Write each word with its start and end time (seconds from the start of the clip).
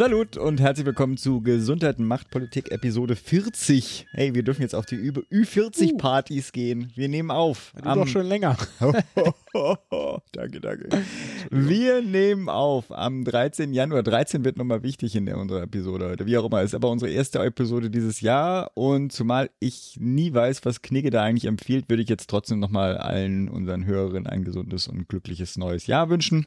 Salut 0.00 0.38
und 0.38 0.62
herzlich 0.62 0.86
willkommen 0.86 1.18
zu 1.18 1.42
Gesundheit 1.42 1.98
und 1.98 2.06
Machtpolitik 2.06 2.72
Episode 2.72 3.16
40. 3.16 4.06
Hey, 4.12 4.34
wir 4.34 4.42
dürfen 4.42 4.62
jetzt 4.62 4.74
auf 4.74 4.86
die 4.86 4.96
Ü40 4.96 5.98
Partys 5.98 6.52
gehen. 6.52 6.90
Wir 6.94 7.10
nehmen 7.10 7.30
auf. 7.30 7.74
Du 7.76 7.82
doch 7.82 8.08
schon 8.08 8.24
länger. 8.24 8.56
danke, 10.32 10.60
danke. 10.62 10.88
Wir 11.50 12.00
nehmen 12.00 12.48
auf 12.48 12.90
am 12.90 13.26
13. 13.26 13.74
Januar. 13.74 14.02
13 14.02 14.42
wird 14.42 14.56
nochmal 14.56 14.82
wichtig 14.82 15.16
in 15.16 15.26
der 15.26 15.36
unserer 15.36 15.64
Episode 15.64 16.08
heute. 16.08 16.24
Wie 16.24 16.38
auch 16.38 16.46
immer, 16.46 16.62
ist 16.62 16.74
aber 16.74 16.88
unsere 16.88 17.10
erste 17.10 17.40
Episode 17.40 17.90
dieses 17.90 18.22
Jahr 18.22 18.70
und 18.72 19.12
zumal 19.12 19.50
ich 19.58 19.98
nie 20.00 20.32
weiß, 20.32 20.64
was 20.64 20.80
Knigge 20.80 21.10
da 21.10 21.24
eigentlich 21.24 21.44
empfiehlt, 21.44 21.90
würde 21.90 22.02
ich 22.02 22.08
jetzt 22.08 22.30
trotzdem 22.30 22.58
nochmal 22.58 22.96
allen 22.96 23.50
unseren 23.50 23.84
Hörerinnen 23.84 24.26
ein 24.26 24.44
gesundes 24.44 24.88
und 24.88 25.10
glückliches 25.10 25.58
neues 25.58 25.86
Jahr 25.86 26.08
wünschen. 26.08 26.46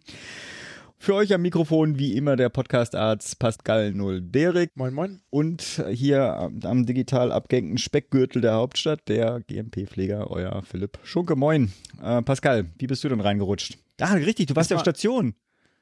Für 1.04 1.16
euch 1.16 1.34
am 1.34 1.42
Mikrofon 1.42 2.00
wie 2.00 2.16
immer 2.16 2.38
der 2.38 2.48
Podcastarzt 2.48 3.38
Pascal 3.38 3.92
Null 3.92 4.22
Derek. 4.22 4.70
Moin, 4.76 4.94
moin. 4.94 5.22
Und 5.30 5.84
hier 5.92 6.50
am 6.64 6.86
digital 6.86 7.34
abgehängten 7.34 7.78
Speckgürtel 7.78 8.42
der 8.42 8.54
Hauptstadt 8.54 9.02
der 9.10 9.42
GMP-Pfleger, 9.42 10.32
euer 10.32 10.62
Philipp 10.62 11.00
Schunke. 11.04 11.36
Moin. 11.36 11.74
Äh, 12.02 12.22
Pascal, 12.22 12.72
wie 12.78 12.88
bist 12.88 13.04
du 13.04 13.10
denn 13.10 13.20
reingerutscht? 13.20 13.80
Ah, 14.00 14.14
richtig, 14.14 14.46
du 14.46 14.56
warst 14.56 14.72
ja 14.72 14.78
auf 14.78 14.82
Station. 14.82 15.36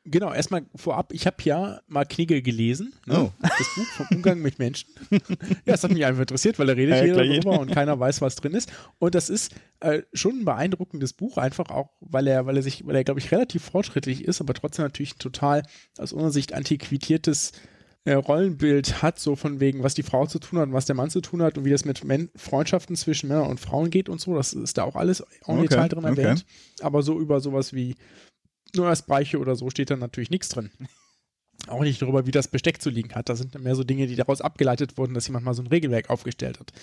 Genau, 0.04 0.34
erstmal 0.34 0.66
vorab, 0.76 1.14
ich 1.14 1.28
habe 1.28 1.38
ja 1.44 1.80
mal 1.88 2.06
Knigge 2.06 2.42
gelesen, 2.42 2.94
ne? 3.06 3.20
oh. 3.20 3.32
das 3.40 3.76
Buch 3.76 3.86
vom 3.98 4.08
Umgang 4.18 4.42
mit 4.42 4.58
Menschen. 4.58 4.90
ja, 5.12 5.20
das 5.66 5.84
hat 5.84 5.92
mich 5.92 6.04
einfach 6.04 6.22
interessiert, 6.22 6.58
weil 6.58 6.70
er 6.70 6.76
redet 6.76 6.96
ja, 6.96 7.06
jeder 7.06 7.24
darüber 7.24 7.60
und 7.60 7.72
keiner 7.72 8.00
weiß, 8.00 8.20
was 8.20 8.36
drin 8.36 8.54
ist. 8.54 8.72
Und 8.98 9.14
das 9.14 9.30
ist 9.30 9.54
äh, 9.80 10.02
schon 10.14 10.40
ein 10.40 10.46
beeindruckendes 10.46 11.14
Buch, 11.14 11.38
einfach 11.38 11.70
auch, 11.70 11.92
weil 12.00 12.26
er, 12.26 12.48
weil 12.48 12.58
er 12.58 12.64
sich, 12.64 12.86
weil 12.88 12.96
er, 12.96 13.04
glaube 13.04 13.20
ich, 13.20 13.32
relativ 13.32 13.64
fortschrittlich 13.64 14.26
ist, 14.26 14.42
aber 14.42 14.56
trotzdem 14.56 14.86
natürlich 14.86 15.16
ein 15.16 15.20
total 15.20 15.62
aus 16.00 16.14
unserer 16.14 16.32
Sicht 16.32 16.54
antiquitiertes 16.54 17.52
äh, 18.04 18.14
Rollenbild 18.14 19.04
hat, 19.04 19.20
so 19.20 19.36
von 19.36 19.60
wegen, 19.60 19.84
was 19.84 19.94
die 19.94 20.04
Frau 20.04 20.26
zu 20.26 20.40
tun 20.40 20.60
hat 20.60 20.68
und 20.68 20.74
was 20.74 20.86
der 20.86 20.96
Mann 20.96 21.12
zu 21.12 21.22
tun 21.22 21.44
hat 21.44 21.58
und 21.58 21.66
wie 21.66 21.70
das 21.70 21.86
mit 21.86 22.04
Men 22.04 22.30
Freundschaften 22.36 22.96
zwischen 22.96 23.28
Männern 23.28 23.48
und 23.48 23.60
Frauen 23.60 23.92
geht 23.92 24.10
und 24.10 24.20
so. 24.20 24.36
Das 24.36 24.54
ist 24.54 24.78
da 24.80 24.84
auch 24.84 24.96
alles 24.96 25.20
en 25.20 25.60
okay, 25.60 25.68
Detail 25.68 25.90
drin 25.90 26.04
erwähnt. 26.06 26.46
Okay. 26.48 26.86
Aber 26.86 27.04
so 27.04 27.20
über 27.20 27.40
sowas 27.40 27.74
wie 27.74 27.96
nur 28.76 28.88
als 28.88 29.04
Breiche 29.04 29.40
oder 29.40 29.56
so 29.56 29.70
steht 29.70 29.90
da 29.90 29.96
natürlich 29.96 30.30
nichts 30.30 30.50
drin. 30.50 30.72
Auch 31.68 31.82
nicht 31.82 32.02
darüber, 32.02 32.26
wie 32.26 32.32
das 32.32 32.48
Besteck 32.48 32.82
zu 32.82 32.90
liegen 32.90 33.14
hat. 33.14 33.30
Da 33.30 33.36
sind 33.36 33.60
mehr 33.62 33.76
so 33.76 33.84
Dinge, 33.84 34.08
die 34.08 34.16
daraus 34.16 34.42
abgeleitet 34.42 34.98
wurden, 34.98 35.14
dass 35.14 35.28
jemand 35.28 35.46
mal 35.46 35.54
so 35.54 35.62
ein 35.62 35.68
Regelwerk 35.68 36.10
aufgestellt 36.10 36.60
hat. 36.60 36.74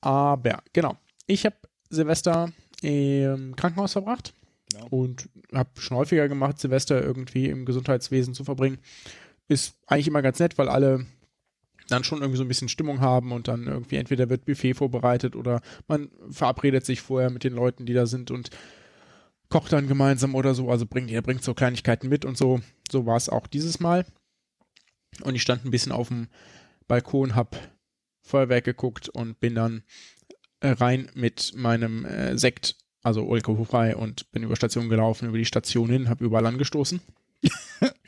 Aber, 0.00 0.62
genau. 0.72 0.96
Ich 1.26 1.44
habe 1.44 1.56
Silvester 1.90 2.50
im 2.80 3.54
Krankenhaus 3.56 3.92
verbracht 3.92 4.32
genau. 4.72 4.86
und 4.88 5.28
habe 5.52 5.68
schon 5.78 5.98
häufiger 5.98 6.28
gemacht, 6.28 6.58
Silvester 6.58 7.02
irgendwie 7.02 7.46
im 7.46 7.66
Gesundheitswesen 7.66 8.32
zu 8.32 8.44
verbringen. 8.44 8.78
Ist 9.48 9.74
eigentlich 9.86 10.08
immer 10.08 10.22
ganz 10.22 10.38
nett, 10.38 10.56
weil 10.56 10.68
alle 10.68 11.06
dann 11.88 12.04
schon 12.04 12.20
irgendwie 12.20 12.38
so 12.38 12.44
ein 12.44 12.48
bisschen 12.48 12.68
Stimmung 12.68 13.00
haben 13.00 13.32
und 13.32 13.48
dann 13.48 13.66
irgendwie 13.66 13.96
entweder 13.96 14.30
wird 14.30 14.44
Buffet 14.44 14.74
vorbereitet 14.74 15.34
oder 15.34 15.60
man 15.88 16.10
verabredet 16.30 16.86
sich 16.86 17.00
vorher 17.00 17.30
mit 17.30 17.44
den 17.44 17.52
Leuten, 17.52 17.84
die 17.84 17.94
da 17.94 18.06
sind 18.06 18.30
und 18.30 18.50
kocht 19.50 19.72
dann 19.72 19.88
gemeinsam 19.88 20.34
oder 20.34 20.54
so, 20.54 20.70
also 20.70 20.86
bringt, 20.86 21.10
er 21.10 21.22
bringt 21.22 21.42
so 21.42 21.54
Kleinigkeiten 21.54 22.08
mit 22.08 22.24
und 22.24 22.38
so. 22.38 22.60
So 22.90 23.04
war 23.04 23.16
es 23.16 23.28
auch 23.28 23.46
dieses 23.46 23.80
Mal. 23.80 24.06
Und 25.22 25.34
ich 25.34 25.42
stand 25.42 25.64
ein 25.64 25.70
bisschen 25.70 25.92
auf 25.92 26.08
dem 26.08 26.28
Balkon, 26.88 27.34
hab 27.34 27.56
Feuerwerk 28.22 28.64
geguckt 28.64 29.08
und 29.08 29.40
bin 29.40 29.54
dann 29.56 29.82
äh, 30.60 30.70
rein 30.70 31.10
mit 31.14 31.52
meinem 31.56 32.04
äh, 32.04 32.38
Sekt, 32.38 32.76
also 33.02 33.30
alkoholfrei 33.30 33.96
und 33.96 34.30
bin 34.30 34.44
über 34.44 34.56
Station 34.56 34.88
gelaufen, 34.88 35.28
über 35.28 35.38
die 35.38 35.44
Station 35.44 35.90
hin, 35.90 36.08
hab 36.08 36.20
überall 36.20 36.46
angestoßen. 36.46 37.00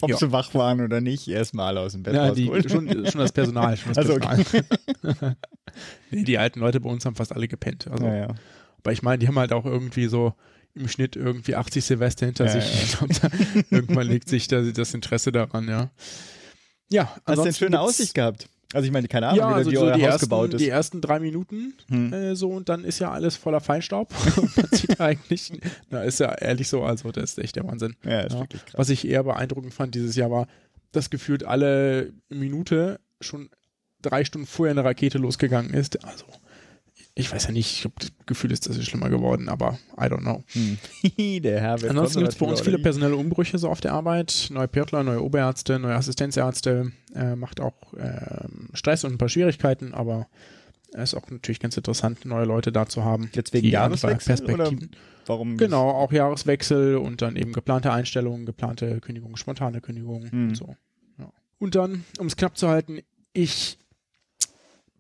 Ob 0.02 0.10
ja. 0.10 0.16
sie 0.16 0.31
wach 0.31 0.54
waren 0.54 0.81
oder 0.81 1.00
nicht, 1.00 1.26
erstmal 1.26 1.78
aus 1.78 1.92
dem 1.92 2.02
Bett 2.02 2.14
ja, 2.14 2.32
die, 2.32 2.47
schon, 2.69 2.88
schon 3.06 3.20
das 3.20 3.32
Personal. 3.32 3.76
Schon 3.76 3.94
das 3.94 3.98
also 3.98 4.19
Personal. 4.19 4.41
Okay. 4.41 5.36
nee, 6.10 6.25
die 6.25 6.38
alten 6.38 6.60
Leute 6.60 6.81
bei 6.81 6.91
uns 6.91 7.06
haben 7.06 7.16
fast 7.16 7.32
alle 7.32 7.48
gepennt. 7.48 7.88
Also, 7.88 8.04
ja, 8.04 8.14
ja. 8.14 8.34
Aber 8.78 8.92
ich 8.92 9.02
meine, 9.02 9.19
die 9.19 9.28
haben 9.28 9.38
halt 9.38 9.52
auch 9.52 9.64
irgendwie 9.64 10.06
so 10.06 10.34
im 10.74 10.88
Schnitt 10.88 11.16
irgendwie 11.16 11.54
80 11.54 11.84
Silvester 11.84 12.26
hinter 12.26 12.46
ja, 12.46 12.60
sich. 12.60 12.92
Ja. 12.92 13.06
Glaub, 13.06 13.32
irgendwann 13.70 14.06
legt 14.06 14.28
sich 14.28 14.48
da, 14.48 14.62
das 14.62 14.94
Interesse 14.94 15.32
daran, 15.32 15.68
ja. 15.68 15.90
Ja, 16.90 17.14
Hast 17.24 17.38
du 17.38 17.42
eine 17.42 17.52
schöne 17.52 17.80
Aussicht 17.80 18.14
gehabt? 18.14 18.48
Also 18.74 18.86
ich 18.86 18.92
meine, 18.92 19.06
keine 19.06 19.28
Ahnung, 19.28 19.40
ja, 19.40 19.50
wie, 19.50 19.54
also 19.54 19.70
wie 19.70 19.76
so 19.76 19.82
euer 19.82 19.92
die 19.96 20.02
Haus 20.02 20.12
ersten, 20.12 20.26
gebaut 20.26 20.54
ist. 20.54 20.60
Die 20.60 20.68
ersten 20.68 21.00
drei 21.00 21.20
Minuten 21.20 21.74
hm. 21.88 22.12
äh, 22.12 22.36
so 22.36 22.50
und 22.50 22.68
dann 22.68 22.84
ist 22.84 22.98
ja 23.00 23.10
alles 23.10 23.36
voller 23.36 23.60
Feinstaub. 23.60 24.12
man 24.56 24.68
sieht 24.70 24.98
eigentlich, 24.98 25.52
na 25.90 26.02
ist 26.02 26.20
ja 26.20 26.32
ehrlich 26.32 26.68
so, 26.68 26.82
also 26.82 27.10
das 27.12 27.32
ist 27.32 27.38
echt 27.38 27.56
der 27.56 27.64
Wahnsinn. 27.64 27.96
Ja, 28.04 28.20
ist 28.20 28.34
ja. 28.34 28.46
Was 28.72 28.88
ich 28.88 29.06
eher 29.06 29.24
beeindruckend 29.24 29.74
fand 29.74 29.94
dieses 29.94 30.16
Jahr 30.16 30.30
war, 30.30 30.46
dass 30.92 31.10
gefühlt 31.10 31.44
alle 31.44 32.12
Minute 32.30 33.00
schon 33.20 33.50
drei 34.00 34.24
Stunden 34.24 34.46
vorher 34.46 34.72
eine 34.72 34.84
Rakete 34.84 35.18
losgegangen 35.18 35.74
ist. 35.74 36.02
Also 36.04 36.24
ich 37.14 37.30
weiß 37.30 37.46
ja 37.46 37.52
nicht, 37.52 37.78
ich 37.78 37.84
habe 37.84 37.94
das 37.98 38.10
Gefühl, 38.24 38.52
ist 38.52 38.66
das 38.66 38.76
ist 38.76 38.86
schlimmer 38.86 39.10
geworden, 39.10 39.48
aber 39.48 39.78
I 39.98 40.04
don't 40.04 40.20
know. 40.20 40.42
Hm. 40.52 40.78
Der 41.42 41.60
Herr 41.60 41.72
Ansonsten 41.72 42.20
gibt 42.20 42.32
es 42.32 42.38
bei 42.38 42.46
uns 42.46 42.60
viele 42.62 42.78
personelle 42.78 43.16
Umbrüche 43.16 43.58
so 43.58 43.68
auf 43.68 43.80
der 43.80 43.92
Arbeit. 43.92 44.48
Neue 44.50 44.68
Pirtler, 44.68 45.02
neue 45.02 45.22
Oberärzte, 45.22 45.78
neue 45.78 45.94
Assistenzärzte. 45.94 46.92
Äh, 47.14 47.36
macht 47.36 47.60
auch 47.60 47.74
äh, 47.94 48.46
Stress 48.72 49.04
und 49.04 49.12
ein 49.12 49.18
paar 49.18 49.28
Schwierigkeiten, 49.28 49.92
aber 49.92 50.26
es 50.94 51.12
ist 51.12 51.14
auch 51.14 51.30
natürlich 51.30 51.60
ganz 51.60 51.76
interessant, 51.76 52.24
neue 52.24 52.46
Leute 52.46 52.72
da 52.72 52.86
zu 52.86 53.04
haben. 53.04 53.30
Jetzt 53.34 53.52
wegen 53.52 53.68
Jahreswechsel. 53.68 54.50
Oder 54.50 54.70
warum? 55.26 55.58
Genau, 55.58 55.90
auch 55.90 56.12
Jahreswechsel 56.12 56.96
und 56.96 57.20
dann 57.20 57.36
eben 57.36 57.52
geplante 57.52 57.92
Einstellungen, 57.92 58.46
geplante 58.46 59.00
Kündigungen, 59.00 59.36
spontane 59.36 59.82
Kündigungen 59.82 60.30
hm. 60.30 60.48
und 60.48 60.54
so. 60.54 60.76
Ja. 61.18 61.30
Und 61.58 61.74
dann, 61.74 62.04
um 62.18 62.26
es 62.26 62.36
knapp 62.36 62.56
zu 62.56 62.68
halten, 62.68 63.00
ich 63.34 63.78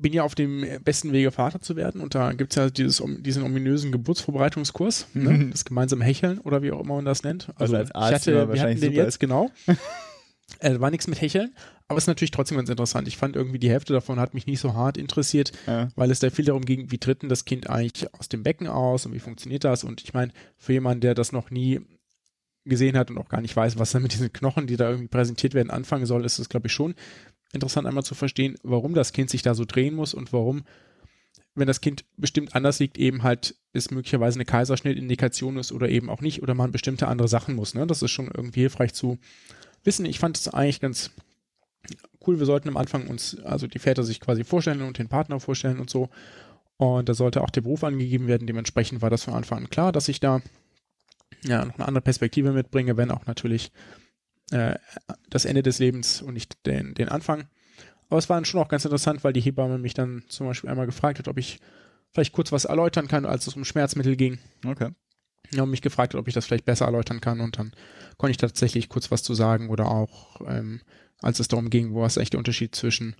bin 0.02 0.12
ja 0.12 0.24
auf 0.24 0.34
dem 0.34 0.66
besten 0.84 1.12
Wege, 1.12 1.30
Vater 1.30 1.60
zu 1.60 1.76
werden. 1.76 2.00
Und 2.00 2.14
da 2.14 2.32
gibt 2.32 2.52
es 2.52 2.56
ja 2.56 2.68
dieses, 2.68 3.02
diesen 3.20 3.44
ominösen 3.44 3.92
Geburtsvorbereitungskurs, 3.92 5.06
ne? 5.14 5.30
mhm. 5.30 5.50
das 5.52 5.64
gemeinsame 5.64 6.04
Hecheln 6.04 6.38
oder 6.40 6.62
wie 6.62 6.72
auch 6.72 6.80
immer 6.80 6.96
man 6.96 7.04
das 7.04 7.22
nennt. 7.22 7.48
Also, 7.56 7.76
also 7.76 7.76
als 7.76 7.90
Arzt 7.92 8.26
ich 8.26 8.34
hatte, 8.34 8.52
wir 8.52 8.60
hatten 8.60 8.80
den 8.80 8.92
jetzt, 8.92 9.20
genau. 9.20 9.50
äh, 10.58 10.80
war 10.80 10.90
nichts 10.90 11.06
mit 11.06 11.20
Hecheln, 11.20 11.54
aber 11.88 11.98
es 11.98 12.04
ist 12.04 12.08
natürlich 12.08 12.32
trotzdem 12.32 12.56
ganz 12.58 12.68
interessant. 12.68 13.08
Ich 13.08 13.16
fand 13.16 13.36
irgendwie 13.36 13.58
die 13.58 13.70
Hälfte 13.70 13.92
davon 13.92 14.20
hat 14.20 14.34
mich 14.34 14.46
nicht 14.46 14.60
so 14.60 14.74
hart 14.74 14.98
interessiert, 14.98 15.52
ja. 15.66 15.88
weil 15.94 16.10
es 16.10 16.18
da 16.18 16.30
viel 16.30 16.44
darum 16.44 16.64
ging, 16.64 16.90
wie 16.90 16.98
tritt 16.98 17.22
denn 17.22 17.28
das 17.28 17.44
Kind 17.44 17.70
eigentlich 17.70 18.12
aus 18.14 18.28
dem 18.28 18.42
Becken 18.42 18.66
aus 18.66 19.06
und 19.06 19.14
wie 19.14 19.20
funktioniert 19.20 19.64
das? 19.64 19.84
Und 19.84 20.02
ich 20.02 20.12
meine, 20.12 20.32
für 20.58 20.72
jemanden, 20.72 21.00
der 21.00 21.14
das 21.14 21.32
noch 21.32 21.50
nie 21.50 21.80
gesehen 22.64 22.96
hat 22.96 23.10
und 23.10 23.18
auch 23.18 23.28
gar 23.28 23.40
nicht 23.40 23.56
weiß, 23.56 23.78
was 23.78 23.94
er 23.94 24.00
mit 24.00 24.12
diesen 24.12 24.32
Knochen, 24.32 24.66
die 24.66 24.76
da 24.76 24.88
irgendwie 24.88 25.08
präsentiert 25.08 25.54
werden, 25.54 25.70
anfangen 25.70 26.06
soll, 26.06 26.24
ist 26.24 26.38
es, 26.38 26.48
glaube 26.48 26.68
ich, 26.68 26.72
schon 26.72 26.94
interessant 27.52 27.86
einmal 27.86 28.04
zu 28.04 28.14
verstehen, 28.14 28.56
warum 28.62 28.94
das 28.94 29.12
Kind 29.12 29.30
sich 29.30 29.42
da 29.42 29.54
so 29.54 29.64
drehen 29.64 29.94
muss 29.94 30.14
und 30.14 30.32
warum, 30.32 30.64
wenn 31.54 31.66
das 31.66 31.80
Kind 31.80 32.04
bestimmt 32.16 32.54
anders 32.54 32.78
liegt, 32.78 32.98
eben 32.98 33.22
halt 33.22 33.54
es 33.72 33.90
möglicherweise 33.90 34.36
eine 34.36 34.44
Kaiserschnittindikation 34.44 35.56
ist 35.56 35.72
oder 35.72 35.88
eben 35.88 36.10
auch 36.10 36.20
nicht 36.20 36.42
oder 36.42 36.54
man 36.54 36.72
bestimmte 36.72 37.08
andere 37.08 37.28
Sachen 37.28 37.54
muss. 37.54 37.74
Ne? 37.74 37.86
Das 37.86 38.02
ist 38.02 38.10
schon 38.10 38.30
irgendwie 38.34 38.60
hilfreich 38.60 38.94
zu 38.94 39.18
wissen. 39.84 40.06
Ich 40.06 40.18
fand 40.18 40.36
es 40.36 40.48
eigentlich 40.48 40.80
ganz 40.80 41.10
cool. 42.26 42.38
Wir 42.38 42.46
sollten 42.46 42.68
am 42.68 42.76
Anfang 42.76 43.06
uns, 43.06 43.38
also 43.40 43.66
die 43.66 43.78
Väter 43.78 44.04
sich 44.04 44.20
quasi 44.20 44.44
vorstellen 44.44 44.82
und 44.82 44.98
den 44.98 45.08
Partner 45.08 45.40
vorstellen 45.40 45.80
und 45.80 45.90
so. 45.90 46.08
Und 46.76 47.08
da 47.08 47.14
sollte 47.14 47.42
auch 47.42 47.50
der 47.50 47.60
Beruf 47.60 47.84
angegeben 47.84 48.26
werden. 48.26 48.46
Dementsprechend 48.46 49.02
war 49.02 49.10
das 49.10 49.24
von 49.24 49.34
Anfang 49.34 49.58
an 49.58 49.70
klar, 49.70 49.92
dass 49.92 50.08
ich 50.08 50.20
da 50.20 50.42
ja 51.44 51.64
noch 51.64 51.74
eine 51.76 51.86
andere 51.86 52.02
Perspektive 52.02 52.52
mitbringe, 52.52 52.96
wenn 52.96 53.10
auch 53.10 53.26
natürlich 53.26 53.72
äh, 54.52 54.76
das 55.28 55.44
Ende 55.44 55.62
des 55.62 55.78
Lebens 55.78 56.22
und 56.22 56.34
nicht 56.34 56.66
den, 56.66 56.94
den 56.94 57.08
Anfang. 57.08 57.44
Aber 58.08 58.18
es 58.18 58.28
war 58.28 58.44
schon 58.44 58.60
auch 58.60 58.68
ganz 58.68 58.84
interessant, 58.84 59.24
weil 59.24 59.32
die 59.32 59.40
Hebamme 59.40 59.78
mich 59.78 59.94
dann 59.94 60.22
zum 60.28 60.46
Beispiel 60.46 60.68
einmal 60.68 60.86
gefragt 60.86 61.18
hat, 61.18 61.28
ob 61.28 61.38
ich 61.38 61.60
vielleicht 62.12 62.32
kurz 62.32 62.52
was 62.52 62.66
erläutern 62.66 63.08
kann, 63.08 63.24
als 63.24 63.46
es 63.46 63.56
um 63.56 63.64
Schmerzmittel 63.64 64.16
ging. 64.16 64.38
Okay. 64.66 64.90
Ja, 65.54 65.62
und 65.62 65.70
mich 65.70 65.82
gefragt 65.82 66.14
hat, 66.14 66.20
ob 66.20 66.28
ich 66.28 66.34
das 66.34 66.46
vielleicht 66.46 66.64
besser 66.64 66.86
erläutern 66.86 67.20
kann 67.20 67.40
und 67.40 67.58
dann 67.58 67.72
konnte 68.16 68.30
ich 68.32 68.36
tatsächlich 68.36 68.88
kurz 68.88 69.10
was 69.10 69.22
zu 69.22 69.34
sagen 69.34 69.70
oder 69.70 69.88
auch, 69.88 70.40
ähm, 70.46 70.80
als 71.20 71.40
es 71.40 71.48
darum 71.48 71.70
ging, 71.70 71.92
wo 71.92 72.04
ist 72.04 72.18
eigentlich 72.18 72.30
der 72.30 72.38
Unterschied 72.38 72.74
zwischen 72.74 73.16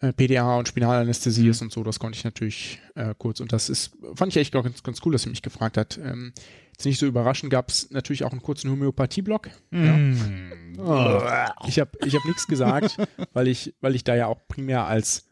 PDA 0.00 0.56
und 0.56 0.68
Spinalanästhesie 0.68 1.44
mhm. 1.44 1.50
ist 1.50 1.62
und 1.62 1.72
so, 1.72 1.82
das 1.82 1.98
konnte 1.98 2.16
ich 2.16 2.24
natürlich 2.24 2.80
äh, 2.94 3.14
kurz 3.16 3.40
und 3.40 3.52
das 3.52 3.68
ist, 3.68 3.96
fand 4.14 4.32
ich 4.32 4.38
echt 4.38 4.56
auch 4.56 4.64
ganz, 4.64 4.82
ganz 4.82 5.00
cool, 5.04 5.12
dass 5.12 5.22
sie 5.22 5.30
mich 5.30 5.42
gefragt 5.42 5.76
hat. 5.76 5.98
Ähm, 6.02 6.32
Jetzt 6.80 6.86
nicht 6.86 6.98
so 6.98 7.06
überraschend 7.06 7.52
gab 7.52 7.68
es 7.68 7.90
natürlich 7.90 8.24
auch 8.24 8.30
einen 8.30 8.40
kurzen 8.40 8.70
Homöopathie-Block. 8.70 9.50
Mm. 9.68 10.76
Ja. 10.78 11.54
Oh. 11.62 11.68
Ich 11.68 11.78
habe 11.78 11.90
ich 12.06 12.14
hab 12.14 12.24
nichts 12.24 12.46
gesagt, 12.46 12.96
weil 13.34 13.48
ich, 13.48 13.74
weil 13.82 13.94
ich 13.94 14.02
da 14.02 14.14
ja 14.14 14.28
auch 14.28 14.38
primär 14.48 14.86
als 14.86 15.26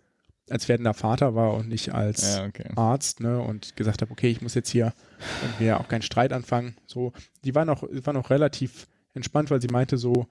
als 0.50 0.68
werdender 0.68 0.92
Vater 0.92 1.34
war 1.34 1.54
und 1.54 1.68
nicht 1.68 1.94
als 1.94 2.36
ja, 2.36 2.44
okay. 2.44 2.70
Arzt, 2.76 3.20
ne, 3.20 3.40
und 3.40 3.76
gesagt 3.76 4.02
habe, 4.02 4.10
okay, 4.10 4.28
ich 4.28 4.42
muss 4.42 4.54
jetzt 4.54 4.68
hier 4.68 4.92
irgendwie 5.42 5.72
auch 5.72 5.88
keinen 5.88 6.02
Streit 6.02 6.34
anfangen. 6.34 6.76
So, 6.86 7.14
die 7.44 7.54
war 7.54 7.64
noch, 7.64 7.82
war 7.82 8.12
noch 8.12 8.28
relativ 8.28 8.86
entspannt, 9.14 9.50
weil 9.50 9.62
sie 9.62 9.68
meinte 9.68 9.96
so, 9.96 10.26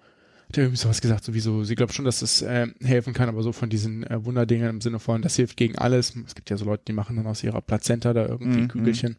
hat 0.50 0.58
irgendwie 0.58 0.78
sowas 0.78 1.02
gesagt, 1.02 1.24
sowieso, 1.26 1.64
sie 1.64 1.76
glaubt 1.76 1.94
schon, 1.94 2.06
dass 2.06 2.22
es 2.22 2.42
äh, 2.42 2.68
helfen 2.82 3.14
kann, 3.14 3.30
aber 3.30 3.44
so 3.44 3.52
von 3.52 3.70
diesen 3.70 4.04
äh, 4.06 4.24
Wunderdingen 4.24 4.70
im 4.70 4.82
Sinne 4.82 5.00
von, 5.00 5.22
das 5.22 5.36
hilft 5.36 5.58
gegen 5.58 5.78
alles. 5.78 6.16
Es 6.26 6.36
gibt 6.36 6.50
ja 6.50 6.58
so 6.58 6.66
Leute, 6.66 6.84
die 6.88 6.94
machen 6.94 7.18
dann 7.18 7.28
aus 7.28 7.44
ihrer 7.44 7.62
Plazenta 7.62 8.14
da 8.14 8.26
irgendwie 8.26 8.62
mhm. 8.62 8.68
Kügelchen. 8.70 9.18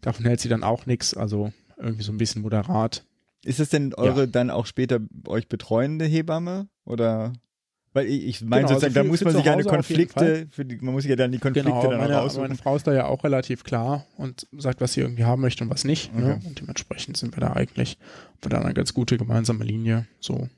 Davon 0.00 0.24
hält 0.26 0.40
sie 0.40 0.48
dann 0.48 0.62
auch 0.62 0.86
nichts, 0.86 1.14
also 1.14 1.52
irgendwie 1.78 2.02
so 2.02 2.12
ein 2.12 2.18
bisschen 2.18 2.42
moderat. 2.42 3.04
Ist 3.42 3.60
es 3.60 3.70
denn 3.70 3.94
eure 3.94 4.20
ja. 4.20 4.26
dann 4.26 4.50
auch 4.50 4.66
später 4.66 5.00
euch 5.26 5.48
betreuende 5.48 6.04
Hebamme 6.04 6.68
oder? 6.84 7.32
Weil 7.92 8.06
ich, 8.06 8.24
ich 8.24 8.40
meine 8.42 8.62
genau, 8.62 8.78
sozusagen, 8.78 8.84
also 8.84 8.86
für, 8.86 9.04
da 9.04 9.04
muss 9.04 9.24
man 9.24 9.34
sich 9.34 9.44
ja 9.44 9.52
eine 9.52 9.64
Konflikte, 9.64 10.46
die, 10.56 10.76
man 10.76 10.94
muss 10.94 11.02
sich 11.02 11.10
ja 11.10 11.16
dann 11.16 11.32
die 11.32 11.38
Konflikte 11.38 11.70
genau, 11.70 11.90
dann 11.90 11.98
meine, 11.98 12.14
raussuchen. 12.14 12.42
Meine 12.42 12.56
Frau 12.56 12.76
ist 12.76 12.86
da 12.86 12.92
ja 12.92 13.06
auch 13.06 13.24
relativ 13.24 13.64
klar 13.64 14.06
und 14.16 14.46
sagt, 14.52 14.80
was 14.80 14.92
sie 14.92 15.00
irgendwie 15.00 15.24
haben 15.24 15.42
möchte 15.42 15.64
und 15.64 15.70
was 15.70 15.84
nicht. 15.84 16.14
Ne? 16.14 16.20
Okay. 16.20 16.28
Ne? 16.28 16.48
Und 16.48 16.60
dementsprechend 16.60 17.16
sind 17.16 17.36
wir 17.36 17.40
da 17.40 17.54
eigentlich, 17.54 17.98
wir 18.42 18.50
da 18.50 18.60
eine 18.60 18.74
ganz 18.74 18.94
gute 18.94 19.18
gemeinsame 19.18 19.64
Linie. 19.64 20.06
So, 20.20 20.48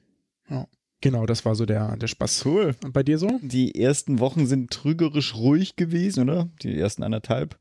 ja. 0.51 0.67
Genau, 1.01 1.27
das 1.27 1.45
war 1.45 1.57
so 1.57 1.67
der, 1.67 1.97
der 1.97 2.07
Spaß. 2.07 2.45
Cool. 2.47 2.77
Und 2.85 2.93
bei 2.93 3.03
dir 3.03 3.19
so? 3.19 3.41
Die 3.43 3.75
ersten 3.75 4.21
Wochen 4.21 4.47
sind 4.47 4.71
trügerisch 4.71 5.35
ruhig 5.35 5.75
gewesen, 5.75 6.23
oder? 6.23 6.49
Die 6.63 6.79
ersten 6.79 7.03
anderthalb. 7.03 7.59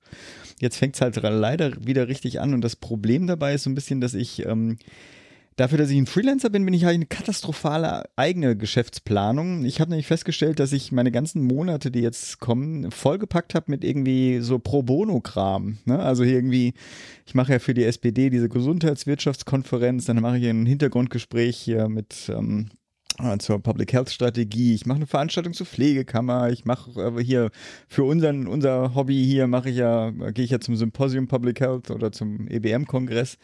Jetzt 0.59 0.77
fängt 0.77 0.93
es 0.93 1.01
halt 1.01 1.15
leider 1.15 1.71
wieder 1.83 2.07
richtig 2.07 2.39
an 2.39 2.53
und 2.53 2.61
das 2.61 2.75
Problem 2.75 3.25
dabei 3.25 3.55
ist 3.55 3.63
so 3.63 3.71
ein 3.71 3.75
bisschen, 3.75 3.99
dass 3.99 4.13
ich 4.13 4.45
ähm, 4.45 4.77
Dafür, 5.57 5.77
dass 5.77 5.89
ich 5.89 5.97
ein 5.97 6.05
Freelancer 6.05 6.49
bin, 6.49 6.63
bin 6.63 6.73
ich 6.73 6.85
halt 6.85 6.95
eine 6.95 7.05
katastrophale 7.05 8.05
eigene 8.15 8.55
Geschäftsplanung. 8.55 9.65
Ich 9.65 9.81
habe 9.81 9.91
nämlich 9.91 10.07
festgestellt, 10.07 10.59
dass 10.59 10.71
ich 10.71 10.91
meine 10.93 11.11
ganzen 11.11 11.43
Monate, 11.43 11.91
die 11.91 11.99
jetzt 11.99 12.39
kommen, 12.39 12.89
vollgepackt 12.89 13.53
habe 13.53 13.65
mit 13.69 13.83
irgendwie 13.83 14.39
so 14.39 14.59
Pro 14.59 14.81
Bono-Kram. 14.81 15.79
Ne? 15.85 15.99
Also 15.99 16.23
irgendwie, 16.23 16.73
ich 17.25 17.35
mache 17.35 17.51
ja 17.53 17.59
für 17.59 17.73
die 17.73 17.83
SPD 17.83 18.29
diese 18.29 18.47
Gesundheitswirtschaftskonferenz, 18.47 20.05
dann 20.05 20.21
mache 20.21 20.37
ich 20.37 20.47
ein 20.47 20.65
Hintergrundgespräch 20.65 21.57
hier 21.57 21.89
mit 21.89 22.31
ähm, 22.33 22.69
äh, 23.19 23.37
zur 23.37 23.61
Public 23.61 23.91
Health 23.91 24.09
Strategie. 24.09 24.73
Ich 24.73 24.85
mache 24.85 24.97
eine 24.97 25.07
Veranstaltung 25.07 25.53
zur 25.53 25.65
Pflegekammer. 25.65 26.49
Ich 26.49 26.63
mache 26.63 26.91
äh, 27.17 27.23
hier 27.23 27.51
für 27.89 28.03
unseren 28.03 28.47
unser 28.47 28.95
Hobby 28.95 29.23
hier 29.25 29.47
mache 29.47 29.69
ich 29.69 29.75
ja 29.75 30.11
gehe 30.11 30.45
ich 30.45 30.51
ja 30.51 30.59
zum 30.59 30.75
Symposium 30.75 31.27
Public 31.27 31.59
Health 31.59 31.91
oder 31.91 32.11
zum 32.11 32.47
EBM 32.47 32.85
Kongress. 32.85 33.37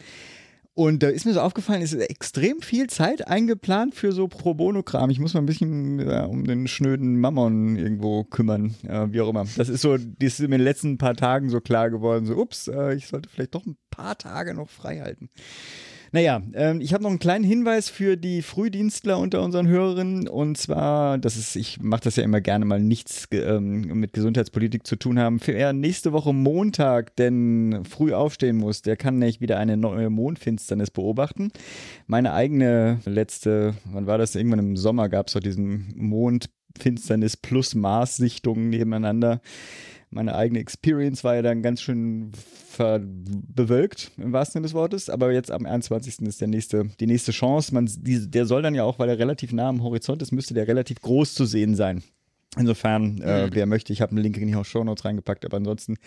Und 0.78 1.02
da 1.02 1.08
ist 1.10 1.26
mir 1.26 1.34
so 1.34 1.42
aufgefallen, 1.42 1.82
es 1.82 1.92
ist 1.92 2.08
extrem 2.08 2.62
viel 2.62 2.86
Zeit 2.86 3.28
eingeplant 3.28 3.96
für 3.96 4.12
so 4.12 4.28
Pro 4.28 4.54
Bono-Kram. 4.54 5.10
Ich 5.10 5.20
muss 5.20 5.34
mal 5.34 5.40
ein 5.40 5.48
bisschen 5.48 6.00
ja, 6.00 6.26
um 6.26 6.46
den 6.46 6.68
schnöden 6.68 7.20
Mammon 7.20 7.78
irgendwo 7.78 8.24
kümmern, 8.26 8.76
äh, 8.88 9.08
wie 9.10 9.22
auch 9.22 9.30
immer. 9.30 9.48
Das 9.58 9.70
ist 9.70 9.82
so, 9.82 9.98
das 9.98 10.34
ist 10.34 10.40
in 10.40 10.52
den 10.52 10.62
letzten 10.62 11.00
paar 11.00 11.16
Tagen 11.16 11.50
so 11.50 11.62
klar 11.62 11.90
geworden, 11.90 12.28
so, 12.28 12.36
ups, 12.36 12.68
äh, 12.68 12.94
ich 12.94 13.08
sollte 13.08 13.28
vielleicht 13.28 13.56
doch 13.56 13.66
ein 13.66 13.76
paar 13.90 14.20
Tage 14.20 14.54
noch 14.54 14.70
frei 14.70 15.00
halten. 15.00 15.32
Naja, 16.12 16.42
ähm, 16.54 16.82
ich 16.82 16.94
habe 16.94 17.04
noch 17.04 17.10
einen 17.10 17.20
kleinen 17.20 17.44
Hinweis 17.44 17.90
für 17.90 18.18
die 18.18 18.42
Frühdienstler 18.42 19.18
unter 19.20 19.44
unseren 19.44 19.68
Hörerinnen. 19.68 20.28
Und 20.28 20.58
zwar, 20.58 21.18
das 21.18 21.38
ist, 21.38 21.56
ich 21.56 21.82
mache 21.82 22.02
das 22.04 22.16
ja 22.16 22.24
immer 22.24 22.42
gerne 22.42 22.66
mal 22.66 22.80
nichts 22.80 23.28
ähm, 23.32 24.00
mit 24.00 24.14
Gesundheitspolitik 24.14 24.88
zu 24.88 24.96
tun 24.96 25.20
haben. 25.20 25.40
Für 25.40 25.52
er 25.52 25.74
nächste 25.74 26.14
Woche 26.14 26.34
Montag 26.34 27.16
denn 27.16 27.84
früh 27.90 28.14
aufstehen 28.14 28.58
muss, 28.58 28.82
der 28.82 28.98
kann 28.98 29.20
nämlich 29.20 29.42
wieder 29.42 29.58
eine 29.58 29.78
neue 29.78 30.10
Mondfinsternis 30.10 30.92
beobachten. 30.92 31.52
Meine 32.08 32.34
eigene 32.34 33.00
letzte, 33.06 33.76
wann 33.86 34.08
war 34.08 34.18
das? 34.18 34.36
Irgendwann 34.36 34.60
im 34.60 34.78
Sommer 34.78 35.10
gab 35.10 35.28
es 35.28 35.34
doch 35.34 35.40
diesen 35.42 35.94
Mondfinsternis 35.96 37.38
plus 37.38 37.76
Mars-Sichtungen 37.76 38.70
nebeneinander 38.70 39.42
meine 40.10 40.36
eigene 40.36 40.60
Experience 40.60 41.24
war 41.24 41.36
ja 41.36 41.42
dann 41.42 41.62
ganz 41.62 41.82
schön 41.82 42.32
bewölkt, 42.78 44.12
im 44.18 44.34
wahrsten 44.34 44.54
Sinne 44.54 44.64
des 44.64 44.74
Wortes. 44.74 45.10
Aber 45.10 45.32
jetzt 45.32 45.52
am 45.52 45.66
21. 45.66 46.20
ist 46.22 46.42
der 46.42 46.48
nächste, 46.48 46.86
die 47.00 47.08
nächste 47.08 47.32
Chance. 47.32 47.74
Man, 47.74 47.86
die, 47.88 48.30
der 48.30 48.46
soll 48.46 48.62
dann 48.62 48.76
ja 48.76 48.84
auch, 48.84 49.00
weil 49.00 49.10
er 49.10 49.20
relativ 49.20 49.52
nah 49.52 49.70
am 49.70 49.84
Horizont 49.84 50.22
ist, 50.22 50.32
müsste 50.32 50.54
der 50.54 50.68
relativ 50.68 51.02
groß 51.02 51.34
zu 51.34 51.46
sehen 51.46 51.76
sein. 51.76 52.04
Insofern, 52.58 53.22
äh, 53.22 53.48
mhm. 53.48 53.50
wer 53.54 53.66
möchte, 53.66 53.94
ich 53.94 54.02
habe 54.02 54.12
einen 54.12 54.24
Link 54.24 54.38
in 54.38 54.48
die 54.48 54.64
Show 54.64 54.84
Notes 54.84 55.06
reingepackt, 55.06 55.46
aber 55.46 55.58
ansonsten 55.58 55.98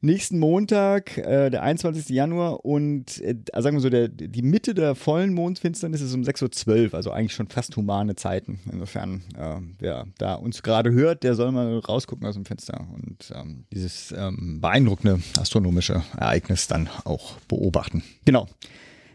nächsten 0.00 0.38
Montag, 0.38 1.16
äh, 1.18 1.50
der 1.50 1.62
21. 1.62 2.08
Januar 2.08 2.64
und 2.64 3.20
äh, 3.20 3.36
sagen 3.58 3.76
wir 3.76 3.80
so, 3.80 3.90
der, 3.90 4.08
die 4.08 4.42
Mitte 4.42 4.74
der 4.74 4.94
vollen 4.94 5.32
Mondfinsternis 5.32 6.00
ist 6.00 6.14
um 6.14 6.22
6.12 6.22 6.88
Uhr, 6.88 6.94
also 6.94 7.10
eigentlich 7.10 7.34
schon 7.34 7.48
fast 7.48 7.76
humane 7.76 8.16
Zeiten. 8.16 8.60
Insofern, 8.70 9.22
äh, 9.38 9.56
wer 9.78 10.06
da 10.18 10.34
uns 10.34 10.62
gerade 10.62 10.92
hört, 10.92 11.22
der 11.22 11.34
soll 11.34 11.52
mal 11.52 11.78
rausgucken 11.78 12.26
aus 12.26 12.34
dem 12.34 12.44
Fenster 12.44 12.86
und 12.94 13.32
ähm, 13.34 13.64
dieses 13.72 14.12
ähm, 14.16 14.60
beeindruckende 14.60 15.20
astronomische 15.38 16.02
Ereignis 16.16 16.66
dann 16.66 16.88
auch 17.04 17.36
beobachten. 17.48 18.02
Genau. 18.24 18.48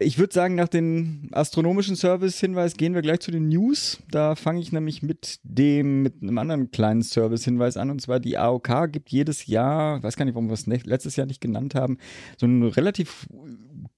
Ich 0.00 0.18
würde 0.18 0.32
sagen, 0.32 0.54
nach 0.54 0.68
dem 0.68 1.28
astronomischen 1.32 1.96
Service-Hinweis 1.96 2.76
gehen 2.76 2.94
wir 2.94 3.02
gleich 3.02 3.20
zu 3.20 3.32
den 3.32 3.48
News. 3.48 3.98
Da 4.10 4.36
fange 4.36 4.60
ich 4.60 4.70
nämlich 4.70 5.02
mit 5.02 5.40
dem, 5.42 6.02
mit 6.02 6.22
einem 6.22 6.38
anderen 6.38 6.70
kleinen 6.70 7.02
Service-Hinweis 7.02 7.76
an. 7.76 7.90
Und 7.90 8.00
zwar 8.00 8.20
die 8.20 8.38
AOK 8.38 8.92
gibt 8.92 9.10
jedes 9.10 9.46
Jahr, 9.46 10.00
weiß 10.02 10.16
gar 10.16 10.24
nicht, 10.24 10.34
warum 10.34 10.48
wir 10.48 10.54
es 10.54 10.66
letztes 10.66 11.16
Jahr 11.16 11.26
nicht 11.26 11.40
genannt 11.40 11.74
haben, 11.74 11.98
so 12.36 12.46
ein 12.46 12.62
relativ 12.62 13.26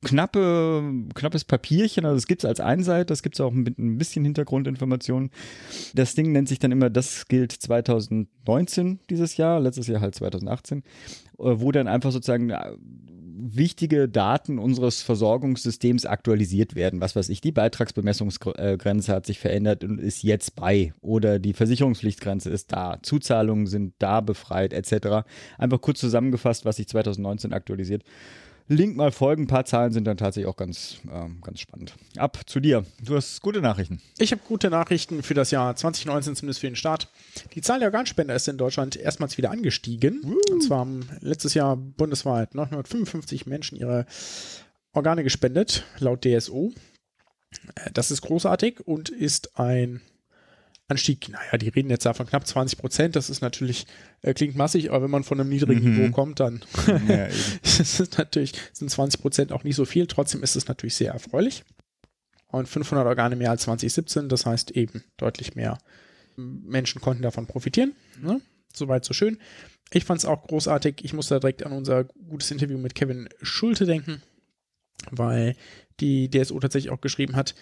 knappe, 0.02 0.82
knappes 1.14 1.44
Papierchen. 1.44 2.06
Also 2.06 2.16
es 2.16 2.26
gibt 2.26 2.44
es 2.44 2.48
als 2.48 2.60
Einseite, 2.60 3.06
das 3.06 3.22
gibt 3.22 3.36
es 3.36 3.40
auch 3.40 3.52
mit 3.52 3.78
ein 3.78 3.98
bisschen 3.98 4.24
Hintergrundinformationen. 4.24 5.30
Das 5.94 6.14
Ding 6.14 6.32
nennt 6.32 6.48
sich 6.48 6.58
dann 6.58 6.72
immer, 6.72 6.88
das 6.88 7.26
gilt 7.28 7.52
2019 7.52 9.00
dieses 9.10 9.36
Jahr, 9.36 9.60
letztes 9.60 9.86
Jahr 9.86 10.00
halt 10.00 10.14
2018, 10.14 10.78
äh, 10.78 10.82
wo 11.38 11.72
dann 11.72 11.88
einfach 11.88 12.10
sozusagen 12.10 12.50
äh, 12.50 12.72
wichtige 13.42 14.08
Daten 14.08 14.58
unseres 14.58 15.02
Versorgungssystems 15.02 16.06
aktualisiert 16.06 16.74
werden. 16.74 17.00
Was 17.00 17.16
weiß 17.16 17.28
ich, 17.28 17.40
die 17.40 17.52
Beitragsbemessungsgrenze 17.52 19.12
hat 19.12 19.26
sich 19.26 19.38
verändert 19.38 19.84
und 19.84 20.00
ist 20.00 20.22
jetzt 20.22 20.56
bei 20.56 20.92
oder 21.00 21.38
die 21.38 21.52
Versicherungspflichtgrenze 21.52 22.50
ist 22.50 22.72
da, 22.72 22.98
Zuzahlungen 23.02 23.66
sind 23.66 23.94
da 23.98 24.20
befreit 24.20 24.72
etc. 24.72 25.26
Einfach 25.58 25.80
kurz 25.80 26.00
zusammengefasst, 26.00 26.64
was 26.64 26.76
sich 26.76 26.88
2019 26.88 27.52
aktualisiert. 27.52 28.04
Link 28.70 28.96
mal 28.96 29.10
folgen. 29.10 29.42
Ein 29.42 29.46
paar 29.48 29.64
Zahlen 29.64 29.92
sind 29.92 30.04
dann 30.04 30.16
tatsächlich 30.16 30.48
auch 30.48 30.56
ganz, 30.56 30.98
äh, 31.10 31.28
ganz 31.42 31.58
spannend. 31.58 31.94
Ab 32.16 32.38
zu 32.46 32.60
dir. 32.60 32.84
Du 33.02 33.16
hast 33.16 33.42
gute 33.42 33.60
Nachrichten. 33.60 34.00
Ich 34.16 34.30
habe 34.30 34.40
gute 34.46 34.70
Nachrichten 34.70 35.24
für 35.24 35.34
das 35.34 35.50
Jahr 35.50 35.74
2019, 35.74 36.36
zumindest 36.36 36.60
für 36.60 36.68
den 36.68 36.76
Start. 36.76 37.08
Die 37.54 37.62
Zahl 37.62 37.80
der 37.80 37.88
Organspender 37.88 38.34
ist 38.34 38.46
in 38.46 38.58
Deutschland 38.58 38.94
erstmals 38.94 39.36
wieder 39.38 39.50
angestiegen. 39.50 40.20
Uh. 40.24 40.52
Und 40.52 40.62
zwar 40.62 40.78
haben 40.78 41.08
letztes 41.20 41.54
Jahr 41.54 41.76
bundesweit 41.76 42.54
955 42.54 43.46
Menschen 43.46 43.76
ihre 43.76 44.06
Organe 44.92 45.24
gespendet, 45.24 45.84
laut 45.98 46.24
DSO. 46.24 46.72
Äh, 47.74 47.90
das 47.92 48.12
ist 48.12 48.22
großartig 48.22 48.86
und 48.86 49.08
ist 49.08 49.58
ein 49.58 50.00
Anstieg, 50.90 51.28
naja, 51.28 51.56
die 51.58 51.68
reden 51.68 51.90
jetzt 51.90 52.04
da 52.04 52.14
von 52.14 52.26
knapp 52.26 52.46
20 52.46 52.78
Prozent, 52.78 53.16
das 53.16 53.30
ist 53.30 53.40
natürlich, 53.40 53.86
äh, 54.22 54.34
klingt 54.34 54.56
massig, 54.56 54.90
aber 54.90 55.04
wenn 55.04 55.10
man 55.10 55.24
von 55.24 55.40
einem 55.40 55.48
niedrigen 55.48 55.82
mhm. 55.82 55.96
Niveau 55.96 56.12
kommt, 56.12 56.40
dann 56.40 56.60
ja, 57.08 57.26
ist 57.62 58.18
natürlich, 58.18 58.52
sind 58.72 58.90
20 58.90 59.20
Prozent 59.20 59.52
auch 59.52 59.64
nicht 59.64 59.76
so 59.76 59.84
viel, 59.84 60.06
trotzdem 60.06 60.42
ist 60.42 60.56
es 60.56 60.68
natürlich 60.68 60.94
sehr 60.94 61.12
erfreulich. 61.12 61.64
Und 62.48 62.68
500 62.68 63.06
Organe 63.06 63.36
mehr 63.36 63.50
als 63.50 63.62
2017, 63.62 64.28
das 64.28 64.44
heißt 64.44 64.72
eben 64.72 65.04
deutlich 65.16 65.54
mehr 65.54 65.78
Menschen 66.36 67.00
konnten 67.00 67.22
davon 67.22 67.46
profitieren. 67.46 67.94
Ne? 68.20 68.40
Soweit 68.72 69.04
so 69.04 69.14
schön. 69.14 69.38
Ich 69.92 70.04
fand 70.04 70.18
es 70.18 70.24
auch 70.24 70.46
großartig. 70.46 71.04
Ich 71.04 71.12
musste 71.12 71.38
direkt 71.40 71.64
an 71.64 71.72
unser 71.72 72.04
gutes 72.04 72.50
Interview 72.50 72.78
mit 72.78 72.94
Kevin 72.94 73.28
Schulte 73.42 73.86
denken, 73.86 74.22
weil 75.10 75.56
die 76.00 76.30
DSO 76.30 76.58
tatsächlich 76.60 76.90
auch 76.90 77.00
geschrieben 77.00 77.36
hat, 77.36 77.54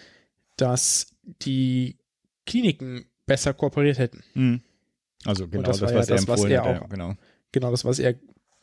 dass 0.55 1.15
die 1.41 1.97
Kliniken 2.45 3.05
besser 3.29 3.53
kooperiert 3.53 3.97
hätten. 3.97 4.23
Mhm. 4.33 4.61
Also 5.25 5.47
genau 5.47 5.63
das, 5.63 5.79
das, 5.79 5.93
was 5.93 6.09
ja 6.09 6.15
er 6.15 6.17
das, 6.17 6.27
was 6.27 6.43
er 6.43 6.63
auch, 6.63 6.81
hat, 6.81 6.89
genau. 6.89 7.15
Genau 7.51 7.71
das, 7.71 7.85
was 7.85 7.99
er 7.99 8.15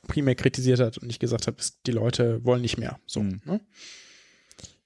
primär 0.07 0.35
kritisiert 0.35 0.81
hat 0.81 0.99
und 0.99 1.07
nicht 1.07 1.21
gesagt 1.21 1.47
hat, 1.47 1.55
die 1.87 1.93
Leute 1.93 2.45
wollen 2.45 2.61
nicht 2.61 2.79
mehr. 2.79 2.99
So. 3.07 3.23
Mhm. 3.23 3.41
Ne? 3.45 3.61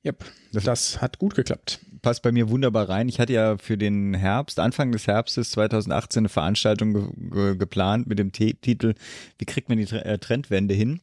Yep, 0.05 0.25
das, 0.53 0.65
das, 0.65 1.03
hat 1.03 1.19
gut 1.19 1.35
geklappt. 1.35 1.81
Passt 2.01 2.23
bei 2.23 2.33
mir 2.33 2.49
wunderbar 2.49 2.89
rein. 2.89 3.09
Ich 3.09 3.21
hatte 3.21 3.35
ja 3.35 3.59
für 3.59 3.77
den 3.77 4.15
Herbst, 4.15 4.59
Anfang 4.59 4.93
des 4.93 5.07
Herbstes 5.07 5.51
2018 5.51 6.21
eine 6.23 6.29
Veranstaltung 6.31 6.95
ge 6.95 7.03
ge 7.31 7.57
geplant 7.57 8.07
mit 8.07 8.19
dem 8.19 8.33
T 8.33 8.55
Titel 8.55 8.95
Wie 9.39 9.45
kriegt 9.45 9.69
man 9.69 9.77
die 9.77 9.95
äh, 9.95 10.19
Trendwende 10.19 10.73
hin? 10.73 11.01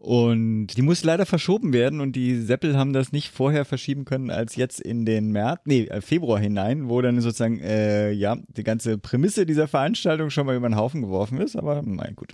Und 0.00 0.68
die 0.68 0.82
muss 0.82 1.04
leider 1.04 1.26
verschoben 1.26 1.74
werden 1.74 2.00
und 2.00 2.16
die 2.16 2.40
Seppel 2.40 2.74
haben 2.74 2.94
das 2.94 3.12
nicht 3.12 3.28
vorher 3.28 3.66
verschieben 3.66 4.06
können 4.06 4.30
als 4.30 4.56
jetzt 4.56 4.80
in 4.80 5.04
den 5.04 5.30
März, 5.30 5.60
nee, 5.66 5.84
äh, 5.84 6.00
Februar 6.00 6.40
hinein, 6.40 6.88
wo 6.88 7.02
dann 7.02 7.20
sozusagen, 7.20 7.60
äh, 7.60 8.10
ja, 8.10 8.38
die 8.48 8.64
ganze 8.64 8.96
Prämisse 8.96 9.44
dieser 9.44 9.68
Veranstaltung 9.68 10.30
schon 10.30 10.46
mal 10.46 10.56
über 10.56 10.70
den 10.70 10.76
Haufen 10.76 11.02
geworfen 11.02 11.38
ist, 11.38 11.54
aber 11.54 11.82
mein 11.82 12.16
gut. 12.16 12.32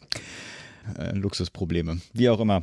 Äh, 0.96 1.16
Luxusprobleme, 1.16 2.00
wie 2.12 2.28
auch 2.28 2.38
immer. 2.38 2.62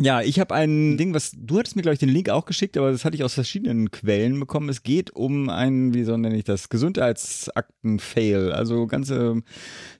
Ja, 0.00 0.22
ich 0.22 0.38
habe 0.38 0.54
ein 0.54 0.96
Ding, 0.96 1.12
was 1.12 1.32
du 1.36 1.58
hattest 1.58 1.74
mir 1.74 1.82
glaube 1.82 1.94
ich 1.94 1.98
den 1.98 2.08
Link 2.08 2.28
auch 2.30 2.44
geschickt, 2.44 2.76
aber 2.76 2.92
das 2.92 3.04
hatte 3.04 3.16
ich 3.16 3.24
aus 3.24 3.34
verschiedenen 3.34 3.90
Quellen 3.90 4.38
bekommen. 4.38 4.68
Es 4.68 4.84
geht 4.84 5.10
um 5.10 5.48
ein, 5.48 5.92
wie 5.92 6.04
soll 6.04 6.18
nenne 6.18 6.36
ich 6.36 6.44
das, 6.44 6.68
Gesundheitsakten-Fail, 6.68 8.52
also 8.52 8.86
ganze 8.86 9.42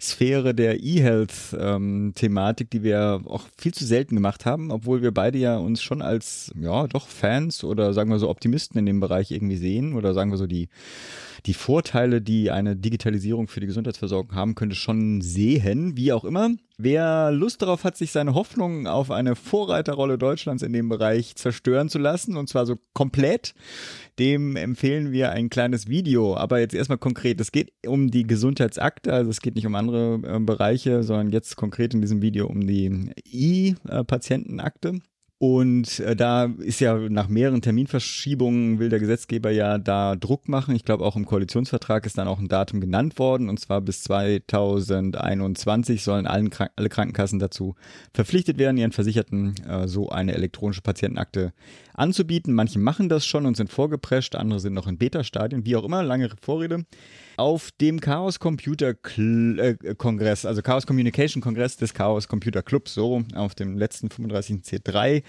Sphäre 0.01 0.55
der 0.55 0.85
E-Health-Thematik, 0.85 2.67
ähm, 2.67 2.71
die 2.71 2.85
wir 2.85 3.23
auch 3.27 3.47
viel 3.57 3.75
zu 3.75 3.85
selten 3.85 4.15
gemacht 4.15 4.47
haben, 4.47 4.71
obwohl 4.71 5.03
wir 5.03 5.13
beide 5.13 5.37
ja 5.39 5.57
uns 5.57 5.83
schon 5.83 6.01
als 6.01 6.53
ja 6.55 6.87
doch 6.87 7.09
Fans 7.09 7.65
oder 7.65 7.93
sagen 7.93 8.11
wir 8.11 8.21
so 8.21 8.29
Optimisten 8.29 8.79
in 8.79 8.87
dem 8.87 9.01
Bereich 9.01 9.33
irgendwie 9.33 9.57
sehen 9.57 9.95
oder 9.95 10.15
sagen 10.15 10.31
wir 10.31 10.39
so 10.39 10.47
die 10.47 10.69
die 11.47 11.55
Vorteile, 11.55 12.21
die 12.23 12.53
eine 12.53 12.77
Digitalisierung 12.77 13.49
für 13.49 13.61
die 13.61 13.67
Gesundheitsversorgung 13.67 14.35
haben 14.35 14.55
könnte, 14.55 14.77
schon 14.77 15.21
sehen. 15.21 15.97
Wie 15.97 16.13
auch 16.13 16.25
immer. 16.25 16.51
Wer 16.81 17.33
Lust 17.33 17.61
darauf 17.61 17.83
hat, 17.83 17.97
sich 17.97 18.13
seine 18.13 18.35
Hoffnungen 18.35 18.87
auf 18.87 19.11
eine 19.11 19.35
Vorreiterrolle 19.35 20.17
Deutschlands 20.17 20.63
in 20.63 20.73
dem 20.73 20.89
Bereich 20.89 21.35
zerstören 21.35 21.89
zu 21.89 21.99
lassen, 21.99 22.37
und 22.37 22.49
zwar 22.49 22.67
so 22.67 22.77
komplett, 22.95 23.53
dem 24.21 24.55
empfehlen 24.55 25.11
wir 25.11 25.33
ein 25.33 25.51
kleines 25.51 25.89
Video. 25.89 26.37
Aber 26.37 26.61
jetzt 26.61 26.77
erstmal 26.77 26.99
konkret. 26.99 27.41
Es 27.41 27.51
geht 27.51 27.73
um 27.85 28.13
die 28.13 28.29
Gesundheitsakte, 28.29 29.13
also 29.13 29.29
es 29.29 29.41
geht 29.41 29.57
nicht 29.57 29.67
um 29.67 29.75
andere 29.75 30.21
äh, 30.23 30.39
Bereiche, 30.39 31.03
sondern 31.03 31.31
jetzt 31.31 31.57
konkret 31.57 31.95
in 31.95 32.01
diesem 32.01 32.23
Video 32.23 32.47
um 32.47 32.65
die 32.65 33.11
E-Patientenakte. 33.25 35.01
Und 35.41 36.01
äh, 36.01 36.17
da 36.17 36.47
ist 36.59 36.81
ja 36.81 36.97
nach 36.97 37.29
mehreren 37.29 37.63
Terminverschiebungen 37.63 38.81
will 38.81 38.89
der 38.89 38.99
Gesetzgeber 38.99 39.53
ja 39.53 39.79
da 39.79 40.17
Druck 40.17 40.49
machen. 40.49 40.75
Ich 40.75 40.85
glaube, 40.85 41.05
auch 41.05 41.15
im 41.15 41.27
Koalitionsvertrag 41.27 42.07
ist 42.07 42.19
dann 42.19 42.27
auch 42.27 42.41
ein 42.41 42.49
Datum 42.49 42.81
genannt 42.81 43.21
worden. 43.21 43.49
Und 43.49 43.61
zwar 43.61 43.81
bis 43.81 44.03
2021 44.03 46.03
sollen 46.03 46.27
allen, 46.27 46.51
alle 46.75 46.89
Krankenkassen 46.89 47.39
dazu 47.39 47.77
verpflichtet 48.13 48.59
werden, 48.59 48.79
ihren 48.79 48.91
Versicherten 48.91 49.55
äh, 49.65 49.87
so 49.87 50.09
eine 50.09 50.35
elektronische 50.35 50.83
Patientenakte 50.83 51.53
anzubieten. 51.99 52.55
Manche 52.55 52.79
machen 52.79 53.09
das 53.09 53.27
schon 53.27 53.47
und 53.47 53.57
sind 53.57 53.71
vorgeprescht, 53.71 54.35
andere 54.35 54.61
sind 54.61 54.75
noch 54.75 54.87
in 54.87 54.99
Beta-Stadien, 54.99 55.67
wie 55.67 55.77
auch 55.77 55.85
immer, 55.85 56.03
lange 56.03 56.31
Vorrede 56.41 56.85
auf 57.39 57.71
dem 57.81 58.01
Chaos 58.01 58.41
Computer 58.41 58.95
äh, 59.17 59.95
Kongress, 59.97 60.45
also 60.45 60.61
Chaos 60.61 60.87
Communication 60.87 61.41
Kongress 61.41 61.77
des 61.77 61.95
Chaos 61.95 62.27
Computer 62.27 62.63
Clubs, 62.63 62.95
so 62.95 63.23
auf 63.35 63.55
dem 63.55 63.79
letzten 63.79 64.11
35. 64.11 64.57
C3, 64.63 65.23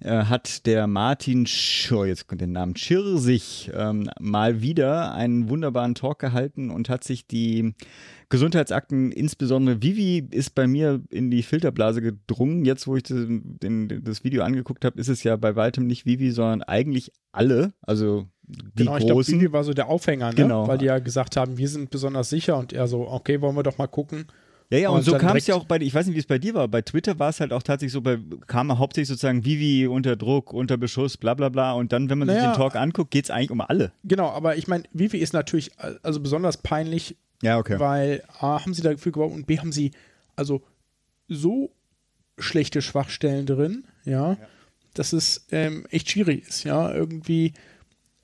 äh, 0.00 0.10
hat 0.24 0.66
der 0.66 0.86
Martin 0.86 1.46
Schur, 1.46 2.06
jetzt 2.06 2.28
kommt 2.28 2.42
der 2.42 2.48
Name 2.48 2.76
Schirsich, 2.76 3.70
ähm, 3.74 4.10
mal 4.20 4.60
wieder 4.60 5.14
einen 5.14 5.48
wunderbaren 5.48 5.94
Talk 5.94 6.18
gehalten 6.18 6.70
und 6.70 6.90
hat 6.90 7.02
sich 7.02 7.26
die 7.26 7.74
Gesundheitsakten, 8.28 9.12
insbesondere 9.12 9.82
Vivi, 9.82 10.26
ist 10.30 10.54
bei 10.54 10.66
mir 10.66 11.02
in 11.10 11.30
die 11.30 11.42
Filterblase 11.42 12.02
gedrungen. 12.02 12.64
Jetzt, 12.64 12.86
wo 12.86 12.96
ich 12.96 13.04
das, 13.04 13.26
den, 13.28 14.02
das 14.04 14.24
Video 14.24 14.42
angeguckt 14.42 14.84
habe, 14.84 15.00
ist 15.00 15.08
es 15.08 15.22
ja 15.22 15.36
bei 15.36 15.56
weitem 15.56 15.86
nicht 15.86 16.06
Vivi, 16.06 16.30
sondern 16.30 16.62
eigentlich 16.62 17.12
alle. 17.32 17.72
Also 17.82 18.26
die 18.46 18.84
genau, 18.84 18.96
ich 18.96 19.06
glaube, 19.06 19.52
war 19.52 19.64
so 19.64 19.72
der 19.72 19.88
Aufhänger, 19.88 20.30
ne? 20.30 20.34
genau. 20.34 20.68
weil 20.68 20.78
die 20.78 20.86
ja 20.86 20.98
gesagt 20.98 21.36
haben, 21.36 21.56
wir 21.56 21.68
sind 21.68 21.90
besonders 21.90 22.28
sicher 22.28 22.58
und 22.58 22.72
er 22.72 22.86
so, 22.86 23.08
okay, 23.08 23.40
wollen 23.40 23.56
wir 23.56 23.62
doch 23.62 23.78
mal 23.78 23.86
gucken. 23.86 24.26
Ja, 24.70 24.78
ja, 24.78 24.88
und, 24.88 24.98
und 24.98 25.04
so 25.04 25.16
kam 25.16 25.36
es 25.36 25.46
ja 25.46 25.54
auch 25.54 25.64
bei, 25.64 25.76
ich 25.76 25.94
weiß 25.94 26.06
nicht, 26.06 26.14
wie 26.14 26.20
es 26.20 26.26
bei 26.26 26.38
dir 26.38 26.54
war, 26.54 26.68
bei 26.68 26.82
Twitter 26.82 27.18
war 27.18 27.28
es 27.28 27.40
halt 27.40 27.52
auch 27.52 27.62
tatsächlich 27.62 27.92
so, 27.92 28.00
bei, 28.00 28.18
kam 28.46 28.76
hauptsächlich 28.78 29.08
sozusagen 29.08 29.44
Vivi 29.44 29.86
unter 29.86 30.16
Druck, 30.16 30.52
unter 30.52 30.76
Beschuss, 30.76 31.16
bla 31.16 31.34
bla 31.34 31.48
bla 31.48 31.72
und 31.72 31.92
dann, 31.92 32.10
wenn 32.10 32.18
man 32.18 32.28
naja, 32.28 32.40
sich 32.40 32.50
den 32.50 32.56
Talk 32.56 32.76
anguckt, 32.76 33.10
geht 33.10 33.24
es 33.24 33.30
eigentlich 33.30 33.50
um 33.50 33.60
alle. 33.60 33.92
Genau, 34.04 34.30
aber 34.30 34.56
ich 34.56 34.66
meine, 34.66 34.84
Vivi 34.92 35.18
ist 35.18 35.32
natürlich 35.32 35.70
also 36.02 36.20
besonders 36.20 36.56
peinlich, 36.56 37.16
ja, 37.44 37.58
okay. 37.58 37.78
weil 37.78 38.22
A, 38.38 38.60
haben 38.60 38.74
sie 38.74 38.82
dafür 38.82 39.12
gebaut 39.12 39.32
und 39.32 39.46
B, 39.46 39.58
haben 39.58 39.72
sie 39.72 39.92
also 40.36 40.62
so 41.28 41.70
schlechte 42.38 42.82
Schwachstellen 42.82 43.46
drin, 43.46 43.84
ja, 44.04 44.32
ja. 44.32 44.38
dass 44.94 45.12
es 45.12 45.46
ähm, 45.50 45.86
echt 45.90 46.10
schwierig 46.10 46.46
ist, 46.48 46.64
ja, 46.64 46.92
irgendwie 46.92 47.52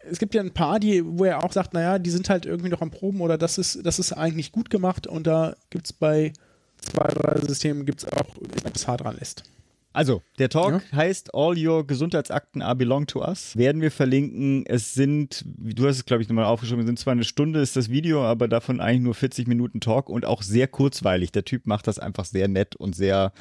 es 0.03 0.19
gibt 0.19 0.35
ja 0.35 0.41
ein 0.41 0.53
paar, 0.53 0.81
die, 0.81 1.05
wo 1.05 1.25
er 1.25 1.45
auch 1.45 1.53
sagt, 1.53 1.75
naja, 1.75 1.99
die 1.99 2.11
sind 2.11 2.31
halt 2.31 2.47
irgendwie 2.47 2.71
noch 2.71 2.81
am 2.81 2.91
Proben 2.91 3.21
oder 3.21 3.37
das 3.37 3.59
ist, 3.59 3.85
das 3.85 3.99
ist 3.99 4.13
eigentlich 4.13 4.53
gut 4.53 4.71
gemacht 4.71 5.07
und 5.07 5.27
da 5.27 5.55
gibt 5.69 5.87
es 5.87 5.93
bei 5.93 6.33
zwei, 6.81 7.09
drei 7.09 7.39
Systemen 7.41 7.85
gibt 7.85 8.03
es 8.03 8.13
auch, 8.13 8.37
das 8.73 8.89
hart 8.89 9.03
dran 9.03 9.17
lässt. 9.19 9.45
Also, 9.93 10.23
der 10.39 10.49
Talk 10.49 10.83
ja. 10.93 10.97
heißt 10.99 11.35
All 11.35 11.59
Your 11.59 11.85
Gesundheitsakten 11.85 12.63
are 12.63 12.77
belong 12.77 13.07
to 13.07 13.27
us. 13.27 13.57
Werden 13.57 13.83
wir 13.83 13.91
verlinken. 13.91 14.65
Es 14.67 14.95
sind, 14.95 15.45
du 15.47 15.87
hast 15.89 15.97
es, 15.97 16.05
glaube 16.05 16.23
ich, 16.23 16.29
nochmal 16.29 16.45
aufgeschrieben, 16.45 16.81
es 16.81 16.87
sind 16.87 16.99
zwar 16.99 17.13
eine 17.13 17.25
Stunde 17.25 17.61
ist 17.61 17.75
das 17.77 17.91
Video, 17.91 18.23
aber 18.25 18.47
davon 18.47 18.81
eigentlich 18.81 19.03
nur 19.03 19.15
40 19.15 19.49
Minuten 19.49 19.81
Talk 19.81 20.09
und 20.09 20.25
auch 20.25 20.43
sehr 20.43 20.69
kurzweilig. 20.69 21.33
Der 21.33 21.45
Typ 21.45 21.67
macht 21.67 21.89
das 21.89 21.99
einfach 21.99 22.25
sehr 22.25 22.47
nett 22.47 22.77
und 22.77 22.95
sehr 22.95 23.33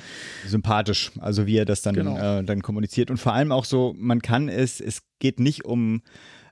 sympathisch. 0.47 1.11
Also, 1.19 1.45
wie 1.45 1.57
er 1.57 1.65
das 1.65 1.83
dann, 1.83 1.95
genau. 1.95 2.39
äh, 2.39 2.43
dann 2.43 2.63
kommuniziert. 2.63 3.11
Und 3.11 3.17
vor 3.17 3.33
allem 3.33 3.51
auch 3.51 3.65
so, 3.65 3.93
man 3.97 4.21
kann 4.21 4.49
es, 4.49 4.81
es 4.81 5.03
geht 5.19 5.39
nicht 5.39 5.65
um 5.65 6.01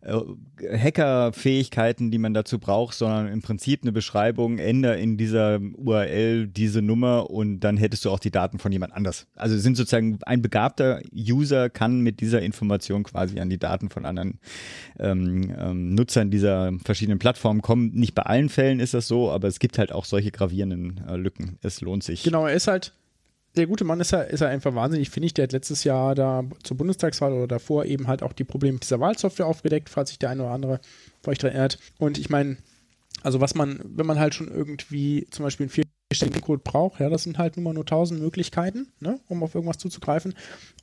Hacker-Fähigkeiten, 0.07 2.11
die 2.11 2.17
man 2.17 2.33
dazu 2.33 2.59
braucht, 2.59 2.95
sondern 2.95 3.27
im 3.27 3.41
Prinzip 3.41 3.81
eine 3.83 3.91
Beschreibung, 3.91 4.57
ändere 4.57 4.99
in 4.99 5.17
dieser 5.17 5.59
URL 5.75 6.47
diese 6.47 6.81
Nummer 6.81 7.29
und 7.29 7.59
dann 7.59 7.77
hättest 7.77 8.05
du 8.05 8.11
auch 8.11 8.19
die 8.19 8.31
Daten 8.31 8.59
von 8.59 8.71
jemand 8.71 8.93
anders. 8.93 9.27
Also 9.35 9.57
sind 9.57 9.75
sozusagen 9.75 10.19
ein 10.25 10.41
begabter 10.41 11.01
User 11.13 11.69
kann 11.69 12.01
mit 12.01 12.21
dieser 12.21 12.41
Information 12.41 13.03
quasi 13.03 13.39
an 13.39 13.49
die 13.49 13.59
Daten 13.59 13.89
von 13.89 14.05
anderen 14.05 14.39
ähm, 14.99 15.53
ähm, 15.57 15.95
Nutzern 15.95 16.31
dieser 16.31 16.71
verschiedenen 16.83 17.19
Plattformen 17.19 17.61
kommen. 17.61 17.91
Nicht 17.93 18.15
bei 18.15 18.23
allen 18.23 18.49
Fällen 18.49 18.79
ist 18.79 18.93
das 18.93 19.07
so, 19.07 19.31
aber 19.31 19.47
es 19.47 19.59
gibt 19.59 19.77
halt 19.77 19.91
auch 19.91 20.05
solche 20.05 20.31
gravierenden 20.31 21.01
äh, 21.07 21.17
Lücken. 21.17 21.57
Es 21.61 21.81
lohnt 21.81 22.03
sich. 22.03 22.23
Genau, 22.23 22.47
er 22.47 22.53
ist 22.53 22.67
halt 22.67 22.93
der 23.57 23.67
gute 23.67 23.83
Mann 23.83 23.99
ist 23.99 24.11
ja, 24.11 24.21
ist 24.21 24.39
ja 24.41 24.47
einfach 24.47 24.73
wahnsinnig, 24.75 25.09
finde 25.09 25.27
ich. 25.27 25.33
Der 25.33 25.43
hat 25.43 25.51
letztes 25.51 25.83
Jahr 25.83 26.15
da 26.15 26.43
zur 26.63 26.77
Bundestagswahl 26.77 27.33
oder 27.33 27.47
davor 27.47 27.85
eben 27.85 28.07
halt 28.07 28.23
auch 28.23 28.33
die 28.33 28.43
Probleme 28.43 28.73
mit 28.73 28.83
dieser 28.83 28.99
Wahlsoftware 28.99 29.47
aufgedeckt, 29.47 29.89
falls 29.89 30.09
sich 30.09 30.19
der 30.19 30.29
eine 30.29 30.43
oder 30.43 30.51
andere 30.51 30.79
vielleicht 31.23 31.43
erinnert. 31.43 31.79
Und 31.97 32.17
ich 32.17 32.29
meine, 32.29 32.57
also 33.23 33.41
was 33.41 33.55
man, 33.55 33.79
wenn 33.83 34.05
man 34.05 34.19
halt 34.19 34.35
schon 34.35 34.47
irgendwie 34.47 35.27
zum 35.31 35.43
Beispiel 35.43 35.65
einen 35.65 35.85
vierstelligen 36.09 36.41
Code 36.41 36.61
braucht, 36.63 36.99
ja, 36.99 37.09
das 37.09 37.23
sind 37.23 37.37
halt 37.37 37.57
nur 37.57 37.63
mal 37.63 37.73
nur 37.73 37.85
tausend 37.85 38.21
Möglichkeiten, 38.21 38.87
ne, 38.99 39.19
um 39.27 39.43
auf 39.43 39.55
irgendwas 39.55 39.77
zuzugreifen. 39.77 40.33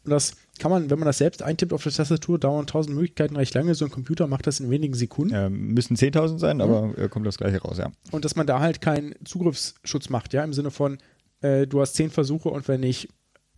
Und 0.04 0.10
das 0.10 0.36
kann 0.58 0.70
man, 0.70 0.90
wenn 0.90 0.98
man 0.98 1.06
das 1.06 1.18
selbst 1.18 1.42
eintippt 1.42 1.72
auf 1.72 1.82
der 1.82 1.92
Tastatur, 1.92 2.38
dauern 2.38 2.66
tausend 2.66 2.94
Möglichkeiten 2.94 3.36
recht 3.36 3.54
lange. 3.54 3.74
So 3.74 3.84
ein 3.86 3.90
Computer 3.90 4.26
macht 4.26 4.46
das 4.46 4.60
in 4.60 4.70
wenigen 4.70 4.94
Sekunden. 4.94 5.32
Ja, 5.32 5.48
müssen 5.48 5.96
10.000 5.96 6.38
sein, 6.38 6.60
aber 6.60 6.88
mhm. 6.88 7.10
kommt 7.10 7.26
das 7.26 7.38
gleiche 7.38 7.62
raus, 7.62 7.78
ja. 7.78 7.90
Und 8.10 8.24
dass 8.24 8.36
man 8.36 8.46
da 8.46 8.60
halt 8.60 8.80
keinen 8.80 9.14
Zugriffsschutz 9.24 10.10
macht, 10.10 10.34
ja, 10.34 10.44
im 10.44 10.52
Sinne 10.52 10.70
von, 10.70 10.98
äh, 11.44 11.66
du 11.66 11.80
hast 11.80 11.94
zehn 11.94 12.10
Versuche 12.10 12.48
und 12.48 12.66
wenn 12.68 12.80
nicht, 12.80 13.08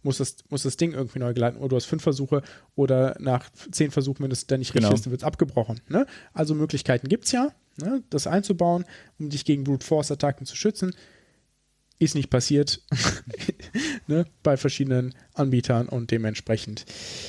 muss 0.02 0.19
das, 0.19 0.37
muss 0.50 0.64
das 0.64 0.76
Ding 0.76 0.93
irgendwie 0.93 1.19
neu 1.19 1.33
geladen 1.33 1.59
oder 1.59 1.71
du 1.71 1.76
hast 1.76 1.87
fünf 1.87 2.02
Versuche 2.02 2.43
oder 2.75 3.16
nach 3.19 3.49
zehn 3.71 3.90
Versuchen, 3.90 4.25
wenn 4.25 4.31
es 4.31 4.47
dann 4.47 4.59
nicht 4.59 4.73
genau. 4.73 4.88
richtig 4.88 5.00
ist, 5.00 5.07
dann 5.07 5.11
wird 5.12 5.23
es 5.23 5.26
abgebrochen. 5.26 5.81
Ne? 5.88 6.07
Also 6.33 6.55
Möglichkeiten 6.55 7.09
gibt 7.09 7.25
es 7.25 7.33
ja, 7.33 7.52
ne? 7.81 8.02
das 8.11 8.26
einzubauen, 8.26 8.85
um 9.19 9.31
dich 9.31 9.45
gegen 9.45 9.64
Brute 9.64 9.87
Force 9.87 10.11
Attacken 10.11 10.47
zu 10.47 10.57
schützen. 10.57 10.95
Ist 11.99 12.14
nicht 12.14 12.28
passiert 12.28 12.83
ne, 14.07 14.26
bei 14.43 14.59
verschiedenen 14.59 15.14
Anbietern 15.33 15.88
und 15.88 16.11
dementsprechend. 16.11 16.85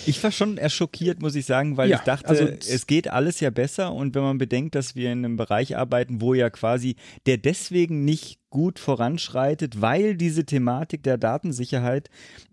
Ich 0.05 0.21
war 0.21 0.31
schon 0.33 0.57
eher 0.57 0.69
schockiert, 0.69 1.21
muss 1.21 1.35
ich 1.35 1.45
sagen, 1.45 1.77
weil 1.77 1.89
ja, 1.89 1.97
ich 1.97 2.03
dachte, 2.03 2.27
also, 2.27 2.43
es 2.43 2.85
geht 2.85 3.09
alles 3.09 3.39
ja 3.39 3.49
besser 3.49 3.93
und 3.93 4.13
wenn 4.13 4.23
man 4.23 4.37
bedenkt, 4.37 4.75
dass 4.75 4.93
wir 4.93 5.09
in 5.13 5.23
einem 5.23 5.37
Bereich 5.37 5.77
arbeiten, 5.77 6.19
wo 6.19 6.33
ja 6.33 6.49
quasi 6.49 6.97
der 7.27 7.37
deswegen 7.37 8.03
nicht 8.03 8.39
gut 8.57 8.79
voranschreitet, 8.79 9.81
weil 9.81 10.17
diese 10.17 10.43
Thematik 10.43 11.03
der 11.03 11.19
Datensicherheit 11.19 12.09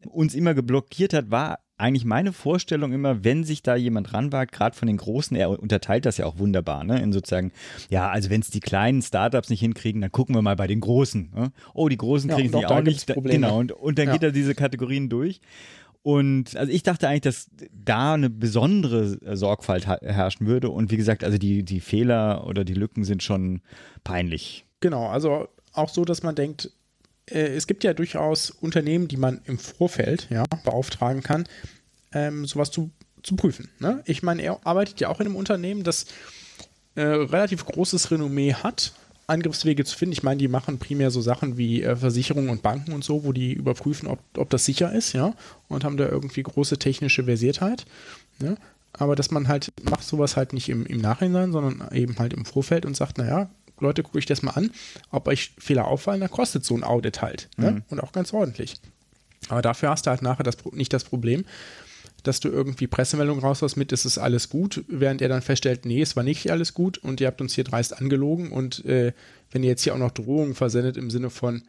uns 0.07 0.35
immer 0.35 0.53
geblockiert 0.53 1.15
hat, 1.15 1.31
war 1.31 1.61
eigentlich 1.79 2.05
meine 2.05 2.35
Vorstellung 2.35 2.93
immer, 2.93 3.25
wenn 3.25 3.43
sich 3.43 3.63
da 3.63 3.75
jemand 3.75 4.13
ranwagt, 4.13 4.53
gerade 4.53 4.77
von 4.77 4.87
den 4.87 4.99
Großen, 4.99 5.35
er 5.35 5.49
unterteilt 5.49 6.05
das 6.05 6.19
ja 6.19 6.27
auch 6.27 6.39
wunderbar, 6.39 6.85
ne? 6.85 7.01
In 7.01 7.15
sozusagen, 7.15 7.53
ja, 7.89 8.11
also 8.11 8.29
wenn 8.29 8.43
es 8.43 8.51
die 8.51 8.61
kleinen 8.61 9.01
Startups 9.01 9.49
nicht 9.49 9.61
hinkriegen, 9.61 10.03
dann 10.03 10.13
gucken 10.13 10.35
wir 10.35 10.43
mal 10.43 10.57
bei 10.57 10.67
den 10.67 10.81
Großen. 10.81 11.33
Ne? 11.35 11.53
Oh, 11.73 11.89
die 11.89 11.97
Großen 11.97 12.29
kriegen 12.29 12.49
es 12.49 12.53
ja, 12.53 12.59
nicht 12.59 12.71
auch 12.71 12.83
nicht. 12.83 13.07
Probleme. 13.07 13.47
Genau, 13.47 13.59
und, 13.59 13.73
und 13.73 13.99
dann 13.99 14.09
ja. 14.09 14.13
geht 14.13 14.25
er 14.25 14.31
diese 14.31 14.55
Kategorien 14.55 15.09
durch. 15.09 15.41
Und 16.03 16.55
also 16.55 16.71
ich 16.71 16.83
dachte 16.83 17.09
eigentlich, 17.09 17.23
dass 17.23 17.51
da 17.73 18.13
eine 18.13 18.29
besondere 18.29 19.37
Sorgfalt 19.37 19.87
herrschen 19.87 20.47
würde. 20.47 20.69
Und 20.69 20.91
wie 20.91 20.99
gesagt, 20.99 21.25
also 21.25 21.39
die, 21.39 21.63
die 21.63 21.81
Fehler 21.81 22.47
oder 22.47 22.63
die 22.63 22.75
Lücken 22.75 23.05
sind 23.05 23.23
schon 23.23 23.63
peinlich. 24.05 24.67
Genau, 24.81 25.07
also 25.07 25.49
auch 25.75 25.89
so, 25.89 26.05
dass 26.05 26.23
man 26.23 26.35
denkt, 26.35 26.71
äh, 27.31 27.55
es 27.55 27.67
gibt 27.67 27.85
ja 27.85 27.95
durchaus 27.95 28.51
Unternehmen, 28.51 29.09
die 29.09 29.17
man 29.17 29.41
im 29.45 29.59
Vorfeld 29.59 30.29
ja, 30.31 30.45
beauftragen 30.65 31.23
kann, 31.23 31.47
ähm, 32.13 32.47
sowas 32.47 32.71
zu, 32.71 32.91
zu 33.23 33.37
prüfen. 33.37 33.71
Ne? 33.79 34.03
Ich 34.07 34.23
meine, 34.23 34.43
er 34.43 34.67
arbeitet 34.67 35.01
ja 35.01 35.09
auch 35.09 35.21
in 35.21 35.27
einem 35.27 35.37
Unternehmen, 35.37 35.83
das 35.85 36.07
äh, 36.95 37.03
relativ 37.03 37.65
großes 37.65 38.11
Renommee 38.11 38.55
hat, 38.55 38.93
Angriffswege 39.27 39.85
zu 39.85 39.97
finden. 39.97 40.13
Ich 40.13 40.23
meine, 40.23 40.39
die 40.39 40.49
machen 40.49 40.79
primär 40.79 41.11
so 41.11 41.21
Sachen 41.21 41.57
wie 41.57 41.83
äh, 41.83 41.97
Versicherungen 41.97 42.51
und 42.51 42.63
Banken 42.63 42.93
und 42.93 43.05
so, 43.05 43.25
wo 43.25 43.33
die 43.33 43.53
überprüfen, 43.53 44.07
ob, 44.07 44.21
ob 44.37 44.51
das 44.51 44.65
sicher 44.65 44.93
ist, 44.93 45.13
ja, 45.13 45.35
und 45.69 45.85
haben 45.85 45.97
da 45.97 46.09
irgendwie 46.09 46.43
große 46.43 46.79
technische 46.79 47.25
Versiertheit. 47.25 47.87
Ne? 48.39 48.57
Aber 48.93 49.17
dass 49.17 49.31
man 49.31 49.49
halt 49.49 49.73
macht 49.83 50.05
sowas 50.05 50.37
halt 50.37 50.53
nicht 50.53 50.69
im, 50.69 50.87
im 50.87 50.99
Nachhinein, 50.99 51.53
sondern 51.53 51.89
eben 51.93 52.19
halt 52.19 52.33
im 52.33 52.45
Vorfeld 52.45 52.87
und 52.87 52.97
sagt, 52.97 53.19
naja, 53.19 53.51
Leute, 53.81 54.03
gucke 54.03 54.19
ich 54.19 54.27
das 54.27 54.43
mal 54.43 54.53
an. 54.53 54.71
Ob 55.11 55.29
euch 55.29 55.53
Fehler 55.59 55.87
auffallen, 55.87 56.21
dann 56.21 56.31
kostet 56.31 56.65
so 56.65 56.77
ein 56.77 56.85
Audit 56.85 57.23
halt. 57.23 57.49
Ne? 57.57 57.73
Mhm. 57.73 57.83
Und 57.89 58.01
auch 58.01 58.13
ganz 58.13 58.33
ordentlich. 58.33 58.77
Aber 59.49 59.63
dafür 59.63 59.91
hast 59.91 60.07
du 60.07 60.11
halt 60.11 60.23
nachher 60.23 60.45
das, 60.45 60.57
nicht 60.73 60.93
das 60.93 61.05
Problem, 61.05 61.45
dass 62.23 62.41
du 62.41 62.49
irgendwie 62.49 62.87
Pressemeldungen 62.87 63.43
raushaust 63.43 63.77
mit, 63.77 63.93
es 63.93 64.07
ist 64.07 64.19
alles 64.19 64.49
gut, 64.49 64.85
während 64.89 65.21
er 65.21 65.29
dann 65.29 65.43
feststellt, 65.43 65.85
nee, 65.85 66.01
es 66.01 66.17
war 66.17 66.23
nicht 66.23 66.51
alles 66.51 66.73
gut 66.73 66.99
und 66.99 67.21
ihr 67.21 67.27
habt 67.27 67.41
uns 67.41 67.55
hier 67.55 67.65
dreist 67.65 68.01
angelogen 68.01 68.51
und 68.51 68.85
äh, 68.87 69.13
wenn 69.51 69.63
ihr 69.63 69.69
jetzt 69.69 69.83
hier 69.83 69.95
auch 69.95 69.99
noch 69.99 70.11
Drohungen 70.11 70.55
versendet 70.55 70.97
im 70.97 71.11
Sinne 71.11 71.29
von, 71.29 71.63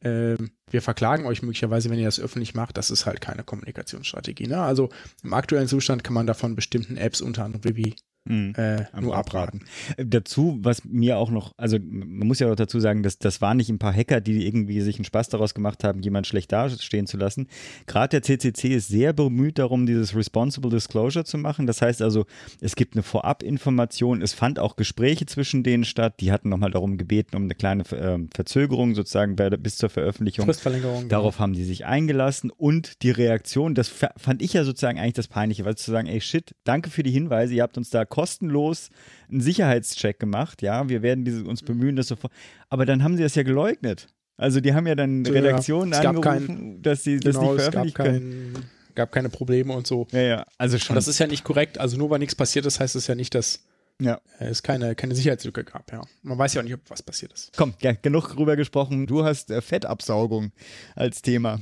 äh, 0.00 0.36
wir 0.70 0.80
verklagen 0.80 1.26
euch 1.26 1.42
möglicherweise, 1.42 1.90
wenn 1.90 1.98
ihr 1.98 2.06
das 2.06 2.18
öffentlich 2.18 2.54
macht, 2.54 2.78
das 2.78 2.90
ist 2.90 3.04
halt 3.04 3.20
keine 3.20 3.44
Kommunikationsstrategie. 3.44 4.46
Ne? 4.46 4.60
Also 4.62 4.88
im 5.22 5.34
aktuellen 5.34 5.68
Zustand 5.68 6.02
kann 6.02 6.14
man 6.14 6.26
davon 6.26 6.56
bestimmten 6.56 6.96
Apps, 6.96 7.20
unter 7.20 7.44
anderem 7.44 7.64
Vivi, 7.64 7.94
Mhm. 8.24 8.52
Äh, 8.56 8.84
nur 9.00 9.16
abraten. 9.16 9.62
Äh, 9.96 10.04
dazu, 10.04 10.58
was 10.60 10.84
mir 10.84 11.16
auch 11.16 11.30
noch, 11.30 11.54
also 11.56 11.78
man 11.80 12.28
muss 12.28 12.38
ja 12.38 12.50
auch 12.50 12.56
dazu 12.56 12.78
sagen, 12.78 13.02
dass 13.02 13.18
das 13.18 13.40
waren 13.40 13.56
nicht 13.56 13.70
ein 13.70 13.78
paar 13.78 13.94
Hacker, 13.94 14.20
die 14.20 14.46
irgendwie 14.46 14.80
sich 14.82 14.96
einen 14.96 15.06
Spaß 15.06 15.30
daraus 15.30 15.54
gemacht 15.54 15.84
haben, 15.84 16.02
jemand 16.02 16.26
schlecht 16.26 16.52
dastehen 16.52 17.06
zu 17.06 17.16
lassen. 17.16 17.46
Gerade 17.86 18.20
der 18.20 18.22
CCC 18.22 18.74
ist 18.74 18.88
sehr 18.88 19.14
bemüht 19.14 19.58
darum, 19.58 19.86
dieses 19.86 20.14
Responsible 20.14 20.70
Disclosure 20.70 21.24
zu 21.24 21.38
machen. 21.38 21.66
Das 21.66 21.80
heißt 21.80 22.02
also, 22.02 22.26
es 22.60 22.76
gibt 22.76 22.94
eine 22.94 23.02
Vorabinformation, 23.02 24.20
es 24.20 24.34
fand 24.34 24.58
auch 24.58 24.76
Gespräche 24.76 25.24
zwischen 25.24 25.62
denen 25.62 25.84
statt. 25.84 26.20
Die 26.20 26.30
hatten 26.30 26.50
nochmal 26.50 26.70
darum 26.70 26.98
gebeten, 26.98 27.36
um 27.36 27.44
eine 27.44 27.54
kleine 27.54 27.84
äh, 27.90 28.18
Verzögerung 28.34 28.94
sozusagen 28.94 29.34
bis 29.34 29.78
zur 29.78 29.88
Veröffentlichung. 29.88 30.44
Fristverlängerung. 30.44 30.98
Genau. 31.00 31.08
Darauf 31.08 31.36
genau. 31.36 31.42
haben 31.42 31.52
die 31.54 31.64
sich 31.64 31.86
eingelassen 31.86 32.50
und 32.50 33.02
die 33.02 33.10
Reaktion, 33.10 33.74
das 33.74 33.88
fand 33.88 34.42
ich 34.42 34.52
ja 34.52 34.64
sozusagen 34.64 34.98
eigentlich 34.98 35.14
das 35.14 35.28
Peinliche, 35.28 35.64
weil 35.64 35.76
zu 35.76 35.90
sagen, 35.90 36.06
ey 36.06 36.20
shit, 36.20 36.54
danke 36.64 36.90
für 36.90 37.02
die 37.02 37.10
Hinweise, 37.10 37.54
ihr 37.54 37.62
habt 37.62 37.78
uns 37.78 37.88
da 37.88 38.04
kostenlos 38.10 38.90
einen 39.30 39.40
Sicherheitscheck 39.40 40.20
gemacht. 40.20 40.60
Ja, 40.60 40.90
wir 40.90 41.00
werden 41.00 41.24
diese, 41.24 41.44
uns 41.44 41.62
bemühen, 41.62 41.96
das 41.96 42.08
sofort. 42.08 42.32
Aber 42.68 42.84
dann 42.84 43.02
haben 43.02 43.16
sie 43.16 43.22
das 43.22 43.34
ja 43.34 43.42
geleugnet. 43.42 44.08
Also 44.36 44.60
die 44.60 44.74
haben 44.74 44.86
ja 44.86 44.94
dann 44.94 45.24
Redaktionen 45.24 45.92
ja. 45.92 46.00
angerufen, 46.00 46.46
kein, 46.46 46.82
dass 46.82 47.04
sie 47.04 47.20
das 47.20 47.36
genau, 47.36 47.52
nicht 47.52 47.62
veröffentlichen 47.62 47.94
können. 47.94 48.52
Kein, 48.54 48.64
gab 48.94 49.12
keine 49.12 49.28
Probleme 49.28 49.72
und 49.72 49.86
so. 49.86 50.06
Ja, 50.12 50.20
ja, 50.20 50.46
also 50.58 50.78
schon. 50.78 50.94
Und 50.94 50.96
das 50.96 51.08
ist 51.08 51.18
ja 51.18 51.26
nicht 51.26 51.44
korrekt. 51.44 51.78
Also 51.78 51.96
nur 51.96 52.10
weil 52.10 52.18
nichts 52.18 52.34
passiert 52.34 52.66
ist, 52.66 52.80
heißt 52.80 52.96
es 52.96 53.06
ja 53.06 53.14
nicht, 53.14 53.34
dass 53.34 53.64
ja. 54.00 54.20
es 54.38 54.62
keine, 54.62 54.94
keine 54.94 55.14
Sicherheitslücke 55.14 55.64
gab. 55.64 55.92
Ja. 55.92 56.02
Man 56.22 56.38
weiß 56.38 56.54
ja 56.54 56.60
auch 56.60 56.64
nicht, 56.64 56.74
ob 56.74 56.80
was 56.88 57.02
passiert 57.02 57.32
ist. 57.32 57.52
Komm, 57.56 57.74
ja, 57.80 57.92
genug 57.92 58.34
drüber 58.34 58.56
gesprochen. 58.56 59.06
Du 59.06 59.24
hast 59.24 59.50
äh, 59.50 59.60
Fettabsaugung 59.60 60.52
als 60.96 61.22
Thema. 61.22 61.60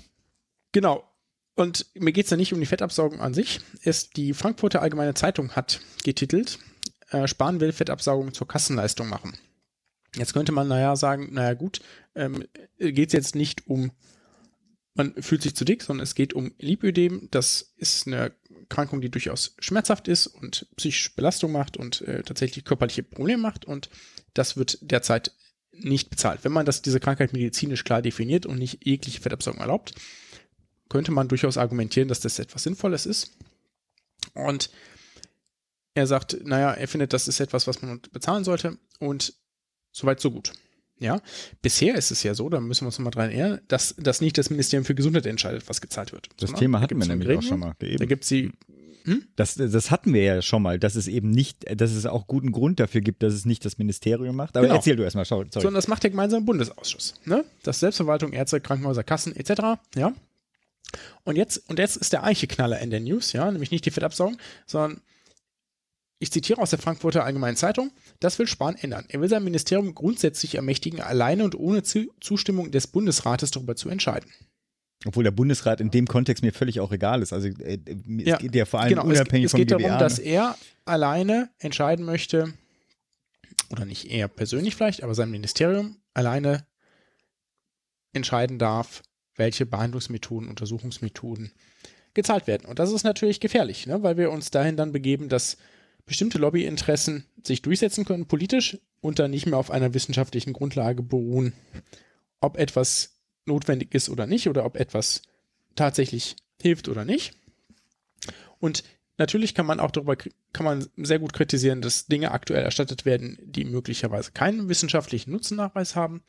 Genau. 0.73 1.05
Und 1.59 1.87
mir 1.95 2.13
geht 2.13 2.27
es 2.27 2.31
ja 2.31 2.37
nicht 2.37 2.53
um 2.53 2.61
die 2.61 2.67
Fettabsaugung 2.67 3.21
an 3.21 3.35
sich. 3.35 3.59
Ist 3.83 4.17
die 4.17 4.33
Frankfurter 4.33 4.81
Allgemeine 4.81 5.15
Zeitung 5.15 5.51
hat 5.57 5.81
getitelt, 6.05 6.61
äh, 7.11 7.27
Spahn 7.27 7.59
will 7.59 7.73
Fettabsaugung 7.73 8.33
zur 8.33 8.47
Kassenleistung 8.47 9.09
machen. 9.09 9.37
Jetzt 10.15 10.35
könnte 10.35 10.53
man, 10.53 10.69
naja, 10.69 10.95
sagen, 10.95 11.31
naja 11.33 11.55
gut, 11.55 11.81
ähm, 12.15 12.45
geht 12.79 13.09
es 13.09 13.13
jetzt 13.13 13.35
nicht 13.35 13.67
um, 13.67 13.91
man 14.95 15.21
fühlt 15.21 15.43
sich 15.43 15.57
zu 15.57 15.65
dick, 15.65 15.83
sondern 15.83 16.05
es 16.05 16.15
geht 16.15 16.33
um 16.33 16.55
Lipödem. 16.59 17.27
Das 17.33 17.75
ist 17.77 18.07
eine 18.07 18.37
Krankung, 18.69 19.01
die 19.01 19.11
durchaus 19.11 19.57
schmerzhaft 19.59 20.07
ist 20.07 20.29
und 20.29 20.69
psychische 20.77 21.11
Belastung 21.17 21.51
macht 21.51 21.77
und 21.77 22.03
äh, 22.03 22.23
tatsächlich 22.23 22.65
körperliche 22.65 23.03
Probleme 23.03 23.43
macht 23.43 23.65
und 23.65 23.91
das 24.33 24.57
wird 24.57 24.79
derzeit 24.81 25.33
nicht 25.73 26.09
bezahlt. 26.09 26.45
Wenn 26.45 26.53
man 26.53 26.67
das, 26.67 26.83
diese 26.83 27.01
Krankheit 27.01 27.33
medizinisch 27.33 27.83
klar 27.83 28.01
definiert 28.01 28.47
und 28.47 28.61
nicht 28.61 28.87
jegliche 28.87 29.21
Fettabsaugung 29.21 29.61
erlaubt, 29.61 29.97
könnte 30.89 31.13
man 31.13 31.29
durchaus 31.29 31.57
argumentieren, 31.57 32.09
dass 32.09 32.21
das 32.21 32.39
etwas 32.39 32.63
Sinnvolles 32.63 33.07
ist. 33.07 33.37
Und 34.35 34.71
er 35.95 36.07
sagt, 36.07 36.45
naja, 36.45 36.73
er 36.73 36.89
findet, 36.89 37.13
das 37.13 37.29
ist 37.29 37.41
etwas, 37.41 37.67
was 37.67 37.83
man 37.83 38.01
bezahlen 38.13 38.45
sollte 38.45 38.79
und 38.99 39.35
soweit 39.93 40.21
so 40.21 40.31
gut. 40.31 40.53
Ja, 41.01 41.21
bisher 41.63 41.95
ist 41.95 42.11
es 42.11 42.23
ja 42.23 42.35
so, 42.35 42.49
da 42.49 42.61
müssen 42.61 42.83
wir 42.83 42.87
uns 42.87 42.99
nochmal 42.99 43.13
dran 43.13 43.31
erinnern, 43.31 43.61
dass, 43.69 43.95
dass 43.99 44.21
nicht 44.21 44.37
das 44.37 44.51
Ministerium 44.51 44.85
für 44.85 44.95
Gesundheit 44.95 45.27
entscheidet, 45.27 45.69
was 45.69 45.81
gezahlt 45.81 46.13
wird. 46.13 46.29
Das 46.39 46.53
Thema 46.55 46.81
hatten 46.81 46.99
wir 46.99 47.07
nämlich 47.07 47.29
Gremium, 47.29 47.45
auch 47.45 47.49
schon 47.49 47.61
mal. 47.61 47.75
Eben. 47.81 47.99
Da 47.99 48.05
gibt 48.05 48.25
sie. 48.25 48.51
Hm? 49.05 49.25
Das, 49.37 49.55
das 49.55 49.91
hatten 49.93 50.13
wir 50.13 50.23
ja 50.23 50.43
schon 50.43 50.61
mal, 50.61 50.79
dass 50.79 50.97
es 50.97 51.07
eben 51.07 51.31
nicht, 51.31 51.65
dass 51.81 51.93
es 51.93 52.05
auch 52.05 52.27
guten 52.27 52.51
Grund 52.51 52.81
dafür 52.81 53.01
gibt, 53.01 53.23
dass 53.23 53.33
es 53.33 53.45
nicht 53.45 53.65
das 53.65 53.79
Ministerium 53.79 54.35
macht. 54.35 54.57
Aber 54.57 54.67
genau. 54.67 54.77
erzähl 54.77 54.97
du 54.97 55.05
erstmal, 55.05 55.25
schau. 55.25 55.39
Sorry. 55.39 55.51
Sondern 55.53 55.75
das 55.75 55.87
macht 55.87 56.03
der 56.03 56.11
gemeinsame 56.11 56.45
Bundesausschuss. 56.45 57.15
Ne? 57.25 57.45
Das 57.63 57.79
Selbstverwaltung, 57.79 58.33
Ärzte, 58.33 58.61
Krankenhäuser, 58.61 59.05
Kassen 59.05 59.37
etc. 59.37 59.81
Ja, 59.95 60.13
und 61.25 61.37
jetzt, 61.37 61.69
und 61.69 61.79
jetzt 61.79 61.97
ist 61.97 62.13
der 62.13 62.23
eigentliche 62.23 62.47
Knaller 62.47 62.79
in 62.81 62.91
der 62.91 63.01
News, 63.01 63.33
ja, 63.33 63.51
nämlich 63.51 63.71
nicht 63.71 63.85
die 63.85 63.91
Fettabsaugung, 63.91 64.39
sondern 64.67 65.01
ich 66.21 66.33
zitiere 66.33 66.61
aus 66.61 66.71
der 66.71 66.79
Frankfurter 66.79 67.25
Allgemeinen 67.25 67.57
Zeitung, 67.57 67.93
das 68.19 68.39
will 68.39 68.47
Spahn 68.47 68.75
ändern. 68.75 69.05
Er 69.09 69.21
will 69.21 69.29
sein 69.29 69.45
Ministerium 69.45 69.95
grundsätzlich 69.95 70.57
ermächtigen, 70.57 71.01
alleine 71.01 71.45
und 71.45 71.55
ohne 71.55 71.83
Zustimmung 71.83 72.73
des 72.73 72.89
Bundesrates 72.89 73.53
darüber 73.53 73.77
zu 73.77 73.89
entscheiden. 73.89 74.31
Obwohl 75.07 75.23
der 75.23 75.31
Bundesrat 75.31 75.81
in 75.81 75.93
dem 75.93 76.07
Kontext 76.07 76.43
mir 76.43 76.53
völlig 76.53 76.81
auch 76.81 76.91
egal 76.91 77.23
ist. 77.23 77.33
Also 77.33 77.49
äh, 77.49 77.79
es 77.87 78.27
ja, 78.27 78.37
geht 78.37 78.55
ja 78.57 78.65
vor 78.65 78.81
allem 78.81 78.91
genau, 78.91 79.05
unabhängig 79.05 79.47
es, 79.47 79.53
es 79.53 79.57
geht 79.57 79.71
darum, 79.71 79.97
dass 79.99 80.19
er 80.19 80.57
alleine 80.85 81.51
entscheiden 81.59 82.05
möchte, 82.05 82.53
oder 83.71 83.85
nicht 83.85 84.11
er 84.11 84.27
persönlich 84.27 84.75
vielleicht, 84.75 85.05
aber 85.05 85.15
sein 85.15 85.31
Ministerium 85.31 85.99
alleine 86.15 86.67
entscheiden 88.13 88.59
darf, 88.59 89.03
welche 89.39 89.67
Behandlungsmethoden, 89.67 90.49
Untersuchungsmethoden 90.49 91.53
gezahlt 92.15 92.47
werden. 92.47 92.67
Und 92.67 92.79
das 92.79 92.93
ist 92.93 93.05
natürlich 93.05 93.41
gefährlich, 93.41 93.87
ne? 93.87 94.03
weil 94.03 94.17
wir 94.17 94.31
uns 94.31 94.51
dahin 94.51 94.77
dann 94.77 94.93
begeben, 94.93 95.29
dass 95.29 95.57
bestimmte 96.07 96.39
Lobbyinteressen 96.39 97.25
sich 97.45 97.63
durchsetzen 97.63 98.05
können 98.05 98.27
politisch 98.27 98.79
und 99.01 99.19
dann 99.19 99.31
nicht 99.31 99.47
mehr 99.47 99.59
auf 99.59 99.71
einer 99.71 99.95
wissenschaftlichen 99.95 100.53
Grundlage 100.53 101.03
beruhen, 101.03 101.53
ob 102.41 102.57
etwas 102.57 103.19
notwendig 103.45 103.95
ist 103.95 104.09
oder 104.09 104.27
nicht 104.27 104.49
oder 104.49 104.65
ob 104.65 104.77
etwas 104.77 105.23
tatsächlich 105.77 106.37
hilft 106.61 106.89
oder 106.89 107.05
nicht. 107.05 107.35
Und 108.59 108.83
natürlich 109.17 109.55
kann 109.55 109.67
man 109.67 109.81
auch 109.81 109.91
darüber 109.91 110.17
kann 110.17 110.65
man 110.65 110.87
sehr 110.97 111.19
gut 111.19 111.33
kritisieren, 111.33 111.83
dass 111.83 112.07
Dinge 112.07 112.33
aktuell 112.33 112.65
erstattet 112.65 113.05
werden, 113.05 113.39
die 113.45 113.65
möglicherweise 113.65 114.33
keinen 114.33 114.69
wissenschaftlichen 114.69 115.31
Nutzennachweis 115.31 115.95
haben, 115.95 116.23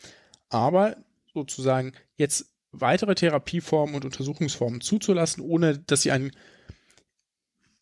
aber 0.49 0.97
sozusagen 1.33 1.93
jetzt 2.17 2.45
weitere 2.71 3.15
Therapieformen 3.15 3.95
und 3.95 4.05
Untersuchungsformen 4.05 4.81
zuzulassen, 4.81 5.41
ohne 5.41 5.79
dass 5.79 6.03
sie 6.03 6.11
einen 6.11 6.31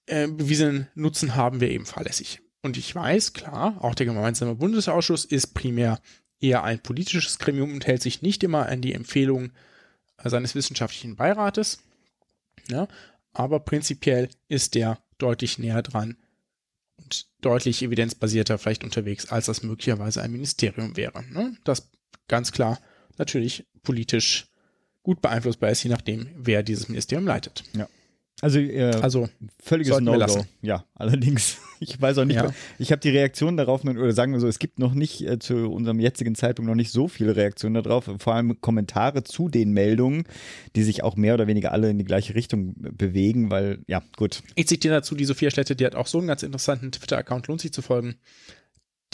äh, 0.06 0.28
bewiesenen 0.28 0.88
Nutzen 0.96 1.36
haben, 1.36 1.60
wäre 1.60 1.72
eben 1.72 1.86
fahrlässig. 1.86 2.42
Und 2.62 2.78
ich 2.78 2.94
weiß, 2.94 3.34
klar, 3.34 3.78
auch 3.84 3.96
der 3.96 4.06
gemeinsame 4.06 4.56
Bundesausschuss 4.56 5.26
ist 5.26 5.54
primär 5.54 6.00
eher 6.40 6.64
ein 6.64 6.82
politisches 6.82 7.40
Gremium 7.40 7.74
und 7.74 7.88
hält 7.88 8.02
sich 8.02 8.22
nicht 8.22 8.44
immer 8.44 8.68
an 8.68 8.82
die 8.82 8.94
Empfehlungen 8.94 9.54
äh, 10.18 10.30
seines 10.30 10.56
wissenschaftlichen 10.56 11.16
Beirates. 11.16 11.80
Ja, 12.70 12.88
aber 13.34 13.60
prinzipiell 13.60 14.30
ist 14.50 14.76
der 14.76 15.00
deutlich 15.18 15.58
näher 15.58 15.82
dran 15.82 16.18
und 16.98 17.28
deutlich 17.42 17.82
evidenzbasierter 17.82 18.58
vielleicht 18.58 18.84
unterwegs, 18.84 19.28
als 19.28 19.46
das 19.46 19.64
möglicherweise 19.64 20.22
ein 20.22 20.32
Ministerium 20.32 20.98
wäre. 20.98 21.24
Ne? 21.32 21.56
Das 21.64 21.90
ganz 22.28 22.52
klar 22.52 22.80
natürlich 23.18 23.66
politisch 23.84 24.48
gut 25.08 25.22
beeinflussbar 25.22 25.70
ist, 25.70 25.82
je 25.84 25.90
nachdem, 25.90 26.28
wer 26.36 26.64
dieses 26.64 26.90
Ministerium 26.90 27.26
leitet. 27.26 27.64
Ja. 27.72 27.88
Also, 28.42 28.60
äh, 28.60 28.92
also 29.02 29.30
völliges 29.58 30.02
No-Go. 30.02 30.46
Ja, 30.62 30.84
allerdings, 30.96 31.60
ich 31.80 32.00
weiß 32.00 32.18
auch 32.18 32.26
nicht, 32.26 32.36
ja. 32.36 32.54
ich 32.78 32.92
habe 32.92 33.00
die 33.00 33.10
Reaktionen 33.10 33.56
darauf, 33.56 33.86
oder 33.86 34.12
sagen 34.12 34.34
wir 34.34 34.42
so, 34.42 34.50
es 34.50 34.60
gibt 34.60 34.80
noch 34.80 34.94
nicht 34.94 35.22
äh, 35.26 35.40
zu 35.40 35.72
unserem 35.72 36.02
jetzigen 36.02 36.36
Zeitpunkt 36.36 36.68
noch 36.68 36.76
nicht 36.76 36.92
so 36.92 37.08
viele 37.08 37.38
Reaktionen 37.38 37.82
darauf, 37.82 38.12
vor 38.20 38.36
allem 38.36 38.60
Kommentare 38.60 39.24
zu 39.24 39.48
den 39.48 39.72
Meldungen, 39.72 40.26
die 40.76 40.84
sich 40.84 41.04
auch 41.04 41.16
mehr 41.16 41.36
oder 41.36 41.48
weniger 41.48 41.72
alle 41.72 41.90
in 41.90 41.98
die 41.98 42.06
gleiche 42.06 42.36
Richtung 42.36 42.76
bewegen, 42.78 43.50
weil, 43.50 43.80
ja, 43.88 44.04
gut. 44.18 44.44
Ich 44.56 44.68
zitiere 44.68 44.96
dazu 44.96 45.16
die 45.16 45.26
Sophia 45.26 45.50
Schlette, 45.52 45.78
die 45.78 45.86
hat 45.86 45.96
auch 45.96 46.08
so 46.08 46.18
einen 46.18 46.28
ganz 46.28 46.44
interessanten 46.44 46.92
Twitter-Account, 46.92 47.48
lohnt 47.48 47.62
sich 47.62 47.72
zu 47.72 47.82
folgen. 47.82 48.18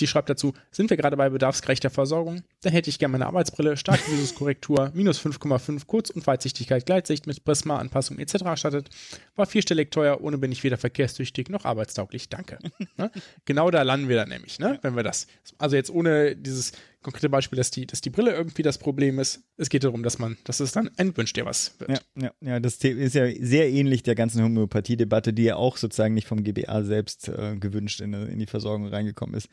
Die 0.04 0.08
schreibt 0.08 0.30
dazu, 0.30 0.52
sind 0.70 0.90
wir 0.90 0.98
gerade 0.98 1.16
bei 1.16 1.30
bedarfsgerechter 1.30 1.90
Versorgung? 1.90 2.44
Dann 2.62 2.74
hätte 2.74 2.90
ich 2.90 3.00
gerne 3.00 3.14
meine 3.14 3.26
Arbeitsbrille, 3.26 3.78
starke 3.78 4.12
Visuskorrektur, 4.12 4.92
minus 4.94 5.18
5,5 5.26 5.88
Kurz- 5.88 6.10
und 6.10 6.28
Weitsichtigkeit, 6.28 6.86
Gleitsicht 6.86 7.26
mit 7.26 7.46
Prisma-Anpassung 7.46 8.20
etc. 8.20 8.44
erstattet. 8.44 8.90
War 9.38 9.46
vierstellig 9.46 9.92
teuer, 9.92 10.20
ohne 10.20 10.38
bin 10.38 10.52
ich 10.52 10.62
weder 10.66 10.76
verkehrstüchtig 10.76 11.48
noch 11.48 11.64
arbeitstauglich. 11.64 12.28
Danke. 12.28 12.58
ne? 12.98 13.12
Genau 13.46 13.72
da 13.72 13.84
landen 13.84 14.10
wir 14.10 14.18
dann 14.18 14.28
nämlich, 14.28 14.60
ne? 14.60 14.78
wenn 14.82 14.98
wir 14.98 15.04
das. 15.04 15.28
Also 15.58 15.78
jetzt 15.78 15.90
ohne 15.90 16.36
dieses 16.36 16.74
konkrete 17.04 17.30
Beispiel, 17.30 17.58
dass 17.58 17.70
die, 17.70 17.86
dass 17.86 18.02
die 18.02 18.10
Brille 18.10 18.32
irgendwie 18.32 18.64
das 18.64 18.78
Problem 18.78 19.20
ist. 19.20 19.44
Es 19.58 19.70
geht 19.70 19.84
darum, 19.84 20.02
dass 20.04 20.20
man, 20.20 20.38
dass 20.46 20.60
es 20.60 20.72
dann 20.72 20.90
ein 20.98 21.16
Wünsch 21.16 21.34
dir 21.34 21.46
was 21.46 21.80
wird. 21.80 21.92
Ja, 21.92 22.00
ja, 22.16 22.32
ja, 22.42 22.60
das 22.60 22.76
ist 22.76 23.14
ja 23.14 23.28
sehr 23.40 23.70
ähnlich 23.70 24.04
der 24.04 24.16
ganzen 24.16 24.44
Homöopathie-Debatte, 24.44 25.34
die 25.34 25.44
ja 25.44 25.56
auch 25.56 25.78
sozusagen 25.78 26.14
nicht 26.14 26.28
vom 26.28 26.44
GBA 26.44 26.84
selbst 26.84 27.28
äh, 27.30 27.56
gewünscht 27.58 28.02
in, 28.02 28.14
in 28.14 28.40
die 28.40 28.48
Versorgung 28.48 28.88
reingekommen 28.88 29.36
ist. 29.36 29.50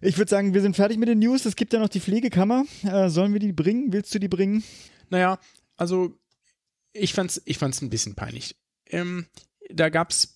Ich 0.00 0.16
würde 0.16 0.30
sagen, 0.30 0.54
wir 0.54 0.62
sind 0.62 0.76
fertig 0.76 0.98
mit 0.98 1.08
den 1.08 1.18
News. 1.18 1.44
Es 1.44 1.56
gibt 1.56 1.72
ja 1.72 1.80
noch 1.80 1.88
die 1.88 2.00
Pflegekammer. 2.00 2.64
Äh, 2.84 3.08
sollen 3.08 3.32
wir 3.32 3.40
die 3.40 3.52
bringen? 3.52 3.92
Willst 3.92 4.14
du 4.14 4.18
die 4.18 4.28
bringen? 4.28 4.62
Naja, 5.10 5.38
also 5.76 6.18
ich 6.92 7.12
fand's, 7.12 7.42
ich 7.44 7.58
fand's 7.58 7.82
ein 7.82 7.90
bisschen 7.90 8.14
peinlich. 8.14 8.56
Ähm, 8.86 9.26
da 9.72 9.88
gab's 9.88 10.34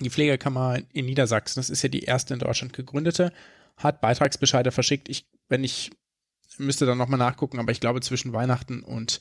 die 0.00 0.10
Pflegekammer 0.10 0.80
in 0.92 1.06
Niedersachsen. 1.06 1.60
Das 1.60 1.70
ist 1.70 1.82
ja 1.82 1.88
die 1.88 2.02
erste 2.02 2.34
in 2.34 2.40
Deutschland 2.40 2.72
gegründete 2.72 3.32
hat 3.82 4.00
Beitragsbescheide 4.00 4.70
verschickt. 4.70 5.08
Ich, 5.08 5.26
wenn 5.50 5.62
ich 5.62 5.90
müsste 6.56 6.86
dann 6.86 6.98
nochmal 6.98 7.18
nachgucken, 7.18 7.58
aber 7.58 7.72
ich 7.72 7.80
glaube 7.80 8.00
zwischen 8.00 8.32
Weihnachten 8.32 8.82
und 8.82 9.20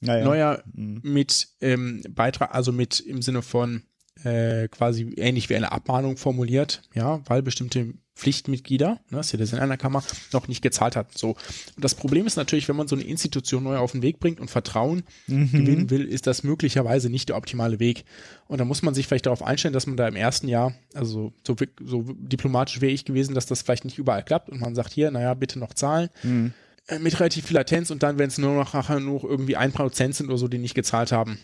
naja. 0.00 0.24
neuer 0.24 0.62
mhm. 0.72 1.00
mit 1.02 1.48
ähm, 1.60 2.02
Beitrag, 2.08 2.54
also 2.54 2.72
mit 2.72 3.00
im 3.00 3.22
Sinne 3.22 3.42
von 3.42 3.82
äh, 4.24 4.68
quasi 4.68 5.12
ähnlich 5.16 5.48
wie 5.48 5.56
eine 5.56 5.72
Abmahnung 5.72 6.16
formuliert, 6.16 6.82
ja, 6.94 7.20
weil 7.26 7.42
bestimmte 7.42 7.94
Pflichtmitglieder, 8.20 9.00
ne, 9.08 9.22
Citizen 9.22 9.56
in 9.56 9.62
einer 9.62 9.78
Kammer, 9.78 10.04
noch 10.34 10.46
nicht 10.46 10.60
gezahlt 10.60 10.94
hat. 10.94 11.16
So. 11.16 11.30
Und 11.30 11.84
das 11.84 11.94
Problem 11.94 12.26
ist 12.26 12.36
natürlich, 12.36 12.68
wenn 12.68 12.76
man 12.76 12.86
so 12.86 12.94
eine 12.94 13.04
Institution 13.04 13.64
neu 13.64 13.78
auf 13.78 13.92
den 13.92 14.02
Weg 14.02 14.20
bringt 14.20 14.40
und 14.40 14.50
Vertrauen 14.50 15.04
mhm. 15.26 15.50
gewinnen 15.50 15.90
will, 15.90 16.04
ist 16.04 16.26
das 16.26 16.42
möglicherweise 16.42 17.08
nicht 17.08 17.30
der 17.30 17.36
optimale 17.36 17.80
Weg. 17.80 18.04
Und 18.46 18.58
da 18.58 18.66
muss 18.66 18.82
man 18.82 18.92
sich 18.92 19.06
vielleicht 19.06 19.24
darauf 19.24 19.42
einstellen, 19.42 19.72
dass 19.72 19.86
man 19.86 19.96
da 19.96 20.06
im 20.06 20.16
ersten 20.16 20.48
Jahr, 20.48 20.74
also 20.92 21.32
so, 21.46 21.56
so 21.82 22.04
diplomatisch 22.18 22.82
wäre 22.82 22.92
ich 22.92 23.06
gewesen, 23.06 23.34
dass 23.34 23.46
das 23.46 23.62
vielleicht 23.62 23.86
nicht 23.86 23.96
überall 23.96 24.22
klappt 24.22 24.50
und 24.50 24.60
man 24.60 24.74
sagt 24.74 24.92
hier, 24.92 25.10
naja, 25.10 25.32
bitte 25.32 25.58
noch 25.58 25.72
zahlen. 25.72 26.10
Mhm. 26.22 26.52
Äh, 26.88 26.98
mit 26.98 27.18
relativ 27.18 27.46
viel 27.46 27.56
Latenz 27.56 27.90
und 27.90 28.02
dann, 28.02 28.18
wenn 28.18 28.28
es 28.28 28.36
nur 28.36 28.54
noch 28.54 28.74
nachher 28.74 29.00
nur 29.00 29.24
irgendwie 29.24 29.56
ein 29.56 29.72
Prozent 29.72 30.14
sind 30.14 30.26
oder 30.28 30.36
so, 30.36 30.48
die 30.48 30.58
nicht 30.58 30.74
gezahlt 30.74 31.10
haben, 31.10 31.38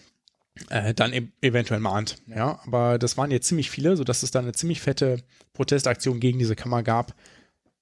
äh, 0.71 0.95
dann 0.95 1.13
e 1.13 1.29
eventuell 1.41 1.81
mahnt. 1.81 2.17
Ja, 2.27 2.61
aber 2.67 2.99
das 2.99 3.17
waren 3.17 3.31
jetzt 3.31 3.49
ziemlich 3.49 3.71
viele, 3.71 3.97
sodass 3.97 4.23
es 4.23 4.31
dann 4.31 4.45
eine 4.45 4.53
ziemlich 4.53 4.81
fette 4.81 5.23
Protestaktion 5.53 6.21
gegen 6.21 6.39
diese 6.39 6.57
Kammer 6.57 6.83
gab 6.83 7.15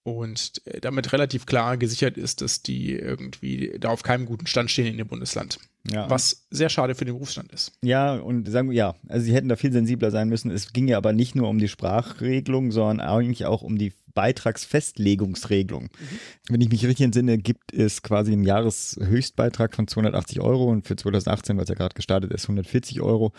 und 0.04 0.60
äh, 0.66 0.80
damit 0.80 1.12
relativ 1.12 1.46
klar 1.46 1.76
gesichert 1.76 2.16
ist, 2.16 2.42
dass 2.42 2.62
die 2.62 2.92
irgendwie 2.92 3.76
da 3.80 3.88
auf 3.88 4.02
keinem 4.02 4.26
guten 4.26 4.46
Stand 4.46 4.70
stehen 4.70 4.86
in 4.86 4.98
dem 4.98 5.08
Bundesland. 5.08 5.58
Ja. 5.90 6.08
Was 6.08 6.46
sehr 6.50 6.68
schade 6.68 6.94
für 6.94 7.04
den 7.04 7.14
Berufsstand 7.14 7.52
ist. 7.52 7.72
Ja, 7.82 8.14
und 8.14 8.48
sagen 8.48 8.70
wir, 8.70 8.76
ja, 8.76 8.94
also 9.08 9.24
sie 9.24 9.34
hätten 9.34 9.48
da 9.48 9.56
viel 9.56 9.72
sensibler 9.72 10.10
sein 10.10 10.28
müssen. 10.28 10.50
Es 10.50 10.72
ging 10.72 10.88
ja 10.88 10.96
aber 10.96 11.12
nicht 11.12 11.34
nur 11.34 11.48
um 11.48 11.58
die 11.58 11.68
Sprachregelung, 11.68 12.70
sondern 12.70 13.06
eigentlich 13.06 13.46
auch 13.46 13.62
um 13.62 13.76
die 13.76 13.92
Beitragsfestlegungsregelung. 14.14 15.84
Mhm. 15.84 16.18
Wenn 16.48 16.60
ich 16.60 16.70
mich 16.70 16.84
richtig 16.86 17.04
entsinne, 17.04 17.38
gibt 17.38 17.72
es 17.72 18.02
quasi 18.02 18.32
einen 18.32 18.44
Jahreshöchstbeitrag 18.44 19.74
von 19.74 19.88
280 19.88 20.40
Euro 20.40 20.70
und 20.70 20.86
für 20.86 20.96
2018, 20.96 21.58
was 21.58 21.68
ja 21.68 21.74
gerade 21.74 21.94
gestartet 21.94 22.32
ist, 22.32 22.44
140 22.44 23.00
Euro. 23.00 23.32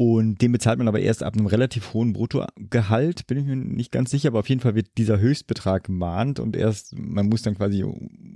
Und 0.00 0.40
den 0.40 0.50
bezahlt 0.50 0.78
man 0.78 0.88
aber 0.88 1.00
erst 1.00 1.22
ab 1.22 1.34
einem 1.36 1.44
relativ 1.44 1.92
hohen 1.92 2.14
Bruttogehalt, 2.14 3.26
bin 3.26 3.36
ich 3.36 3.44
mir 3.44 3.54
nicht 3.54 3.92
ganz 3.92 4.10
sicher, 4.10 4.28
aber 4.28 4.38
auf 4.38 4.48
jeden 4.48 4.62
Fall 4.62 4.74
wird 4.74 4.96
dieser 4.96 5.20
Höchstbetrag 5.20 5.84
gemahnt 5.84 6.40
und 6.40 6.56
erst, 6.56 6.98
man 6.98 7.28
muss 7.28 7.42
dann 7.42 7.54
quasi 7.54 7.84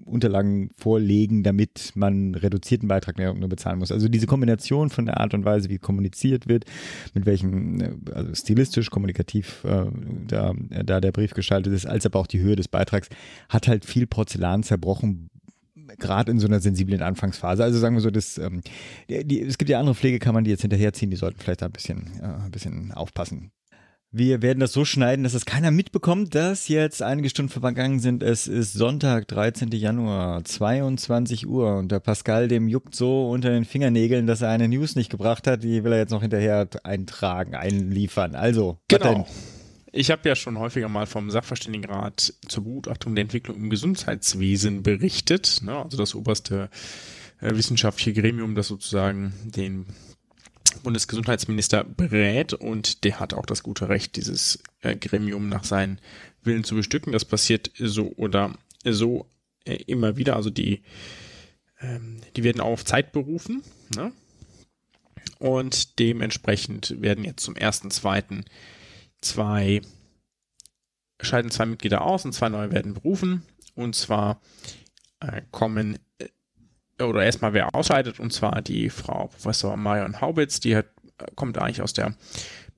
Unterlagen 0.05 0.73
vorlegen, 0.77 1.43
damit 1.43 1.93
man 1.95 2.35
reduzierten 2.35 2.87
Beitrag 2.87 3.17
nur 3.19 3.49
bezahlen 3.49 3.79
muss. 3.79 3.93
Also 3.93 4.11
diese 4.11 4.27
Kombination 4.27 4.91
von 4.91 5.07
der 5.07 5.19
Art 5.21 5.33
und 5.33 5.47
Weise, 5.47 5.71
wie 5.71 5.79
kommuniziert 5.79 6.49
wird, 6.49 6.67
mit 7.15 7.25
welchem, 7.25 8.03
also 8.13 8.35
stilistisch, 8.35 8.91
kommunikativ 8.91 9.65
äh, 9.65 9.87
da, 10.29 10.53
da 10.85 11.01
der 11.01 11.13
Brief 11.13 11.33
gestaltet 11.33 11.73
ist, 11.73 11.87
als 11.87 12.05
aber 12.05 12.19
auch 12.19 12.27
die 12.27 12.41
Höhe 12.41 12.57
des 12.57 12.69
Beitrags, 12.69 13.09
hat 13.49 13.69
halt 13.69 13.87
viel 13.87 14.07
Porzellan 14.07 14.65
zerbrochen, 14.65 15.31
gerade 15.99 16.31
in 16.31 16.39
so 16.39 16.47
einer 16.47 16.61
sensiblen 16.61 17.03
Anfangsphase. 17.03 17.63
Also 17.63 17.79
sagen 17.79 17.95
wir 17.97 18.01
so, 18.01 18.11
das, 18.11 18.39
ähm, 18.39 18.63
die, 19.09 19.25
die, 19.25 19.41
es 19.41 19.59
gibt 19.59 19.71
ja 19.71 19.79
andere 19.79 19.95
Pflegekammern, 19.95 20.45
die 20.45 20.51
jetzt 20.51 20.63
hinterherziehen, 20.63 21.11
die 21.11 21.17
sollten 21.17 21.41
vielleicht 21.41 21.63
da 21.63 21.67
ein 21.67 21.73
bisschen, 21.73 22.11
äh, 22.21 22.45
ein 22.45 22.51
bisschen 22.51 22.93
aufpassen. 22.93 23.51
Wir 24.17 24.43
werden 24.43 24.61
das 24.61 24.73
so 24.73 24.85
schneiden, 24.85 25.25
dass 25.25 25.35
es 25.35 25.45
keiner 25.45 25.73
mitbekommt, 25.73 26.37
dass 26.37 26.69
jetzt 26.69 27.03
einige 27.03 27.29
Stunden 27.29 27.51
vergangen 27.51 27.99
sind. 27.99 28.23
Es 28.23 28.47
ist 28.47 28.73
Sonntag, 28.73 29.27
13. 29.27 29.73
Januar, 29.73 30.45
22 30.45 31.49
Uhr 31.49 31.79
und 31.79 31.91
der 31.91 31.99
Pascal, 31.99 32.47
dem 32.47 32.69
juckt 32.69 32.95
so 32.95 33.29
unter 33.29 33.51
den 33.51 33.65
Fingernägeln, 33.65 34.29
dass 34.29 34.41
er 34.41 34.51
eine 34.51 34.69
News 34.69 34.95
nicht 34.95 35.11
gebracht 35.11 35.49
hat. 35.49 35.65
Die 35.65 35.83
will 35.83 35.91
er 35.91 35.99
jetzt 35.99 36.13
noch 36.13 36.23
hinterher 36.23 36.69
eintragen, 36.85 37.57
einliefern. 37.57 38.37
Also, 38.37 38.79
genau. 38.87 39.27
Ich 39.97 40.11
habe 40.11 40.29
ja 40.29 40.35
schon 40.35 40.59
häufiger 40.59 40.89
mal 40.89 41.07
vom 41.07 41.31
Sachverständigenrat 41.31 42.35
zur 42.49 42.65
Beobachtung 42.65 43.15
der 43.15 43.23
Entwicklung 43.23 43.57
im 43.57 43.71
Gesundheitswesen 43.71 44.83
berichtet. 44.83 45.61
Ne? 45.63 45.77
Also 45.77 45.97
das 45.97 46.17
oberste 46.17 46.69
äh, 47.41 47.55
wissenschaftliche 47.55 48.13
Gremium, 48.13 48.57
das 48.57 48.67
sozusagen 48.67 49.33
den 49.45 49.87
Bundesgesundheitsminister 50.83 51.85
berät 51.85 52.55
und 52.55 53.05
der 53.05 53.21
hat 53.21 53.35
auch 53.35 53.47
das 53.47 53.63
gute 53.63 53.89
Recht, 53.89 54.17
dieses 54.17 54.61
äh, 54.81 54.97
Gremium 54.97 55.49
nach 55.49 55.63
seinen 55.63 56.01
Willen 56.43 56.65
zu 56.65 56.75
bestücken. 56.75 57.13
Das 57.13 57.25
passiert 57.25 57.71
so 57.79 58.13
oder 58.17 58.53
so 58.85 59.31
äh, 59.65 59.77
immer 59.87 60.17
wieder. 60.17 60.35
Also 60.35 60.51
die, 60.51 60.83
ähm, 61.81 62.21
die 62.35 62.43
werden 62.43 62.61
auch 62.61 62.73
auf 62.73 62.85
Zeit 62.85 63.13
berufen. 63.13 63.63
Ne? 63.95 64.11
Und 65.39 66.01
dementsprechend 66.01 67.01
werden 67.01 67.23
jetzt 67.23 67.45
zum 67.45 67.55
ersten, 67.55 67.93
zweiten 67.93 68.45
zwei, 69.25 69.83
scheiden 71.21 71.51
zwei 71.51 71.67
Mitglieder 71.67 72.03
aus 72.03 72.25
und 72.25 72.33
zwei 72.33 72.49
neue 72.49 72.73
werden 72.73 72.95
berufen. 72.95 73.43
Und 73.75 73.95
zwar 73.97 74.41
äh, 75.21 75.43
kommen, 75.51 75.99
äh, 76.19 77.03
oder 77.03 77.25
erstmal 77.25 77.53
wer 77.53 77.75
ausscheidet, 77.75 78.21
und 78.21 78.33
zwar 78.33 78.63
die 78.63 78.91
Frau 78.91 79.29
Professor 79.29 79.77
Marion 79.77 80.21
Haubitz, 80.21 80.61
die 80.61 80.77
hat, 80.77 80.87
kommt 81.35 81.59
eigentlich 81.59 81.83
aus 81.83 81.93
der 81.93 82.15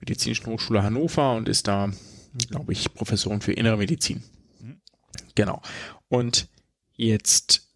Medizinischen 0.00 0.46
Hochschule 0.46 0.82
Hannover 0.82 1.34
und 1.34 1.48
ist 1.48 1.68
da, 1.68 1.90
glaube 2.48 2.72
ich, 2.72 2.92
Professorin 2.94 3.40
für 3.40 3.52
Innere 3.52 3.78
Medizin. 3.78 4.22
Mhm. 4.60 4.80
Genau. 5.34 5.62
Und 6.08 6.48
jetzt 6.94 7.66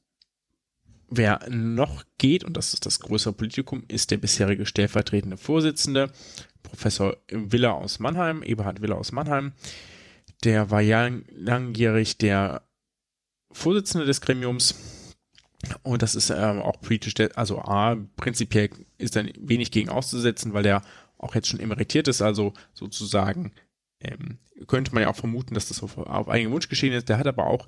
Wer 1.12 1.40
noch 1.50 2.04
geht, 2.18 2.44
und 2.44 2.56
das 2.56 2.72
ist 2.72 2.87
das 2.87 3.00
größere 3.00 3.33
Politikum, 3.33 3.83
ist 3.88 4.12
der 4.12 4.18
bisherige 4.18 4.64
stellvertretende 4.64 5.37
Vorsitzende 5.37 6.12
Professor 6.62 7.16
Willer 7.29 7.75
aus 7.75 7.99
Mannheim, 7.99 8.42
Eberhard 8.42 8.83
Willer 8.83 8.96
aus 8.96 9.12
Mannheim. 9.12 9.53
Der 10.44 10.70
war 10.70 10.83
lang, 10.83 11.25
langjährig 11.31 12.18
der 12.18 12.62
Vorsitzende 13.53 14.07
des 14.07 14.20
Gremiums. 14.20 14.75
Und 15.83 16.03
das 16.03 16.14
ist 16.14 16.31
ähm, 16.31 16.61
auch 16.61 16.81
politisch, 16.81 17.14
also 17.35 17.61
A, 17.61 17.96
prinzipiell 18.16 18.70
ist 18.96 19.16
dann 19.16 19.31
wenig 19.38 19.70
gegen 19.70 19.90
auszusetzen, 19.90 20.55
weil 20.55 20.62
der 20.62 20.83
auch 21.18 21.35
jetzt 21.35 21.49
schon 21.49 21.61
emeritiert 21.61 22.09
ist, 22.09 22.23
also 22.23 22.55
sozusagen 22.73 23.53
ähm, 24.01 24.38
könnte 24.66 24.94
man 24.94 25.03
ja 25.03 25.11
auch 25.11 25.16
vermuten, 25.16 25.55
dass 25.55 25.68
das 25.68 25.83
auf, 25.83 25.99
auf 25.99 26.29
eigenen 26.29 26.55
Wunsch 26.55 26.68
geschehen 26.68 26.94
ist. 26.94 27.11
Der 27.11 27.18
hat 27.18 27.27
aber 27.27 27.46
auch 27.46 27.66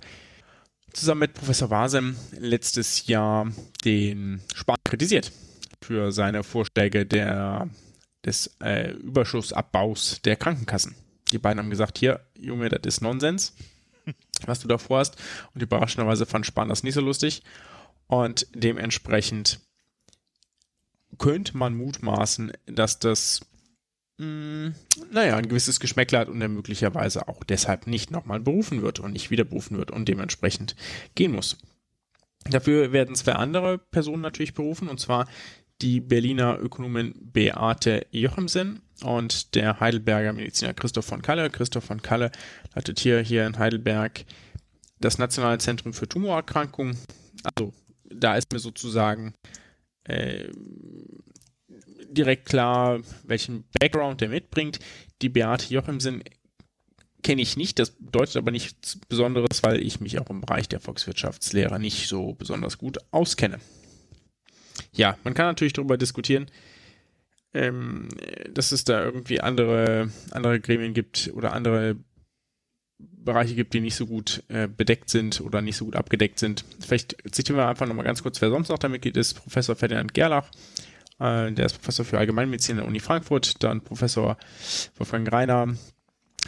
zusammen 0.93 1.21
mit 1.21 1.35
Professor 1.35 1.71
Wasem 1.71 2.17
letztes 2.39 3.07
Jahr 3.07 3.51
den 3.85 4.41
Spahn 4.55 4.77
kritisiert 4.85 5.33
für 5.83 6.13
seine 6.13 6.45
Vorschläge 6.45 7.07
der 7.07 7.69
des 8.25 8.57
äh, 8.61 8.93
Überschussabbaus 8.93 10.21
der 10.23 10.37
Krankenkassen. 10.37 10.95
Die 11.33 11.39
beiden 11.39 11.59
haben 11.59 11.71
gesagt, 11.71 11.99
hier, 11.99 12.21
Junge, 12.39 12.69
das 12.69 12.81
ist 12.85 13.01
Nonsens, 13.01 13.55
was 14.47 14.61
du 14.61 14.69
da 14.69 14.79
vorhast. 14.79 15.17
Und 15.55 15.63
überraschenderweise 15.63 16.27
fand 16.27 16.47
Spahn 16.47 16.69
das 16.69 16.83
nicht 16.83 16.95
so 16.95 17.01
lustig. 17.01 17.43
Und 18.07 18.47
dementsprechend 18.55 19.61
könnte 21.19 21.57
man 21.57 21.75
mutmaßen, 21.75 22.53
dass 22.67 22.99
das, 22.99 23.41
mh, 24.19 24.27
hm, 24.27 24.75
naja, 25.11 25.37
ein 25.37 25.49
gewisses 25.49 25.81
Geschmäckler 25.81 26.21
hat 26.21 26.29
und 26.29 26.41
er 26.41 26.49
möglicherweise 26.49 27.29
auch 27.29 27.45
deshalb 27.45 27.87
nicht 27.87 28.11
nochmal 28.11 28.41
berufen 28.41 28.83
wird 28.83 29.01
und 29.01 29.13
nicht 29.13 29.31
wieder 29.31 29.45
berufen 29.45 29.79
wird 29.79 29.91
und 29.91 30.09
dementsprechend 30.09 30.77
gehen 31.15 31.33
muss. 31.33 31.59
Dafür 32.51 32.93
werden 32.93 33.15
zwei 33.15 33.35
andere 33.35 33.79
Personen 33.79 34.23
natürlich 34.23 34.55
berufen, 34.55 34.89
und 34.89 34.99
zwar 34.99 35.29
die 35.83 36.01
Berliner 36.01 36.59
Ökonomin 36.61 37.13
Beate 37.21 38.07
Jochemsen 38.13 38.81
und 39.03 39.55
der 39.57 39.81
Heidelberger 39.81 40.33
Mediziner 40.33 40.75
Christoph 40.75 41.07
von 41.07 41.23
Kalle. 41.23 41.51
Christoph 41.51 41.85
von 41.85 42.01
Kalle 42.01 42.31
leitet 42.75 43.01
hier, 43.01 43.21
hier 43.21 43.47
in 43.47 43.59
Heidelberg 43.59 44.25
das 45.01 45.19
Nationale 45.19 45.59
Zentrum 45.59 45.93
für 45.93 46.09
Tumorerkrankungen. 46.09 46.97
Also 47.43 47.73
da 48.05 48.37
ist 48.37 48.53
mir 48.53 48.61
sozusagen 48.61 49.35
äh, 50.05 50.49
direkt 52.09 52.47
klar, 52.47 53.01
welchen 53.25 53.65
Background 53.81 54.21
der 54.21 54.29
mitbringt. 54.29 54.79
Die 55.21 55.29
Beate 55.29 55.75
Jochemsen 55.75 56.23
kenne 57.25 57.43
ich 57.43 57.57
nicht, 57.57 57.79
das 57.79 57.91
bedeutet 57.91 58.37
aber 58.37 58.53
nichts 58.53 58.99
Besonderes, 59.09 59.63
weil 59.63 59.81
ich 59.81 60.01
mich 60.01 60.21
auch 60.21 60.31
im 60.31 60.41
Bereich 60.41 60.69
der 60.69 60.81
Volkswirtschaftslehre 60.81 61.81
nicht 61.81 62.09
so 62.09 62.35
besonders 62.35 62.79
gut 62.79 62.99
auskenne 63.11 63.59
ja, 64.95 65.17
man 65.25 65.35
kann 65.35 65.47
natürlich 65.47 65.73
darüber 65.73 65.97
diskutieren, 65.97 66.47
ähm, 67.55 68.09
dass 68.51 68.73
es 68.73 68.85
da 68.85 69.05
irgendwie 69.05 69.41
andere, 69.41 70.11
andere 70.31 70.61
Gremien 70.61 70.95
gibt 70.95 71.31
oder 71.35 71.53
andere 71.53 71.97
Bereiche 72.99 73.55
gibt, 73.55 73.75
die 73.75 73.81
nicht 73.81 73.95
so 73.95 74.07
gut 74.07 74.43
äh, 74.49 74.69
bedeckt 74.69 75.11
sind 75.11 75.41
oder 75.41 75.61
nicht 75.61 75.77
so 75.77 75.85
gut 75.85 75.97
abgedeckt 75.97 76.39
sind. 76.39 76.65
Vielleicht 76.81 77.17
zitieren 77.31 77.59
wir 77.59 77.69
einfach 77.69 77.87
nochmal 77.87 78.05
ganz 78.05 78.23
kurz, 78.23 78.41
wer 78.41 78.51
sonst 78.51 78.69
noch 78.69 78.79
da 78.79 78.89
Mitglied 78.89 79.17
ist. 79.17 79.35
Professor 79.35 79.77
Ferdinand 79.77 80.15
Gerlach, 80.15 80.49
äh, 81.19 81.53
der 81.53 81.67
ist 81.67 81.75
Professor 81.75 82.05
für 82.05 82.19
Allgemeinmedizin 82.19 82.77
an 82.77 82.79
der 82.79 82.89
Uni 82.89 83.01
Frankfurt. 83.01 83.63
Dann 83.63 83.81
Professor 83.81 84.37
Wolfgang 84.97 85.31
Reiner, 85.33 85.75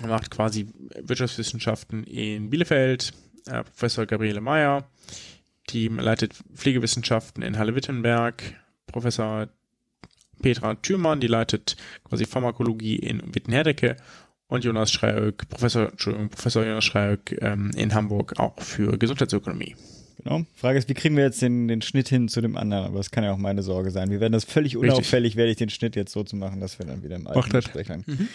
macht 0.02 0.30
quasi 0.30 0.68
Wirtschaftswissenschaften 1.00 2.04
in 2.04 2.50
Bielefeld. 2.50 3.12
Äh, 3.46 3.62
Professor 3.62 4.06
Gabriele 4.06 4.40
Meyer, 4.40 4.88
Team 5.66 5.98
leitet 5.98 6.34
Pflegewissenschaften 6.54 7.42
in 7.42 7.58
Halle-Wittenberg. 7.58 8.42
Professor 8.86 9.48
Petra 10.42 10.74
Thürmann, 10.74 11.20
die 11.20 11.26
leitet 11.26 11.76
quasi 12.04 12.24
Pharmakologie 12.26 12.96
in 12.96 13.22
Wittenherdecke. 13.34 13.96
Und 14.46 14.64
Jonas 14.64 14.92
Schreieck, 14.92 15.48
Professor, 15.48 15.90
Entschuldigung, 15.90 16.28
Professor 16.28 16.64
Jonas 16.64 16.84
Schreieck 16.84 17.38
ähm, 17.40 17.70
in 17.76 17.94
Hamburg 17.94 18.38
auch 18.38 18.60
für 18.60 18.98
Gesundheitsökonomie. 18.98 19.74
Genau. 20.22 20.44
Frage 20.54 20.78
ist, 20.78 20.88
wie 20.88 20.94
kriegen 20.94 21.16
wir 21.16 21.24
jetzt 21.24 21.42
den, 21.42 21.68
den 21.68 21.82
Schnitt 21.82 22.08
hin 22.08 22.28
zu 22.28 22.40
dem 22.40 22.56
anderen? 22.56 22.84
Aber 22.84 22.98
das 22.98 23.10
kann 23.10 23.24
ja 23.24 23.32
auch 23.32 23.38
meine 23.38 23.62
Sorge 23.62 23.90
sein. 23.90 24.10
Wir 24.10 24.20
werden 24.20 24.32
das 24.32 24.44
völlig 24.44 24.76
unauffällig, 24.76 25.30
Richtig. 25.30 25.36
werde 25.36 25.50
ich 25.50 25.56
den 25.56 25.70
Schnitt 25.70 25.96
jetzt 25.96 26.12
so 26.12 26.22
zu 26.24 26.36
machen, 26.36 26.60
dass 26.60 26.78
wir 26.78 26.86
dann 26.86 27.02
wieder 27.02 27.16
im 27.16 27.26
alten 27.26 27.50
Gespräch 27.50 27.88
mhm. 27.88 28.28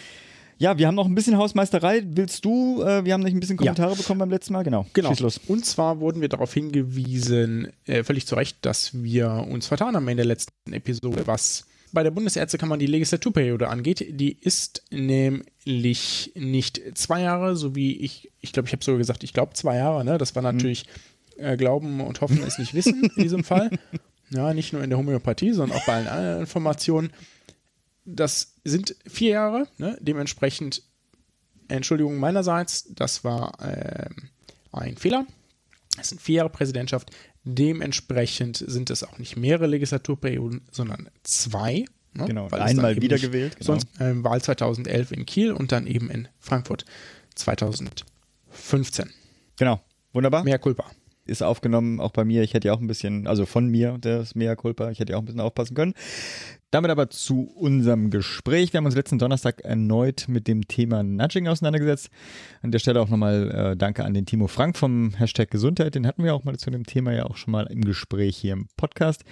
Ja, 0.59 0.77
wir 0.77 0.87
haben 0.87 0.95
noch 0.95 1.05
ein 1.05 1.15
bisschen 1.15 1.37
Hausmeisterei. 1.37 2.03
Willst 2.05 2.43
du, 2.43 2.83
äh, 2.83 3.05
wir 3.05 3.13
haben 3.13 3.21
nicht 3.21 3.33
ein 3.33 3.39
bisschen 3.39 3.55
Kommentare 3.55 3.91
ja. 3.91 3.95
bekommen 3.97 4.19
beim 4.19 4.29
letzten 4.29 4.51
Mal? 4.51 4.63
Genau. 4.63 4.85
Genau. 4.91 5.09
Schieß 5.09 5.21
los. 5.21 5.39
Und 5.47 5.65
zwar 5.65 6.01
wurden 6.01 6.19
wir 6.19 6.27
darauf 6.27 6.53
hingewiesen, 6.53 7.69
äh, 7.87 8.03
völlig 8.03 8.27
zu 8.27 8.35
Recht, 8.35 8.57
dass 8.63 9.01
wir 9.01 9.47
uns 9.49 9.67
vertan 9.67 9.95
haben 9.95 10.07
in 10.09 10.17
der 10.17 10.25
letzten 10.25 10.73
Episode, 10.73 11.25
was 11.27 11.65
bei 11.93 12.03
der 12.03 12.11
Bundesärztekammer 12.11 12.77
die 12.77 12.87
Legislaturperiode 12.87 13.69
angeht. 13.69 14.05
Die 14.09 14.33
ist 14.33 14.83
nämlich 14.91 16.33
nicht 16.35 16.81
zwei 16.95 17.21
Jahre, 17.21 17.55
so 17.55 17.73
wie 17.73 17.95
ich, 17.95 18.29
ich 18.41 18.51
glaube, 18.51 18.67
ich 18.67 18.73
habe 18.73 18.83
sogar 18.83 18.97
gesagt, 18.97 19.23
ich 19.23 19.31
glaube 19.31 19.53
zwei 19.53 19.77
Jahre, 19.77 20.03
ne? 20.03 20.17
Das 20.17 20.35
war 20.35 20.41
mhm. 20.41 20.57
natürlich 20.57 20.87
mhm. 21.37 21.45
äh, 21.45 21.55
Glauben 21.55 22.01
und 22.01 22.19
Hoffen 22.19 22.43
ist 22.43 22.59
nicht 22.59 22.73
Wissen 22.73 23.09
in 23.15 23.23
diesem 23.23 23.43
Fall. 23.45 23.71
Ja, 24.29 24.53
nicht 24.53 24.73
nur 24.73 24.83
in 24.83 24.89
der 24.89 24.99
Homöopathie, 24.99 25.53
sondern 25.53 25.77
auch 25.77 25.85
bei 25.85 25.93
allen 25.93 26.07
anderen 26.07 26.41
Informationen 26.41 27.11
das 28.15 28.55
sind 28.63 28.95
vier 29.07 29.31
Jahre, 29.31 29.67
ne? 29.77 29.97
dementsprechend 30.01 30.83
Entschuldigung 31.67 32.17
meinerseits, 32.17 32.85
das 32.89 33.23
war 33.23 33.61
äh, 33.61 34.09
ein 34.71 34.97
Fehler. 34.97 35.25
Es 35.99 36.09
sind 36.09 36.21
vier 36.21 36.37
Jahre 36.37 36.49
Präsidentschaft, 36.49 37.11
dementsprechend 37.43 38.57
sind 38.57 38.89
es 38.89 39.03
auch 39.03 39.17
nicht 39.17 39.37
mehrere 39.37 39.67
Legislaturperioden, 39.67 40.61
sondern 40.71 41.09
zwei. 41.23 41.85
Ne? 42.13 42.25
Genau, 42.25 42.47
einmal 42.49 42.99
wiedergewählt. 43.01 43.57
Genau. 43.57 43.65
Sonst 43.65 43.87
äh, 43.99 44.23
Wahl 44.23 44.41
2011 44.41 45.11
in 45.11 45.25
Kiel 45.25 45.51
und 45.51 45.71
dann 45.71 45.85
eben 45.85 46.09
in 46.09 46.27
Frankfurt 46.39 46.85
2015. 47.35 49.11
Genau, 49.57 49.81
wunderbar. 50.13 50.43
Mehr 50.43 50.59
Culpa 50.59 50.89
ist 51.29 51.41
aufgenommen, 51.41 51.99
auch 51.99 52.11
bei 52.11 52.25
mir. 52.25 52.43
Ich 52.43 52.53
hätte 52.53 52.67
ja 52.67 52.73
auch 52.73 52.81
ein 52.81 52.87
bisschen, 52.87 53.27
also 53.27 53.45
von 53.45 53.67
mir, 53.67 53.97
das 53.99 54.35
Mea 54.35 54.55
Culpa, 54.55 54.89
ich 54.91 54.99
hätte 54.99 55.13
ja 55.13 55.17
auch 55.17 55.21
ein 55.21 55.25
bisschen 55.25 55.41
aufpassen 55.41 55.75
können. 55.75 55.93
Damit 56.71 56.91
aber 56.91 57.09
zu 57.09 57.51
unserem 57.55 58.11
Gespräch. 58.11 58.73
Wir 58.73 58.77
haben 58.77 58.85
uns 58.85 58.95
letzten 58.95 59.17
Donnerstag 59.17 59.61
erneut 59.61 60.25
mit 60.27 60.47
dem 60.47 60.67
Thema 60.67 61.01
Nudging 61.01 61.47
auseinandergesetzt. 61.47 62.09
An 62.61 62.71
der 62.71 62.77
Stelle 62.77 63.01
auch 63.01 63.09
nochmal 63.09 63.49
äh, 63.51 63.75
Danke 63.75 64.05
an 64.05 64.13
den 64.13 64.27
Timo 64.27 64.45
Frank 64.45 64.77
vom 64.77 65.15
Hashtag 65.15 65.49
Gesundheit. 65.49 65.95
Den 65.95 66.05
hatten 66.05 66.23
wir 66.23 66.35
auch 66.35 66.43
mal 66.43 66.57
zu 66.57 66.69
dem 66.69 66.85
Thema 66.85 67.11
ja 67.11 67.25
auch 67.25 67.37
schon 67.37 67.53
mal 67.53 67.65
im 67.71 67.81
Gespräch 67.81 68.37
hier 68.37 68.53
im 68.53 68.67
Podcast. 68.77 69.23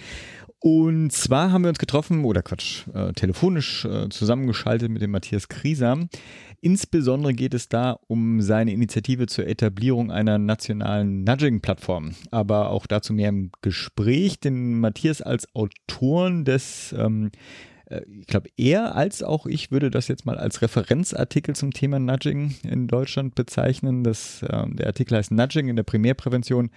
Und 0.60 1.12
zwar 1.12 1.52
haben 1.52 1.62
wir 1.62 1.68
uns 1.68 1.78
getroffen, 1.78 2.24
oder 2.24 2.42
Quatsch, 2.42 2.88
äh, 2.92 3.12
telefonisch 3.12 3.84
äh, 3.84 4.08
zusammengeschaltet 4.08 4.90
mit 4.90 5.02
dem 5.02 5.12
Matthias 5.12 5.48
Kriesam. 5.48 6.08
Insbesondere 6.60 7.34
geht 7.34 7.54
es 7.54 7.68
da 7.68 7.98
um 8.08 8.40
seine 8.40 8.72
Initiative 8.72 9.26
zur 9.26 9.46
Etablierung 9.46 10.10
einer 10.10 10.38
nationalen 10.38 11.22
Nudging-Plattform. 11.24 12.14
Aber 12.30 12.70
auch 12.70 12.86
dazu 12.86 13.12
mehr 13.12 13.28
im 13.28 13.50
Gespräch, 13.62 14.40
denn 14.40 14.80
Matthias 14.80 15.22
als 15.22 15.54
Autoren 15.54 16.44
des 16.44 16.94
ähm, 16.98 17.30
äh, 17.88 18.02
ich 18.20 18.26
glaube, 18.26 18.50
er 18.56 18.94
als 18.94 19.22
auch 19.22 19.46
ich 19.46 19.70
würde 19.70 19.90
das 19.90 20.08
jetzt 20.08 20.26
mal 20.26 20.38
als 20.38 20.62
Referenzartikel 20.62 21.54
zum 21.54 21.72
Thema 21.72 21.98
Nudging 21.98 22.54
in 22.62 22.86
Deutschland 22.86 23.34
bezeichnen. 23.34 24.04
Das, 24.04 24.42
äh, 24.42 24.64
der 24.68 24.86
Artikel 24.86 25.16
heißt 25.16 25.30
Nudging 25.30 25.68
in 25.68 25.76
der 25.76 25.82
Primärprävention, 25.82 26.70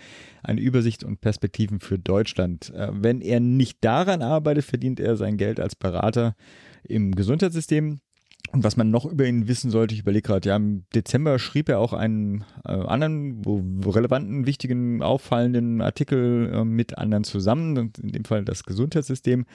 eine 0.43 0.61
Übersicht 0.61 1.03
und 1.03 1.21
Perspektiven 1.21 1.79
für 1.79 1.99
Deutschland. 1.99 2.73
Äh, 2.73 2.89
wenn 2.93 3.21
er 3.21 3.39
nicht 3.39 3.83
daran 3.83 4.21
arbeitet, 4.21 4.65
verdient 4.65 4.99
er 4.99 5.15
sein 5.17 5.37
Geld 5.37 5.59
als 5.59 5.75
Berater 5.75 6.35
im 6.83 7.13
Gesundheitssystem. 7.13 7.99
Und 8.51 8.65
was 8.65 8.75
man 8.75 8.91
noch 8.91 9.05
über 9.05 9.25
ihn 9.25 9.47
wissen 9.47 9.71
sollte, 9.71 9.93
ich 9.93 10.01
überlege 10.01 10.27
gerade, 10.27 10.49
ja, 10.49 10.57
im 10.57 10.83
Dezember 10.93 11.39
schrieb 11.39 11.69
er 11.69 11.79
auch 11.79 11.93
einen 11.93 12.43
äh, 12.65 12.71
anderen, 12.71 13.45
wo, 13.45 13.61
wo 13.63 13.91
relevanten, 13.91 14.45
wichtigen, 14.45 15.01
auffallenden 15.01 15.81
Artikel 15.81 16.51
äh, 16.53 16.65
mit 16.65 16.97
anderen 16.97 17.23
zusammen, 17.23 17.91
in 18.01 18.11
dem 18.11 18.25
Fall 18.25 18.43
das 18.43 18.63
Gesundheitssystem. 18.63 19.45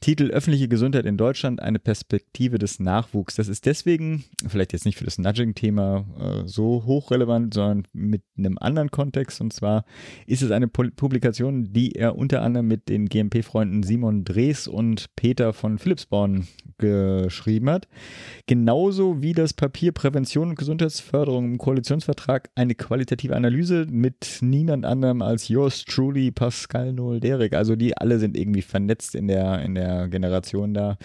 Titel 0.00 0.30
Öffentliche 0.30 0.68
Gesundheit 0.68 1.04
in 1.04 1.18
Deutschland, 1.18 1.60
eine 1.60 1.78
Perspektive 1.78 2.58
des 2.58 2.80
Nachwuchs. 2.80 3.34
Das 3.34 3.48
ist 3.48 3.66
deswegen, 3.66 4.24
vielleicht 4.46 4.72
jetzt 4.72 4.86
nicht 4.86 4.96
für 4.96 5.04
das 5.04 5.18
Nudging-Thema 5.18 6.06
äh, 6.18 6.48
so 6.48 6.84
hochrelevant, 6.86 7.52
sondern 7.52 7.86
mit 7.92 8.22
einem 8.38 8.56
anderen 8.58 8.90
Kontext. 8.90 9.42
Und 9.42 9.52
zwar 9.52 9.84
ist 10.26 10.42
es 10.42 10.50
eine 10.52 10.68
Publikation, 10.68 11.72
die 11.72 11.92
er 11.92 12.16
unter 12.16 12.40
anderem 12.40 12.66
mit 12.66 12.88
den 12.88 13.10
GMP-Freunden 13.10 13.82
Simon 13.82 14.24
Drees 14.24 14.68
und 14.68 15.14
Peter 15.16 15.52
von 15.52 15.78
Philipsborn 15.78 16.46
geschrieben 16.78 17.68
hat. 17.68 17.88
Genauso 18.48 19.20
wie 19.20 19.34
das 19.34 19.52
Papier 19.52 19.92
Prävention 19.92 20.48
und 20.48 20.58
Gesundheitsförderung 20.58 21.44
im 21.44 21.58
Koalitionsvertrag 21.58 22.48
eine 22.54 22.74
qualitative 22.74 23.36
Analyse 23.36 23.86
mit 23.90 24.38
niemand 24.40 24.86
anderem 24.86 25.20
als 25.20 25.48
yours 25.48 25.84
truly 25.84 26.30
Pascal 26.30 26.94
Noel 26.94 27.20
Derek. 27.20 27.52
Also 27.52 27.76
die 27.76 27.98
alle 27.98 28.18
sind 28.18 28.38
irgendwie 28.38 28.62
vernetzt 28.62 29.14
in 29.14 29.28
der, 29.28 29.60
in 29.60 29.74
der 29.74 30.08
Generation 30.08 30.72
da. 30.72 30.96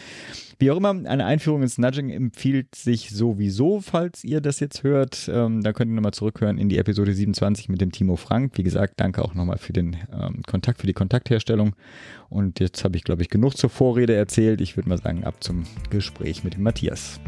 Wie 0.58 0.72
auch 0.72 0.78
immer, 0.78 0.92
eine 0.92 1.26
Einführung 1.26 1.64
ins 1.64 1.78
Nudging 1.78 2.12
empfiehlt 2.12 2.76
sich 2.76 3.10
sowieso, 3.10 3.82
falls 3.82 4.24
ihr 4.24 4.40
das 4.40 4.62
jetzt 4.62 4.84
hört. 4.84 5.30
Ähm, 5.30 5.64
da 5.64 5.74
könnt 5.74 5.92
ihr 5.92 5.96
nochmal 5.96 6.14
zurückhören 6.14 6.58
in 6.58 6.70
die 6.70 6.78
Episode 6.78 7.14
27 7.14 7.68
mit 7.68 7.82
dem 7.82 7.92
Timo 7.92 8.16
Frank. 8.16 8.54
Wie 8.58 8.64
gesagt, 8.64 9.02
danke 9.02 9.22
auch 9.22 9.34
nochmal 9.34 9.58
für 9.58 9.74
den 9.74 9.98
ähm, 10.14 10.44
Kontakt, 10.48 10.80
für 10.80 10.88
die 10.88 10.94
Kontaktherstellung. 10.94 11.76
Und 12.34 12.60
jetzt 12.60 12.84
habe 12.84 12.98
ich, 12.98 13.04
glaube 13.04 13.22
ich, 13.22 13.30
genug 13.30 13.56
zur 13.56 13.70
Vorrede 13.70 14.16
erzählt. 14.16 14.60
Ich 14.60 14.76
würde 14.76 14.90
mal 14.90 14.98
sagen, 14.98 15.24
ab 15.24 15.36
zum 15.44 15.66
Gespräch 15.92 16.44
mit 16.44 16.56
dem 16.56 16.64
Matthias. 16.64 17.20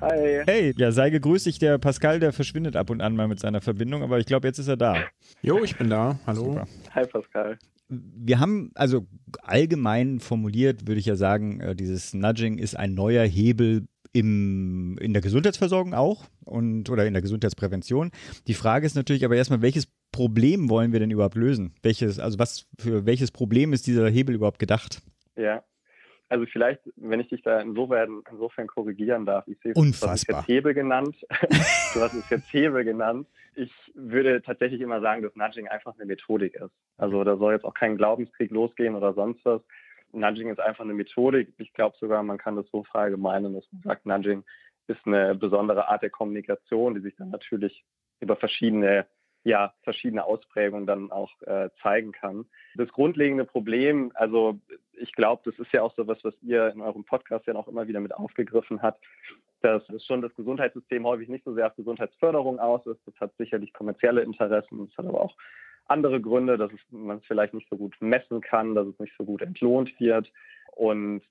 Hi. 0.00 0.42
Hey, 0.46 0.74
ja, 0.78 0.92
sei 0.92 1.10
gegrüßt. 1.10 1.46
Ich, 1.46 1.58
der 1.58 1.76
Pascal, 1.76 2.20
der 2.20 2.32
verschwindet 2.32 2.74
ab 2.74 2.88
und 2.88 3.02
an 3.02 3.14
mal 3.16 3.28
mit 3.28 3.38
seiner 3.38 3.60
Verbindung, 3.60 4.02
aber 4.02 4.18
ich 4.18 4.24
glaube, 4.24 4.48
jetzt 4.48 4.58
ist 4.58 4.68
er 4.68 4.78
da. 4.78 4.96
Jo, 5.42 5.62
ich 5.62 5.76
bin 5.76 5.90
da. 5.90 6.18
Hallo. 6.26 6.44
Super. 6.44 6.66
Hi, 6.94 7.06
Pascal. 7.06 7.58
Wir 7.90 8.40
haben 8.40 8.70
also 8.74 9.06
allgemein 9.42 10.20
formuliert, 10.20 10.86
würde 10.86 11.00
ich 11.00 11.06
ja 11.06 11.16
sagen, 11.16 11.60
äh, 11.60 11.76
dieses 11.76 12.14
Nudging 12.14 12.56
ist 12.56 12.78
ein 12.78 12.94
neuer 12.94 13.26
Hebel 13.26 13.88
im, 14.12 14.96
in 14.98 15.12
der 15.12 15.22
Gesundheitsversorgung 15.22 15.94
auch 15.94 16.24
und 16.44 16.90
oder 16.90 17.06
in 17.06 17.12
der 17.12 17.22
Gesundheitsprävention. 17.22 18.10
Die 18.46 18.54
Frage 18.54 18.86
ist 18.86 18.94
natürlich 18.94 19.24
aber 19.24 19.36
erstmal, 19.36 19.62
welches 19.62 19.86
Problem 20.12 20.70
wollen 20.70 20.92
wir 20.92 21.00
denn 21.00 21.10
überhaupt 21.10 21.36
lösen? 21.36 21.74
Welches, 21.82 22.18
also 22.18 22.38
was 22.38 22.66
für 22.78 23.06
welches 23.06 23.30
Problem 23.30 23.72
ist 23.72 23.86
dieser 23.86 24.08
Hebel 24.08 24.34
überhaupt 24.34 24.58
gedacht? 24.58 25.02
Ja, 25.36 25.62
also 26.30 26.44
vielleicht, 26.46 26.80
wenn 26.96 27.20
ich 27.20 27.28
dich 27.28 27.42
da 27.42 27.60
insofern, 27.60 28.22
insofern 28.30 28.66
korrigieren 28.66 29.24
darf, 29.24 29.46
ich 29.48 29.58
sehe, 29.60 29.72
Unfassbar. 29.74 30.08
du 30.08 30.12
hast 30.12 30.22
es 30.22 30.28
jetzt 30.28 30.48
Hebel 30.48 30.74
genannt. 30.74 31.16
du 31.94 32.00
hast 32.00 32.14
es 32.14 32.28
jetzt 32.28 32.52
Hebel 32.52 32.84
genannt. 32.84 33.26
Ich 33.54 33.72
würde 33.94 34.42
tatsächlich 34.42 34.80
immer 34.82 35.00
sagen, 35.00 35.22
dass 35.22 35.34
Nudging 35.36 35.68
einfach 35.68 35.94
eine 35.94 36.04
Methodik 36.04 36.54
ist. 36.54 36.70
Also 36.98 37.24
da 37.24 37.36
soll 37.36 37.54
jetzt 37.54 37.64
auch 37.64 37.74
kein 37.74 37.96
Glaubenskrieg 37.96 38.50
losgehen 38.50 38.94
oder 38.94 39.14
sonst 39.14 39.44
was. 39.44 39.62
Nudging 40.12 40.50
ist 40.50 40.60
einfach 40.60 40.84
eine 40.84 40.94
Methodik. 40.94 41.52
Ich 41.58 41.72
glaube 41.72 41.96
sogar, 41.98 42.22
man 42.22 42.38
kann 42.38 42.56
das 42.56 42.68
so 42.70 42.84
verallgemeinern, 42.84 43.54
dass 43.54 43.66
man 43.72 43.82
sagt, 43.82 44.06
Nudging 44.06 44.44
ist 44.86 45.06
eine 45.06 45.34
besondere 45.34 45.88
Art 45.88 46.02
der 46.02 46.10
Kommunikation, 46.10 46.94
die 46.94 47.00
sich 47.00 47.16
dann 47.16 47.30
natürlich 47.30 47.84
über 48.20 48.36
verschiedene 48.36 49.06
ja, 49.44 49.72
verschiedene 49.82 50.24
Ausprägungen 50.24 50.86
dann 50.86 51.10
auch 51.10 51.30
äh, 51.42 51.70
zeigen 51.82 52.12
kann. 52.12 52.46
Das 52.74 52.88
grundlegende 52.90 53.44
Problem, 53.44 54.12
also 54.14 54.58
ich 54.92 55.12
glaube, 55.12 55.42
das 55.44 55.58
ist 55.58 55.72
ja 55.72 55.82
auch 55.82 55.94
so 55.94 56.06
was, 56.06 56.22
was 56.24 56.34
ihr 56.42 56.68
in 56.68 56.80
eurem 56.80 57.04
Podcast 57.04 57.46
ja 57.46 57.54
auch 57.54 57.68
immer 57.68 57.88
wieder 57.88 58.00
mit 58.00 58.14
aufgegriffen 58.14 58.82
habt, 58.82 59.04
dass 59.60 59.82
schon 60.04 60.22
das 60.22 60.34
Gesundheitssystem 60.34 61.04
häufig 61.06 61.28
nicht 61.28 61.44
so 61.44 61.54
sehr 61.54 61.66
auf 61.66 61.76
Gesundheitsförderung 61.76 62.58
aus 62.58 62.84
ist. 62.86 63.00
Das 63.06 63.14
hat 63.20 63.32
sicherlich 63.38 63.72
kommerzielle 63.72 64.22
Interessen, 64.22 64.86
das 64.86 64.98
hat 64.98 65.06
aber 65.06 65.22
auch 65.22 65.36
andere 65.88 66.20
Gründe, 66.20 66.56
dass 66.56 66.70
man 66.90 67.18
es 67.18 67.24
vielleicht 67.26 67.54
nicht 67.54 67.68
so 67.68 67.76
gut 67.76 67.96
messen 68.00 68.40
kann, 68.40 68.74
dass 68.74 68.86
es 68.86 68.98
nicht 68.98 69.14
so 69.18 69.24
gut 69.24 69.42
entlohnt 69.42 69.98
wird. 69.98 70.30
Und 70.72 71.22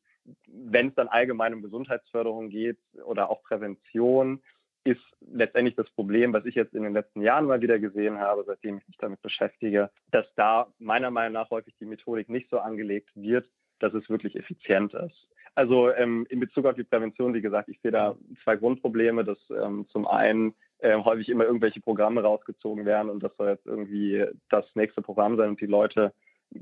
wenn 0.47 0.89
es 0.89 0.95
dann 0.95 1.07
allgemein 1.07 1.53
um 1.53 1.61
Gesundheitsförderung 1.61 2.49
geht 2.49 2.79
oder 3.05 3.29
auch 3.29 3.43
Prävention, 3.43 4.41
ist 4.83 5.01
letztendlich 5.19 5.75
das 5.75 5.89
Problem, 5.91 6.31
was 6.31 6.45
ich 6.45 6.55
jetzt 6.55 6.73
in 6.73 6.83
den 6.83 6.93
letzten 6.93 7.21
Jahren 7.21 7.45
mal 7.45 7.61
wieder 7.61 7.77
gesehen 7.77 8.19
habe, 8.19 8.43
seitdem 8.45 8.77
ich 8.77 8.87
mich 8.87 8.97
damit 8.97 9.21
beschäftige, 9.21 9.89
dass 10.11 10.25
da 10.35 10.67
meiner 10.79 11.11
Meinung 11.11 11.33
nach 11.33 11.49
häufig 11.49 11.75
die 11.79 11.85
Methodik 11.85 12.29
nicht 12.29 12.49
so 12.49 12.59
angelegt 12.59 13.09
wird, 13.13 13.49
dass 13.79 13.93
es 13.93 14.09
wirklich 14.09 14.35
effizient 14.35 14.93
ist. 14.93 15.27
Also 15.57 15.91
ähm, 15.91 16.27
in 16.29 16.39
Bezug 16.39 16.67
auf 16.67 16.75
die 16.75 16.83
Prävention, 16.83 17.33
wie 17.33 17.41
gesagt, 17.41 17.67
ich 17.67 17.79
sehe 17.81 17.89
da 17.89 18.15
zwei 18.43 18.57
Grundprobleme, 18.57 19.23
dass 19.23 19.39
ähm, 19.49 19.87
zum 19.89 20.05
einen 20.05 20.53
äh, 20.77 20.95
häufig 20.95 21.29
immer 21.29 21.45
irgendwelche 21.45 21.81
Programme 21.81 22.21
rausgezogen 22.21 22.85
werden 22.85 23.09
und 23.09 23.23
das 23.23 23.35
soll 23.37 23.47
jetzt 23.47 23.65
irgendwie 23.65 24.23
das 24.51 24.65
nächste 24.75 25.01
Programm 25.01 25.35
sein 25.35 25.49
und 25.49 25.59
die 25.59 25.65
Leute 25.65 26.13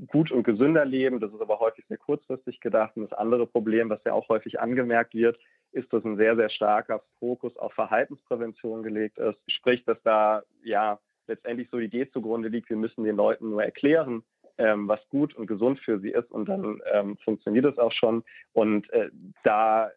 gut 0.06 0.32
und 0.32 0.44
gesünder 0.44 0.86
leben. 0.86 1.20
Das 1.20 1.30
ist 1.30 1.42
aber 1.42 1.60
häufig 1.60 1.84
sehr 1.88 1.98
kurzfristig 1.98 2.58
gedacht. 2.60 2.96
Und 2.96 3.02
das 3.02 3.18
andere 3.18 3.46
Problem, 3.46 3.90
was 3.90 4.02
ja 4.06 4.14
auch 4.14 4.30
häufig 4.30 4.60
angemerkt 4.60 5.12
wird, 5.12 5.38
ist, 5.72 5.92
dass 5.92 6.02
ein 6.02 6.16
sehr, 6.16 6.34
sehr 6.34 6.48
starker 6.48 7.02
Fokus 7.18 7.54
auf 7.58 7.74
Verhaltensprävention 7.74 8.82
gelegt 8.82 9.18
ist. 9.18 9.36
Sprich, 9.46 9.84
dass 9.84 10.02
da 10.04 10.42
ja 10.64 10.98
letztendlich 11.26 11.68
so 11.70 11.78
die 11.78 11.84
Idee 11.84 12.08
zugrunde 12.10 12.48
liegt, 12.48 12.70
wir 12.70 12.78
müssen 12.78 13.04
den 13.04 13.16
Leuten 13.16 13.50
nur 13.50 13.62
erklären, 13.62 14.22
ähm, 14.58 14.88
was 14.88 15.00
gut 15.08 15.34
und 15.34 15.46
gesund 15.46 15.78
für 15.80 15.98
sie 16.00 16.10
ist 16.10 16.30
und 16.30 16.48
dann 16.48 16.80
ähm, 16.92 17.16
funktioniert 17.18 17.64
es 17.66 17.78
auch 17.78 17.92
schon. 17.92 18.24
Und 18.52 18.90
äh, 18.90 19.10
da 19.44 19.90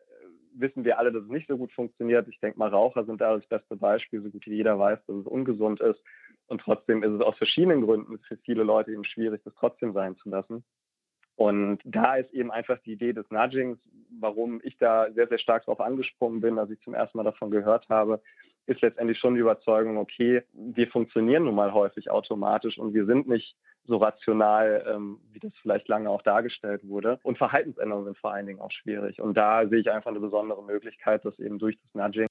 wissen 0.54 0.84
wir 0.84 1.00
alle, 1.00 1.12
dass 1.12 1.24
es 1.24 1.30
nicht 1.30 1.48
so 1.48 1.58
gut 1.58 1.72
funktioniert. 1.72 2.28
Ich 2.28 2.40
denke 2.40 2.60
mal, 2.60 2.70
Raucher 2.70 3.06
sind 3.06 3.22
da 3.22 3.36
das 3.36 3.46
beste 3.48 3.76
Beispiel, 3.76 4.22
so 4.22 4.30
gut 4.30 4.46
wie 4.46 4.56
jeder 4.56 4.78
weiß, 4.78 5.00
dass 5.06 5.16
es 5.16 5.26
ungesund 5.26 5.80
ist. 5.80 6.02
Und 6.48 6.62
trotzdem 6.62 7.04
ist 7.04 7.12
es 7.12 7.22
aus 7.22 7.38
verschiedenen 7.38 7.82
Gründen 7.82 8.20
für 8.20 8.38
viele 8.38 8.64
Leute 8.64 8.92
eben 8.92 9.06
schwierig, 9.06 9.42
das 9.44 9.54
trotzdem 9.56 9.94
sein 9.94 10.16
zu 10.18 10.30
lassen. 10.30 10.64
Und 11.36 11.80
da 11.86 12.16
ist 12.16 12.34
eben 12.34 12.52
einfach 12.52 12.80
die 12.80 12.94
Idee 12.94 13.14
des 13.14 13.30
Nudgings, 13.32 13.80
warum 14.20 14.60
ich 14.64 14.78
da 14.78 15.10
sehr, 15.14 15.28
sehr 15.28 15.38
stark 15.38 15.66
darauf 15.66 15.80
angesprungen 15.80 16.42
bin, 16.42 16.60
als 16.60 16.72
ich 16.72 16.82
zum 16.82 16.94
ersten 16.94 17.18
Mal 17.18 17.24
davon 17.24 17.52
gehört 17.52 17.88
habe, 17.88 18.22
ist 18.66 18.82
letztendlich 18.82 19.20
schon 19.20 19.36
die 19.36 19.42
Überzeugung, 19.42 19.98
okay, 19.98 20.44
wir 20.54 20.88
funktionieren 20.88 21.46
nun 21.46 21.56
mal 21.56 21.74
häufig 21.74 22.12
automatisch 22.12 22.78
und 22.78 22.94
wir 22.94 23.06
sind 23.06 23.28
nicht 23.28 23.56
so 23.90 23.98
rational, 23.98 24.86
ähm, 24.88 25.20
wie 25.32 25.40
das 25.40 25.52
vielleicht 25.62 25.88
lange 25.88 26.10
auch 26.10 26.22
dargestellt 26.22 26.88
wurde. 26.88 27.20
Und 27.24 27.38
Verhaltensänderungen 27.38 28.06
sind 28.06 28.18
vor 28.18 28.32
allen 28.32 28.46
Dingen 28.46 28.62
auch 28.62 28.72
schwierig. 28.72 29.22
Und 29.22 29.36
da 29.36 29.68
sehe 29.68 29.80
ich 29.80 29.92
einfach 29.92 30.12
eine 30.12 30.20
besondere 30.20 30.64
Möglichkeit, 30.64 31.26
dass 31.26 31.38
eben 31.40 31.60
durch 31.60 31.78
das 31.82 31.94
Nudging, 31.94 32.28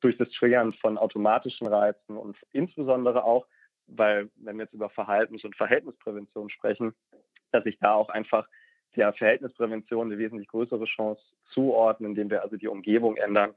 durch 0.00 0.16
das 0.16 0.30
Triggern 0.30 0.72
von 0.74 0.98
automatischen 0.98 1.66
Reizen 1.66 2.16
und 2.16 2.36
insbesondere 2.52 3.24
auch, 3.24 3.46
weil 3.86 4.30
wenn 4.36 4.56
wir 4.56 4.64
jetzt 4.64 4.74
über 4.74 4.90
Verhaltens- 4.90 5.44
und 5.44 5.56
Verhältnisprävention 5.56 6.50
sprechen, 6.50 6.94
dass 7.52 7.64
ich 7.66 7.78
da 7.78 7.94
auch 7.94 8.08
einfach 8.08 8.48
der 8.96 9.12
Verhältnisprävention 9.12 10.06
eine 10.06 10.18
wesentlich 10.18 10.48
größere 10.48 10.84
Chance 10.84 11.20
zuordnen, 11.52 12.10
indem 12.10 12.30
wir 12.30 12.42
also 12.42 12.56
die 12.56 12.68
Umgebung 12.68 13.16
ändern, 13.16 13.50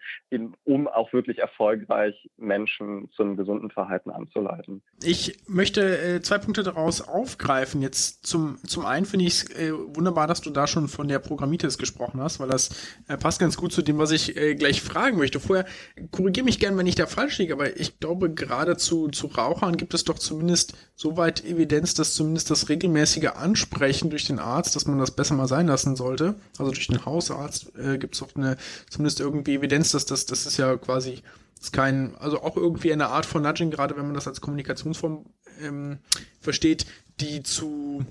um 0.65 0.87
auch 0.87 1.11
wirklich 1.11 1.39
erfolgreich 1.39 2.29
Menschen 2.37 3.09
zu 3.11 3.23
einem 3.23 3.35
gesunden 3.35 3.71
Verhalten 3.71 4.09
anzuleiten. 4.09 4.81
Ich 5.03 5.39
möchte 5.47 5.81
äh, 5.81 6.21
zwei 6.21 6.37
Punkte 6.37 6.63
daraus 6.63 7.01
aufgreifen. 7.01 7.81
Jetzt 7.81 8.25
zum, 8.25 8.57
zum 8.65 8.85
einen 8.85 9.05
finde 9.05 9.25
ich 9.25 9.33
es 9.33 9.59
äh, 9.59 9.71
wunderbar, 9.73 10.27
dass 10.27 10.41
du 10.41 10.49
da 10.49 10.67
schon 10.67 10.87
von 10.87 11.07
der 11.07 11.19
Programmitis 11.19 11.77
gesprochen 11.77 12.21
hast, 12.21 12.39
weil 12.39 12.49
das 12.49 12.97
äh, 13.07 13.17
passt 13.17 13.39
ganz 13.39 13.57
gut 13.57 13.71
zu 13.71 13.81
dem, 13.81 13.97
was 13.97 14.11
ich 14.11 14.35
gleich 14.57 14.81
fragen 14.81 15.17
möchte. 15.17 15.39
Vorher 15.39 15.65
korrigiere 16.11 16.45
mich 16.45 16.59
gern, 16.59 16.77
wenn 16.77 16.87
ich 16.87 16.95
da 16.95 17.07
falsch 17.07 17.37
liege, 17.39 17.53
aber 17.53 17.77
ich 17.77 17.99
glaube, 17.99 18.33
gerade 18.33 18.77
zu, 18.77 19.07
zu 19.09 19.27
Rauchern 19.27 19.77
gibt 19.77 19.93
es 19.93 20.03
doch 20.03 20.19
zumindest 20.19 20.77
soweit 20.95 21.43
Evidenz, 21.43 21.93
dass 21.93 22.13
zumindest 22.13 22.51
das 22.51 22.69
regelmäßige 22.69 23.29
Ansprechen 23.35 24.09
durch 24.09 24.25
den 24.25 24.39
Arzt, 24.39 24.75
dass 24.75 24.85
man 24.85 24.99
das 24.99 25.11
besser 25.11 25.28
mal 25.37 25.47
sein 25.47 25.67
lassen 25.67 25.95
sollte, 25.95 26.35
also 26.57 26.71
durch 26.71 26.87
den 26.87 27.05
Hausarzt, 27.05 27.75
äh, 27.77 27.97
gibt 27.97 28.15
es 28.15 28.21
auch 28.21 28.35
eine, 28.35 28.57
zumindest 28.89 29.19
irgendwie 29.19 29.55
Evidenz, 29.55 29.91
dass 29.91 30.05
das, 30.05 30.25
das 30.25 30.45
ist 30.45 30.57
ja 30.57 30.77
quasi 30.77 31.21
ist 31.59 31.73
kein, 31.73 32.15
also 32.17 32.41
auch 32.41 32.55
irgendwie 32.55 32.93
eine 32.93 33.09
Art 33.09 33.25
von 33.25 33.41
Nudging, 33.41 33.69
gerade 33.69 33.97
wenn 33.97 34.05
man 34.05 34.13
das 34.13 34.27
als 34.27 34.39
Kommunikationsform 34.41 35.25
ähm, 35.61 35.99
versteht, 36.39 36.85
die 37.19 37.43
zu 37.43 38.05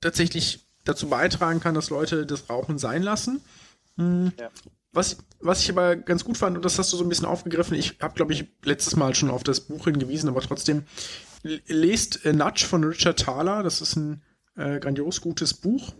tatsächlich 0.00 0.66
dazu 0.84 1.08
beitragen 1.08 1.60
kann, 1.60 1.74
dass 1.74 1.90
Leute 1.90 2.26
das 2.26 2.50
Rauchen 2.50 2.78
sein 2.78 3.02
lassen. 3.02 3.40
Hm. 3.96 4.32
Ja. 4.38 4.50
Was, 4.92 5.18
was 5.40 5.62
ich 5.62 5.70
aber 5.70 5.96
ganz 5.96 6.24
gut 6.24 6.36
fand, 6.36 6.56
und 6.56 6.64
das 6.64 6.78
hast 6.78 6.92
du 6.92 6.96
so 6.96 7.04
ein 7.04 7.08
bisschen 7.08 7.26
aufgegriffen, 7.26 7.76
ich 7.76 7.98
habe, 8.00 8.14
glaube 8.14 8.32
ich, 8.32 8.46
letztes 8.64 8.96
Mal 8.96 9.14
schon 9.14 9.30
auf 9.30 9.44
das 9.44 9.60
Buch 9.60 9.84
hingewiesen, 9.84 10.28
aber 10.28 10.40
trotzdem, 10.40 10.84
lest 11.42 12.24
äh, 12.24 12.32
Nudge 12.32 12.66
von 12.66 12.84
Richard 12.84 13.20
Thaler, 13.20 13.62
das 13.62 13.80
ist 13.80 13.96
ein 13.96 14.22
äh, 14.56 14.78
grandios 14.80 15.20
gutes 15.20 15.54
Buch. 15.54 15.92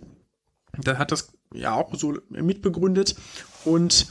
Der 0.76 0.98
hat 0.98 1.12
das 1.12 1.32
ja 1.52 1.74
auch 1.74 1.94
so 1.94 2.16
mitbegründet 2.28 3.16
und 3.64 4.06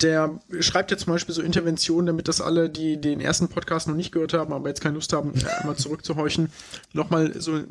der 0.00 0.38
schreibt 0.60 0.90
ja 0.90 0.96
zum 0.96 1.12
Beispiel 1.12 1.34
so 1.34 1.42
Interventionen, 1.42 2.06
damit 2.06 2.28
das 2.28 2.40
alle, 2.40 2.70
die 2.70 3.00
den 3.00 3.20
ersten 3.20 3.48
Podcast 3.48 3.88
noch 3.88 3.96
nicht 3.96 4.12
gehört 4.12 4.32
haben, 4.32 4.52
aber 4.52 4.68
jetzt 4.68 4.80
keine 4.80 4.94
Lust 4.94 5.12
haben, 5.12 5.32
einmal 5.58 5.76
zurückzuhorchen, 5.76 6.50
nochmal 6.92 7.40
so 7.40 7.64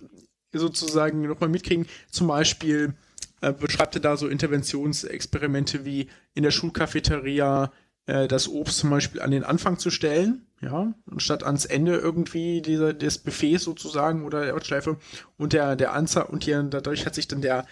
sozusagen 0.53 1.21
nochmal 1.21 1.49
mitkriegen. 1.49 1.87
Zum 2.09 2.27
Beispiel 2.27 2.93
äh, 3.41 3.53
beschreibt 3.53 3.95
er 3.95 4.01
da 4.01 4.17
so 4.17 4.27
Interventionsexperimente 4.27 5.85
wie 5.85 6.09
in 6.33 6.43
der 6.43 6.51
Schulcafeteria 6.51 7.71
äh, 8.07 8.27
das 8.27 8.47
Obst 8.47 8.79
zum 8.79 8.89
Beispiel 8.89 9.21
an 9.21 9.31
den 9.31 9.43
Anfang 9.43 9.77
zu 9.77 9.89
stellen, 9.89 10.46
ja, 10.61 10.93
anstatt 11.11 11.43
ans 11.43 11.65
Ende 11.65 11.97
irgendwie 11.97 12.61
dieser, 12.61 12.93
des 12.93 13.19
Buffets 13.19 13.63
sozusagen 13.63 14.25
oder 14.25 14.43
der 14.43 14.53
Ortsschleife 14.53 14.97
und 15.37 15.53
der, 15.53 15.75
der 15.75 15.93
Anzahl 15.93 16.23
und 16.23 16.43
hier, 16.43 16.63
dadurch 16.63 17.05
hat 17.05 17.15
sich 17.15 17.27
dann 17.27 17.41
der, 17.41 17.65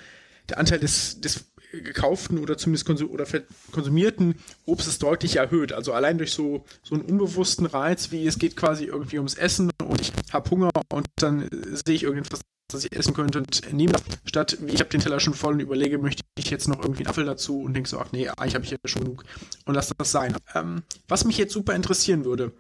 der 0.50 0.60
Anteil 0.60 0.80
des, 0.80 1.20
des 1.20 1.46
gekauften 1.72 2.40
oder 2.40 2.58
zumindest 2.58 2.86
konsum 2.86 3.10
oder 3.10 3.26
konsumierten 3.72 4.36
Obstes 4.66 5.00
deutlich 5.00 5.38
erhöht. 5.38 5.74
Also 5.74 5.94
allein 5.94 6.18
durch 6.18 6.32
so, 6.32 6.64
so 6.84 6.96
einen 6.96 7.04
unbewussten 7.04 7.66
Reiz, 7.66 8.12
wie 8.12 8.26
es 8.26 8.40
geht 8.40 8.56
quasi 8.56 8.86
irgendwie 8.86 9.18
ums 9.18 9.36
Essen 9.36 9.72
und 9.84 10.02
ich 10.02 10.14
habe 10.32 10.50
Hunger 10.50 10.70
und 10.94 11.08
dann 11.18 11.50
sehe 11.52 11.96
ich 11.96 12.04
irgendwas, 12.04 12.42
das 12.72 12.86
ich 12.86 12.96
essen 12.96 13.14
könnte 13.14 13.40
und 13.40 13.74
nehme 13.74 13.94
das, 13.94 14.04
statt 14.26 14.58
wie 14.62 14.74
ich 14.74 14.80
habe 14.80 14.90
den 14.90 15.02
Teller 15.02 15.20
schon 15.20 15.34
voll 15.34 15.54
und 15.54 15.60
überlege, 15.60 15.98
möchte 15.98 16.24
ich 16.38 16.50
jetzt 16.50 16.68
noch 16.68 16.80
irgendwie 16.80 17.02
einen 17.02 17.10
Apfel 17.10 17.26
dazu 17.26 17.62
und 17.62 17.74
denke 17.74 17.90
so, 17.90 18.00
ach 18.00 18.12
nee, 18.12 18.28
eigentlich 18.28 18.56
habe 18.56 18.66
ich 18.66 18.72
ja 18.72 18.78
schon 18.86 19.04
genug 19.04 19.24
und 19.66 19.76
lass 19.76 19.94
das 19.96 20.12
sein. 20.12 20.36
Ähm, 20.56 20.84
was 21.08 21.26
mich 21.26 21.38
jetzt 21.38 21.54
super 21.54 21.76
interessieren 21.76 22.26
würde, 22.26 22.54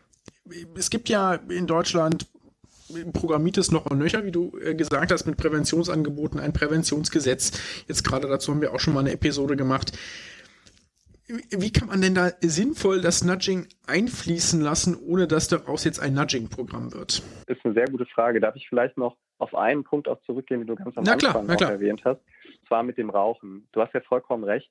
es 0.77 0.89
gibt 0.89 1.09
ja 1.09 1.35
in 1.35 1.67
Deutschland 1.67 2.27
Programmitis 3.13 3.71
noch 3.71 3.87
und 3.87 3.97
nöcher, 3.97 4.25
wie 4.25 4.31
du 4.31 4.57
äh, 4.59 4.75
gesagt 4.75 5.11
hast, 5.11 5.25
mit 5.25 5.37
Präventionsangeboten, 5.37 6.39
ein 6.39 6.53
Präventionsgesetz. 6.53 7.85
Jetzt 7.87 8.03
gerade 8.03 8.27
dazu 8.27 8.51
haben 8.51 8.61
wir 8.61 8.73
auch 8.73 8.79
schon 8.79 8.93
mal 8.93 8.99
eine 8.99 9.11
Episode 9.11 9.55
gemacht. 9.55 9.97
Wie 11.27 11.71
kann 11.71 11.87
man 11.87 12.01
denn 12.01 12.13
da 12.13 12.29
sinnvoll 12.41 13.01
das 13.01 13.23
Nudging 13.23 13.67
einfließen 13.87 14.61
lassen, 14.61 14.95
ohne 14.95 15.27
dass 15.27 15.47
daraus 15.47 15.83
jetzt 15.83 15.99
ein 15.99 16.13
Nudging-Programm 16.13 16.93
wird? 16.93 17.23
Das 17.47 17.57
ist 17.57 17.65
eine 17.65 17.73
sehr 17.73 17.87
gute 17.87 18.05
Frage. 18.05 18.39
Darf 18.39 18.55
ich 18.55 18.69
vielleicht 18.69 18.95
noch 18.97 19.17
auf 19.39 19.55
einen 19.55 19.83
Punkt 19.83 20.07
auch 20.07 20.21
zurückgehen, 20.21 20.61
den 20.61 20.67
du 20.67 20.75
ganz 20.75 20.95
am 20.95 21.03
na 21.03 21.13
Anfang 21.13 21.47
klar, 21.47 21.71
erwähnt 21.71 22.03
hast? 22.05 22.19
Und 22.19 22.67
zwar 22.67 22.83
mit 22.83 22.99
dem 22.99 23.09
Rauchen. 23.09 23.67
Du 23.71 23.81
hast 23.81 23.93
ja 23.95 24.01
vollkommen 24.01 24.43
recht, 24.43 24.69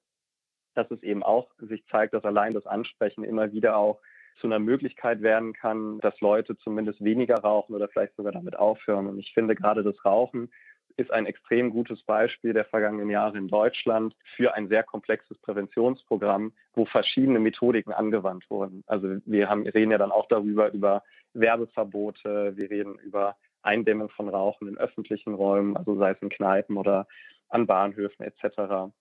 dass 0.75 0.89
es 0.93 1.03
eben 1.03 1.25
auch 1.25 1.51
sich 1.59 1.85
zeigt, 1.91 2.15
dass 2.15 2.25
allein 2.25 2.55
das 2.55 2.67
Ansprechen 2.67 3.25
immer 3.25 3.51
wieder 3.51 3.77
auch 3.77 3.99
zu 4.41 4.47
einer 4.47 4.59
Möglichkeit 4.59 5.23
werden 5.23 5.53
kann, 5.53 5.99
dass 6.01 6.21
Leute 6.21 6.57
zumindest 6.59 7.03
weniger 7.03 7.37
rauchen 7.37 7.75
oder 7.75 7.89
vielleicht 7.89 8.17
sogar 8.17 8.33
damit 8.33 8.57
aufhören. 8.57 9.07
Und 9.07 9.19
ich 9.19 9.33
finde 9.33 9.55
gerade 9.55 9.83
das 9.83 10.05
Rauchen 10.05 10.51
ist 10.97 11.13
ein 11.13 11.27
extrem 11.27 11.71
gutes 11.71 12.03
Beispiel 12.03 12.53
der 12.53 12.65
vergangenen 12.65 13.11
Jahre 13.11 13.37
in 13.39 13.49
Deutschland 13.49 14.15
für 14.37 14.55
ein 14.55 14.69
sehr 14.69 14.83
komplexes 14.83 15.37
Präventionsprogramm, 15.39 16.53
wo 16.75 16.85
verschiedene 16.85 17.41
Methodiken 17.41 17.93
angewandt 17.93 18.49
wurden. 18.49 18.85
Also 18.87 19.17
wir 19.25 19.49
haben, 19.49 19.67
reden 19.67 19.91
ja 19.91 19.99
dann 19.99 20.13
auch 20.13 20.29
darüber, 20.29 20.73
über 20.73 21.03
Werbeverbote, 21.33 22.57
wir 22.57 22.71
reden 22.71 22.97
über 23.01 23.37
Eindämmung 23.63 24.11
von 24.11 24.29
Rauchen 24.29 24.69
in 24.69 24.79
öffentlichen 24.79 25.35
Räumen, 25.35 25.77
also 25.77 25.97
sei 25.97 26.13
es 26.13 26.23
in 26.23 26.29
Kneipen 26.29 26.77
oder 26.77 27.07
an 27.49 27.67
Bahnhöfen 27.67 28.25
etc. 28.25 28.93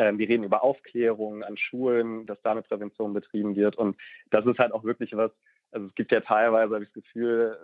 Ähm, 0.00 0.18
wir 0.18 0.30
reden 0.30 0.44
über 0.44 0.64
Aufklärung 0.64 1.44
an 1.44 1.58
Schulen, 1.58 2.24
dass 2.24 2.40
da 2.40 2.52
eine 2.52 2.62
Prävention 2.62 3.12
betrieben 3.12 3.54
wird. 3.54 3.76
Und 3.76 3.98
das 4.30 4.46
ist 4.46 4.58
halt 4.58 4.72
auch 4.72 4.82
wirklich 4.82 5.14
was, 5.14 5.30
also 5.72 5.88
es 5.88 5.94
gibt 5.94 6.10
ja 6.10 6.20
teilweise, 6.20 6.72
habe 6.74 6.84
ich 6.84 6.90
das 6.94 7.04
Gefühl, 7.04 7.58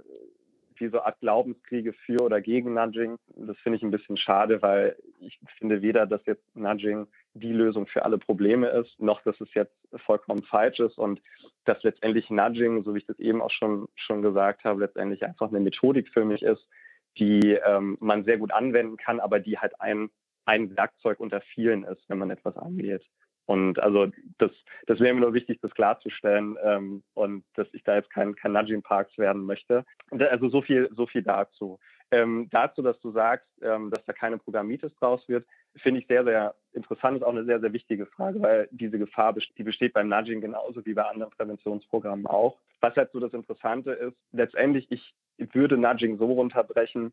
wie 0.79 0.89
so 0.89 1.01
Art 1.01 1.19
Glaubenskriege 1.21 1.95
für 1.95 2.21
oder 2.21 2.43
gegen 2.43 2.75
Nudging. 2.75 3.17
Das 3.37 3.57
finde 3.61 3.79
ich 3.79 3.83
ein 3.83 3.91
bisschen 3.91 4.19
schade, 4.19 4.61
weil 4.61 4.97
ich 5.19 5.41
finde 5.57 5.81
weder, 5.81 6.05
dass 6.05 6.27
jetzt 6.27 6.45
Nudging 6.55 7.07
die 7.33 7.55
Lösung 7.55 7.87
für 7.87 8.05
alle 8.05 8.19
Probleme 8.19 8.69
ist, 8.69 9.01
noch 9.01 9.23
dass 9.23 9.41
es 9.41 9.49
jetzt 9.55 9.75
vollkommen 10.05 10.43
falsch 10.43 10.81
ist 10.81 10.99
und 10.99 11.23
dass 11.65 11.83
letztendlich 11.85 12.29
Nudging, 12.29 12.85
so 12.85 12.95
wie 12.95 12.99
ich 12.99 13.07
das 13.07 13.19
eben 13.19 13.41
auch 13.41 13.51
schon, 13.51 13.89
schon 13.95 14.21
gesagt 14.21 14.65
habe, 14.65 14.81
letztendlich 14.81 15.25
einfach 15.25 15.49
eine 15.49 15.61
Methodik 15.61 16.11
für 16.11 16.27
mich 16.27 16.43
ist, 16.43 16.69
die 17.17 17.59
ähm, 17.67 17.97
man 18.01 18.25
sehr 18.25 18.37
gut 18.37 18.53
anwenden 18.53 18.99
kann, 18.99 19.21
aber 19.21 19.41
die 19.41 19.59
halt 19.59 19.81
ein 19.81 20.11
ein 20.47 20.77
Werkzeug 20.77 21.21
unter 21.21 21.41
vielen 21.41 21.85
ist, 21.85 22.09
wenn 22.09 22.19
man 22.19 22.31
etwas 22.31 22.57
angeht. 22.57 23.05
Und 23.47 23.79
also 23.79 24.09
das, 24.39 24.51
das 24.87 24.99
wäre 24.99 25.15
mir 25.15 25.21
nur 25.21 25.35
wichtig, 25.35 25.61
das 25.63 25.71
klarzustellen 25.73 26.57
ähm, 26.63 27.05
und 27.15 27.45
dass 27.55 27.69
ich 27.73 27.85
da 27.85 27.95
jetzt 27.95 28.11
kein, 28.11 28.35
kein 28.35 28.53
Nudging 28.53 28.83
Parks 28.83 29.17
werden 29.19 29.45
möchte. 29.45 29.85
Also 30.11 30.49
so 30.49 30.63
viel, 30.63 30.91
so 30.93 31.07
viel 31.07 31.23
dazu. 31.23 31.79
Ähm, 32.11 32.49
dazu, 32.51 32.83
dass 32.83 33.01
du 33.01 33.13
sagst, 33.13 33.49
ähm, 33.63 33.91
dass 33.91 34.05
da 34.05 34.13
keine 34.13 34.39
Programmitis 34.39 34.95
draus 34.97 35.29
wird, 35.29 35.47
finde 35.77 36.01
ich 36.01 36.07
sehr, 36.07 36.25
sehr 36.25 36.55
interessant, 36.73 37.19
ist 37.19 37.23
auch 37.23 37.31
eine 37.31 37.45
sehr, 37.45 37.61
sehr 37.61 37.73
wichtige 37.73 38.07
Frage, 38.07 38.41
weil 38.43 38.69
diese 38.71 38.99
Gefahr, 38.99 39.35
die 39.35 39.63
besteht 39.63 39.93
beim 39.93 40.09
Nudging 40.09 40.41
genauso 40.41 40.85
wie 40.85 40.95
bei 40.95 41.03
anderen 41.03 41.33
Präventionsprogrammen 41.33 42.27
auch. 42.27 42.59
Was 42.81 42.97
halt 42.97 43.11
so 43.13 43.21
das 43.21 43.33
Interessante 43.33 43.93
ist, 43.93 44.17
letztendlich, 44.33 44.91
ich 44.91 45.15
würde 45.53 45.77
Nudging 45.77 46.19
so 46.19 46.27
runterbrechen, 46.27 47.13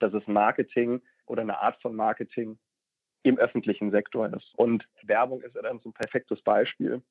dass 0.00 0.12
es 0.14 0.26
Marketing 0.26 1.00
oder 1.26 1.42
eine 1.42 1.60
Art 1.60 1.80
von 1.80 1.94
Marketing 1.94 2.58
im 3.22 3.38
öffentlichen 3.38 3.90
Sektor 3.90 4.32
ist. 4.34 4.52
Und 4.56 4.86
Werbung 5.02 5.42
ist 5.42 5.54
ja 5.54 5.62
dann 5.62 5.80
so 5.80 5.90
ein 5.90 5.92
perfektes 5.92 6.42
Beispiel, 6.42 7.02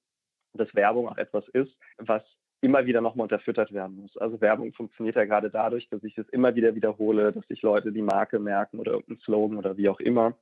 dass 0.54 0.74
Werbung 0.76 1.08
auch 1.08 1.18
etwas 1.18 1.48
ist, 1.50 1.72
was 1.98 2.24
immer 2.62 2.86
wieder 2.86 3.02
nochmal 3.02 3.24
unterfüttert 3.24 3.74
werden 3.74 3.98
muss. 3.98 4.16
Also 4.18 4.40
Werbung 4.40 4.74
funktioniert 4.74 5.16
ja 5.16 5.26
gerade 5.26 5.50
dadurch, 5.50 5.90
dass 5.90 6.04
ich 6.04 6.18
es 6.18 6.30
immer 6.30 6.54
wieder 6.56 6.76
wiederhole, 6.76 7.32
dass 7.32 7.48
sich 7.48 7.62
Leute 7.62 7.92
die 7.92 8.04
Marke 8.04 8.40
merken 8.40 8.80
oder 8.80 8.92
irgendeinen 8.92 9.20
Slogan 9.22 9.58
oder 9.58 9.78
wie 9.78 9.90
auch 9.90 10.00
immer. 10.00 10.38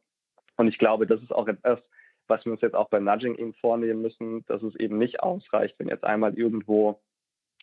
Und 0.57 0.67
ich 0.67 0.77
glaube, 0.77 1.07
das 1.07 1.21
ist 1.21 1.31
auch 1.31 1.47
etwas, 1.47 1.79
was 2.27 2.43
wir 2.45 2.51
uns 2.51 2.61
jetzt 2.61 2.75
auch 2.75 2.89
beim 2.89 3.05
Nudging 3.05 3.35
eben 3.35 3.53
vornehmen 3.55 4.01
müssen, 4.01 4.45
dass 4.47 4.61
es 4.61 4.75
eben 4.75 4.97
nicht 4.97 5.21
ausreicht, 5.21 5.75
wenn 5.77 5.87
jetzt 5.87 6.03
einmal 6.03 6.37
irgendwo 6.37 6.99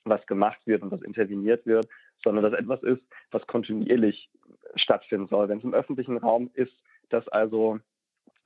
was 0.04 0.24
gemacht 0.26 0.60
wird 0.66 0.82
und 0.82 0.90
was 0.90 1.02
interveniert 1.02 1.66
wird, 1.66 1.88
sondern 2.22 2.44
dass 2.44 2.58
etwas 2.58 2.82
ist, 2.82 3.02
was 3.30 3.46
kontinuierlich 3.46 4.30
stattfinden 4.74 5.28
soll. 5.28 5.48
Wenn 5.48 5.58
es 5.58 5.64
im 5.64 5.74
öffentlichen 5.74 6.18
Raum 6.18 6.50
ist, 6.54 6.72
dass 7.10 7.26
also 7.28 7.80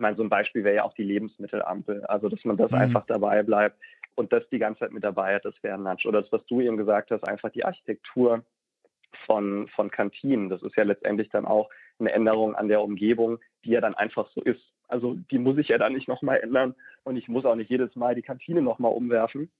meine, 0.00 0.16
so 0.16 0.22
ein 0.22 0.28
Beispiel 0.28 0.64
wäre 0.64 0.76
ja 0.76 0.84
auch 0.84 0.94
die 0.94 1.04
Lebensmittelampel. 1.04 2.04
Also, 2.06 2.28
dass 2.28 2.44
man 2.44 2.56
das 2.56 2.70
mhm. 2.70 2.78
einfach 2.78 3.06
dabei 3.06 3.42
bleibt 3.42 3.78
und 4.16 4.32
das 4.32 4.48
die 4.50 4.58
ganze 4.58 4.80
Zeit 4.80 4.92
mit 4.92 5.04
dabei 5.04 5.36
hat, 5.36 5.44
das 5.44 5.54
wäre 5.62 5.74
ein 5.74 5.82
Nudge. 5.82 6.08
Oder 6.08 6.22
das, 6.22 6.32
was 6.32 6.44
du 6.46 6.60
eben 6.60 6.76
gesagt 6.76 7.10
hast, 7.10 7.26
einfach 7.28 7.50
die 7.50 7.64
Architektur 7.64 8.44
von, 9.26 9.68
von 9.68 9.90
Kantinen. 9.90 10.48
Das 10.48 10.62
ist 10.62 10.76
ja 10.76 10.84
letztendlich 10.84 11.28
dann 11.30 11.44
auch 11.44 11.68
eine 11.98 12.12
Änderung 12.12 12.54
an 12.54 12.68
der 12.68 12.82
Umgebung, 12.82 13.38
die 13.64 13.70
ja 13.70 13.80
dann 13.80 13.94
einfach 13.94 14.28
so 14.34 14.40
ist. 14.40 14.62
Also 14.88 15.14
die 15.30 15.38
muss 15.38 15.58
ich 15.58 15.68
ja 15.68 15.78
dann 15.78 15.92
nicht 15.92 16.08
nochmal 16.08 16.40
ändern 16.40 16.74
und 17.04 17.16
ich 17.16 17.28
muss 17.28 17.44
auch 17.44 17.54
nicht 17.54 17.70
jedes 17.70 17.94
Mal 17.94 18.14
die 18.14 18.22
Kantine 18.22 18.62
nochmal 18.62 18.92
umwerfen, 18.92 19.50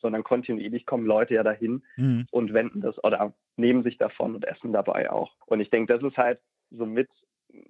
sondern 0.00 0.24
kontinuierlich 0.24 0.86
kommen 0.86 1.06
Leute 1.06 1.34
ja 1.34 1.42
dahin 1.42 1.82
mhm. 1.96 2.26
und 2.30 2.52
wenden 2.52 2.80
das 2.80 3.02
oder 3.02 3.32
nehmen 3.56 3.82
sich 3.82 3.98
davon 3.98 4.34
und 4.34 4.44
essen 4.46 4.72
dabei 4.72 5.10
auch. 5.10 5.32
Und 5.46 5.60
ich 5.60 5.70
denke, 5.70 5.92
das 5.92 6.02
ist 6.02 6.16
halt 6.16 6.40
somit, 6.70 7.08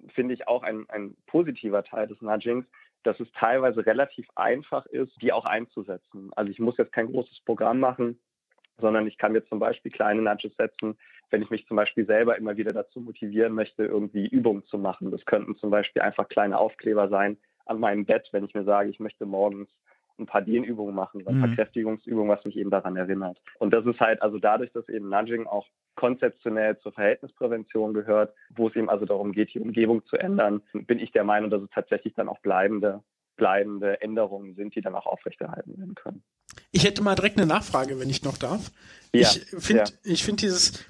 finde 0.09 0.33
ich, 0.33 0.47
auch 0.47 0.63
ein, 0.63 0.85
ein 0.89 1.15
positiver 1.27 1.83
Teil 1.83 2.07
des 2.07 2.21
Nudgings, 2.21 2.65
dass 3.03 3.19
es 3.19 3.31
teilweise 3.33 3.85
relativ 3.85 4.27
einfach 4.35 4.85
ist, 4.87 5.13
die 5.21 5.31
auch 5.31 5.45
einzusetzen. 5.45 6.31
Also 6.35 6.51
ich 6.51 6.59
muss 6.59 6.77
jetzt 6.77 6.91
kein 6.91 7.07
großes 7.07 7.41
Programm 7.45 7.79
machen, 7.79 8.19
sondern 8.79 9.07
ich 9.07 9.17
kann 9.17 9.31
mir 9.31 9.45
zum 9.45 9.59
Beispiel 9.59 9.91
kleine 9.91 10.21
Nudges 10.21 10.55
setzen, 10.57 10.97
wenn 11.29 11.41
ich 11.41 11.49
mich 11.49 11.67
zum 11.67 11.77
Beispiel 11.77 12.05
selber 12.05 12.37
immer 12.37 12.57
wieder 12.57 12.71
dazu 12.71 13.01
motivieren 13.01 13.53
möchte, 13.53 13.85
irgendwie 13.85 14.27
Übungen 14.27 14.65
zu 14.65 14.77
machen. 14.77 15.11
Das 15.11 15.25
könnten 15.25 15.55
zum 15.57 15.69
Beispiel 15.69 16.01
einfach 16.01 16.29
kleine 16.29 16.57
Aufkleber 16.57 17.09
sein 17.09 17.37
an 17.65 17.79
meinem 17.79 18.05
Bett, 18.05 18.29
wenn 18.31 18.45
ich 18.45 18.53
mir 18.53 18.63
sage, 18.63 18.89
ich 18.89 18.99
möchte 18.99 19.25
morgens 19.25 19.69
ein 20.19 20.25
paar 20.25 20.41
Dehnübungen 20.41 20.95
machen 20.95 21.21
oder 21.21 21.31
ein 21.31 21.39
paar 21.39 21.49
mhm. 21.49 21.55
Kräftigungsübungen, 21.55 22.29
was 22.29 22.43
mich 22.45 22.57
eben 22.57 22.69
daran 22.69 22.95
erinnert. 22.95 23.39
Und 23.59 23.73
das 23.73 23.85
ist 23.85 23.99
halt 23.99 24.21
also 24.21 24.39
dadurch, 24.39 24.71
dass 24.71 24.87
eben 24.89 25.09
Nudging 25.09 25.47
auch 25.47 25.67
konzeptionell 25.95 26.77
zur 26.79 26.91
Verhältnisprävention 26.91 27.93
gehört, 27.93 28.33
wo 28.55 28.67
es 28.67 28.75
eben 28.75 28.89
also 28.89 29.05
darum 29.05 29.31
geht, 29.31 29.53
die 29.53 29.59
Umgebung 29.59 30.05
zu 30.05 30.17
ändern, 30.17 30.61
bin 30.73 30.99
ich 30.99 31.11
der 31.11 31.23
Meinung, 31.23 31.49
dass 31.49 31.61
es 31.61 31.69
tatsächlich 31.71 32.13
dann 32.13 32.29
auch 32.29 32.39
bleibende 32.39 33.03
bleibende 33.37 34.01
Änderungen 34.01 34.55
sind, 34.55 34.75
die 34.75 34.81
dann 34.81 34.95
auch 34.95 35.05
aufrechterhalten 35.05 35.77
werden 35.77 35.95
können. 35.95 36.23
Ich 36.71 36.83
hätte 36.83 37.03
mal 37.03 37.15
direkt 37.15 37.37
eine 37.37 37.45
Nachfrage, 37.45 37.99
wenn 37.99 38.09
ich 38.09 38.23
noch 38.23 38.37
darf. 38.37 38.71
Ja, 39.13 39.21
ich 39.21 39.45
finde 39.59 39.83
ja. 39.83 40.11
ich 40.11 40.23
finde 40.23 40.41
dieses 40.41 40.85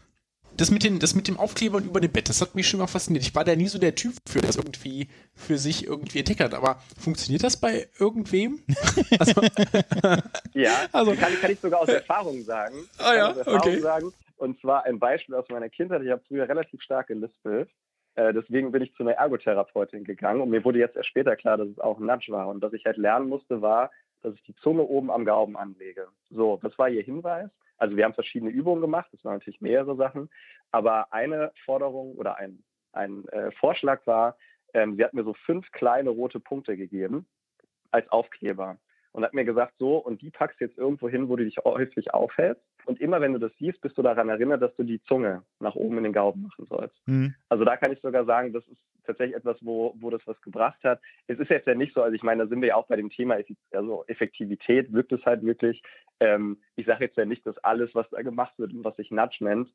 das 0.57 0.71
mit, 0.71 0.83
den, 0.83 0.99
das 0.99 1.15
mit 1.15 1.27
dem 1.27 1.37
Aufkleber 1.37 1.77
und 1.77 1.85
über 1.85 1.99
dem 1.99 2.11
Bett, 2.11 2.29
das 2.29 2.41
hat 2.41 2.55
mich 2.55 2.67
schon 2.67 2.79
mal 2.79 2.87
fasziniert. 2.87 3.23
Ich 3.23 3.35
war 3.35 3.43
da 3.43 3.55
nie 3.55 3.67
so 3.67 3.79
der 3.79 3.95
Typ 3.95 4.13
für, 4.27 4.41
das 4.41 4.57
irgendwie 4.57 5.07
für 5.35 5.57
sich 5.57 5.85
irgendwie 5.85 6.19
entdeckt 6.19 6.41
hat. 6.41 6.53
Aber 6.53 6.81
funktioniert 6.99 7.43
das 7.43 7.59
bei 7.59 7.87
irgendwem? 7.99 8.59
also, 9.19 9.41
ja, 10.53 10.71
also, 10.91 11.13
kann, 11.15 11.33
kann 11.39 11.51
ich 11.51 11.59
sogar 11.59 11.81
aus 11.81 11.89
Erfahrung 11.89 12.43
sagen. 12.43 12.75
Ah 12.97 13.13
ja, 13.13 13.35
okay. 13.45 13.79
Sagen. 13.79 14.11
Und 14.37 14.59
zwar 14.59 14.85
ein 14.85 14.99
Beispiel 14.99 15.35
aus 15.35 15.45
meiner 15.49 15.69
Kindheit. 15.69 16.03
Ich 16.03 16.11
habe 16.11 16.21
früher 16.27 16.47
relativ 16.47 16.81
stark 16.81 17.07
gelispelt. 17.07 17.69
Äh, 18.15 18.33
deswegen 18.33 18.71
bin 18.71 18.81
ich 18.81 18.93
zu 18.95 19.03
einer 19.03 19.13
Ergotherapeutin 19.13 20.03
gegangen 20.03 20.41
und 20.41 20.49
mir 20.49 20.65
wurde 20.65 20.79
jetzt 20.79 20.95
erst 20.95 21.09
später 21.09 21.35
klar, 21.35 21.57
dass 21.57 21.67
es 21.67 21.79
auch 21.79 21.99
ein 21.99 22.05
Nudge 22.05 22.31
war. 22.31 22.47
Und 22.47 22.61
was 22.61 22.73
ich 22.73 22.85
halt 22.85 22.97
lernen 22.97 23.29
musste, 23.29 23.61
war, 23.61 23.91
dass 24.23 24.33
ich 24.33 24.43
die 24.43 24.55
Zunge 24.55 24.81
oben 24.81 25.11
am 25.11 25.23
Gaumen 25.23 25.55
anlege. 25.55 26.07
So, 26.31 26.59
das 26.63 26.77
war 26.77 26.89
ihr 26.89 27.03
Hinweis. 27.03 27.49
Also 27.77 27.95
wir 27.95 28.05
haben 28.05 28.13
verschiedene 28.13 28.51
Übungen 28.51 28.81
gemacht, 28.81 29.09
das 29.11 29.23
waren 29.23 29.35
natürlich 29.35 29.61
mehrere 29.61 29.95
Sachen, 29.95 30.29
aber 30.71 31.13
eine 31.13 31.51
Forderung 31.65 32.15
oder 32.15 32.37
ein, 32.37 32.63
ein 32.91 33.27
äh, 33.29 33.51
Vorschlag 33.51 34.05
war, 34.05 34.37
ähm, 34.73 34.95
sie 34.95 35.03
hat 35.03 35.13
mir 35.13 35.23
so 35.23 35.33
fünf 35.45 35.71
kleine 35.71 36.09
rote 36.09 36.39
Punkte 36.39 36.75
gegeben 36.75 37.27
als 37.91 38.09
Aufkleber 38.09 38.77
und 39.11 39.23
hat 39.23 39.33
mir 39.33 39.45
gesagt, 39.45 39.75
so, 39.77 39.97
und 39.97 40.21
die 40.21 40.29
packst 40.29 40.59
du 40.59 40.65
jetzt 40.65 40.77
irgendwo 40.77 41.09
hin, 41.09 41.29
wo 41.29 41.35
du 41.35 41.45
dich 41.45 41.57
häufig 41.63 42.13
aufhältst. 42.13 42.63
Und 42.87 43.01
immer 43.01 43.19
wenn 43.19 43.33
du 43.33 43.39
das 43.39 43.51
siehst, 43.59 43.81
bist 43.81 43.97
du 43.97 44.01
daran 44.01 44.29
erinnert, 44.29 44.61
dass 44.61 44.73
du 44.77 44.83
die 44.83 45.01
Zunge 45.03 45.43
nach 45.59 45.75
oben 45.75 45.97
in 45.97 46.05
den 46.05 46.13
Gaumen 46.13 46.43
machen 46.43 46.65
sollst. 46.67 46.95
Mhm. 47.05 47.35
Also 47.49 47.65
da 47.65 47.75
kann 47.75 47.91
ich 47.91 47.99
sogar 47.99 48.23
sagen, 48.23 48.53
das 48.53 48.65
ist 48.67 48.79
tatsächlich 49.05 49.35
etwas, 49.35 49.57
wo, 49.59 49.93
wo 49.99 50.09
das 50.09 50.21
was 50.25 50.41
gebracht 50.41 50.81
hat. 50.85 51.01
Es 51.27 51.37
ist 51.37 51.49
jetzt 51.49 51.67
ja 51.67 51.75
nicht 51.75 51.93
so, 51.93 52.01
also 52.01 52.15
ich 52.15 52.23
meine, 52.23 52.43
da 52.43 52.49
sind 52.49 52.61
wir 52.61 52.69
ja 52.69 52.75
auch 52.75 52.87
bei 52.87 52.95
dem 52.95 53.09
Thema 53.09 53.37
also 53.71 54.05
Effektivität, 54.07 54.93
wirkt 54.93 55.11
es 55.11 55.25
halt 55.25 55.43
wirklich. 55.43 55.83
Ähm, 56.21 56.61
ich 56.77 56.85
sage 56.85 57.03
jetzt 57.03 57.17
ja 57.17 57.25
nicht, 57.25 57.45
dass 57.45 57.57
alles, 57.59 57.93
was 57.93 58.09
da 58.09 58.21
gemacht 58.21 58.57
wird 58.57 58.71
und 58.73 58.85
was 58.85 58.95
sich 58.95 59.11
Nudge 59.11 59.37
nennt, 59.41 59.69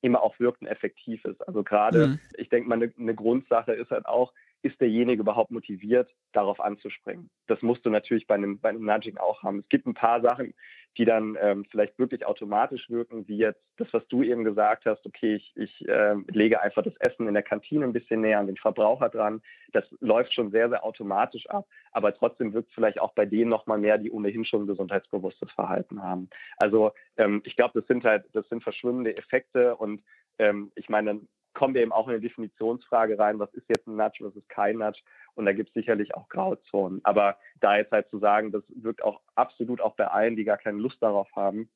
immer 0.00 0.22
auch 0.22 0.38
wirkt 0.40 0.60
und 0.62 0.66
effektiv 0.66 1.24
ist. 1.24 1.46
Also 1.46 1.62
gerade, 1.62 2.08
mhm. 2.08 2.20
ich 2.36 2.48
denke 2.48 2.68
mal, 2.68 2.76
eine, 2.76 2.92
eine 2.98 3.14
Grundsache 3.14 3.72
ist 3.74 3.90
halt 3.92 4.06
auch, 4.06 4.32
ist 4.62 4.80
derjenige 4.80 5.22
überhaupt 5.22 5.50
motiviert, 5.50 6.10
darauf 6.32 6.60
anzuspringen. 6.60 7.30
Das 7.46 7.62
musst 7.62 7.84
du 7.86 7.90
natürlich 7.90 8.26
bei 8.26 8.34
einem, 8.34 8.60
bei 8.60 8.68
einem 8.68 8.84
Nudging 8.84 9.16
auch 9.16 9.42
haben. 9.42 9.60
Es 9.60 9.68
gibt 9.68 9.86
ein 9.86 9.94
paar 9.94 10.20
Sachen, 10.20 10.54
die 10.98 11.04
dann 11.04 11.36
ähm, 11.40 11.64
vielleicht 11.70 11.98
wirklich 11.98 12.26
automatisch 12.26 12.90
wirken, 12.90 13.26
wie 13.28 13.38
jetzt 13.38 13.62
das, 13.76 13.88
was 13.92 14.06
du 14.08 14.22
eben 14.22 14.44
gesagt 14.44 14.86
hast, 14.86 15.06
okay, 15.06 15.36
ich, 15.36 15.52
ich 15.54 15.88
äh, 15.88 16.14
lege 16.28 16.60
einfach 16.60 16.82
das 16.82 16.96
Essen 16.98 17.28
in 17.28 17.34
der 17.34 17.42
Kantine 17.42 17.84
ein 17.84 17.92
bisschen 17.92 18.20
näher 18.20 18.40
an 18.40 18.48
den 18.48 18.56
Verbraucher 18.56 19.08
dran. 19.08 19.40
Das 19.72 19.84
läuft 20.00 20.34
schon 20.34 20.50
sehr, 20.50 20.68
sehr 20.68 20.84
automatisch 20.84 21.48
ab, 21.48 21.66
aber 21.92 22.12
trotzdem 22.14 22.52
wirkt 22.52 22.72
vielleicht 22.74 23.00
auch 23.00 23.12
bei 23.12 23.24
denen 23.24 23.50
nochmal 23.50 23.78
mehr, 23.78 23.98
die 23.98 24.10
ohnehin 24.10 24.44
schon 24.44 24.66
gesundheitsbewusstes 24.66 25.50
Verhalten 25.52 26.02
haben. 26.02 26.28
Also 26.58 26.92
ähm, 27.16 27.40
ich 27.44 27.56
glaube, 27.56 27.78
das 27.78 27.86
sind 27.86 28.04
halt, 28.04 28.24
das 28.32 28.48
sind 28.48 28.62
verschwimmende 28.62 29.16
Effekte 29.16 29.76
und 29.76 30.02
ähm, 30.38 30.72
ich 30.74 30.88
meine, 30.88 31.20
kommen 31.54 31.74
wir 31.74 31.82
eben 31.82 31.92
auch 31.92 32.06
in 32.06 32.14
eine 32.14 32.20
Definitionsfrage 32.20 33.18
rein, 33.18 33.38
was 33.38 33.52
ist 33.54 33.68
jetzt 33.68 33.86
ein 33.86 33.96
Nudge, 33.96 34.24
was 34.24 34.36
ist 34.36 34.48
kein 34.48 34.78
Nudge. 34.78 35.00
Und 35.34 35.46
da 35.46 35.52
gibt 35.52 35.70
es 35.70 35.74
sicherlich 35.74 36.14
auch 36.14 36.28
Grauzonen. 36.28 37.00
Aber 37.04 37.36
da 37.60 37.76
jetzt 37.76 37.92
halt 37.92 38.08
zu 38.10 38.18
sagen, 38.18 38.52
das 38.52 38.62
wirkt 38.68 39.02
auch 39.02 39.20
absolut 39.34 39.80
auch 39.80 39.96
bei 39.96 40.06
allen, 40.06 40.36
die 40.36 40.44
gar 40.44 40.58
keine 40.58 40.78
Lust 40.78 41.02
darauf 41.02 41.28
haben, 41.34 41.68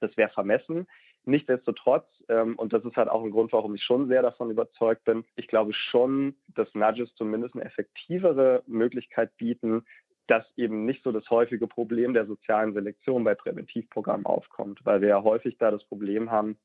das 0.00 0.16
wäre 0.16 0.30
vermessen. 0.30 0.86
Nichtsdestotrotz, 1.26 2.06
ähm, 2.28 2.56
und 2.56 2.72
das 2.74 2.84
ist 2.84 2.96
halt 2.96 3.08
auch 3.08 3.24
ein 3.24 3.30
Grund, 3.30 3.52
warum 3.52 3.74
ich 3.74 3.82
schon 3.82 4.08
sehr 4.08 4.20
davon 4.20 4.50
überzeugt 4.50 5.04
bin, 5.04 5.24
ich 5.36 5.48
glaube 5.48 5.72
schon, 5.72 6.36
dass 6.48 6.72
Nudges 6.74 7.14
zumindest 7.14 7.54
eine 7.54 7.64
effektivere 7.64 8.62
Möglichkeit 8.66 9.34
bieten, 9.38 9.86
dass 10.26 10.44
eben 10.56 10.84
nicht 10.84 11.02
so 11.02 11.12
das 11.12 11.28
häufige 11.30 11.66
Problem 11.66 12.14
der 12.14 12.26
sozialen 12.26 12.74
Selektion 12.74 13.24
bei 13.24 13.34
Präventivprogrammen 13.34 14.26
aufkommt, 14.26 14.80
weil 14.84 15.00
wir 15.00 15.08
ja 15.08 15.22
häufig 15.22 15.56
da 15.58 15.70
das 15.70 15.84
Problem 15.84 16.30
haben, 16.30 16.58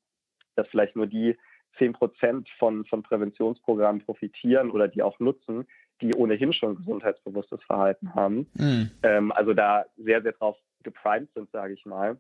dass 0.56 0.68
vielleicht 0.68 0.96
nur 0.96 1.08
die 1.08 1.38
10 1.78 1.94
Prozent 1.94 2.50
von, 2.58 2.86
von 2.86 3.04
Präventionsprogrammen 3.04 4.04
profitieren 4.04 4.72
oder 4.72 4.88
die 4.88 5.02
auch 5.02 5.20
nutzen, 5.20 5.68
die 6.02 6.14
ohnehin 6.14 6.54
schon 6.54 6.76
gesundheitsbewusstes 6.76 7.64
Verhalten 7.64 8.14
haben. 8.16 8.48
Mhm. 8.56 8.92
Ähm, 9.04 9.32
also 9.32 9.54
da 9.54 9.86
sehr, 9.98 10.22
sehr 10.22 10.34
drauf 10.34 10.58
geprimed 10.84 11.30
sind, 11.34 11.52
sage 11.52 11.74
ich 11.74 11.86
mal. 11.86 12.18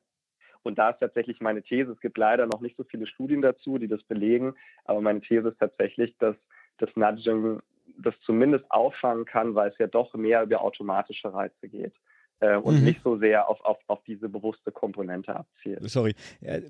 Und 0.63 0.77
da 0.77 0.89
ist 0.89 0.99
tatsächlich 0.99 1.39
meine 1.39 1.63
These, 1.63 1.91
es 1.91 2.01
gibt 2.01 2.17
leider 2.17 2.45
noch 2.45 2.59
nicht 2.59 2.75
so 2.75 2.83
viele 2.83 3.07
Studien 3.07 3.41
dazu, 3.41 3.77
die 3.77 3.87
das 3.87 4.03
belegen, 4.03 4.55
aber 4.83 4.99
meine 4.99 5.21
These 5.21 5.49
ist 5.49 5.59
tatsächlich, 5.59 6.17
dass 6.17 6.35
das 6.77 6.89
Nudging 6.95 7.61
das 7.97 8.13
zumindest 8.21 8.69
auffangen 8.69 9.25
kann, 9.25 9.55
weil 9.55 9.69
es 9.69 9.77
ja 9.77 9.87
doch 9.87 10.13
mehr 10.13 10.43
über 10.43 10.61
automatische 10.61 11.33
Reize 11.33 11.69
geht 11.69 11.93
und 12.41 12.79
mhm. 12.79 12.85
nicht 12.85 13.01
so 13.03 13.17
sehr 13.17 13.49
auf, 13.49 13.59
auf, 13.61 13.77
auf 13.87 13.99
diese 14.07 14.29
bewusste 14.29 14.71
Komponente 14.71 15.35
abzielt. 15.35 15.79
Sorry, 15.89 16.13
äh, 16.41 16.61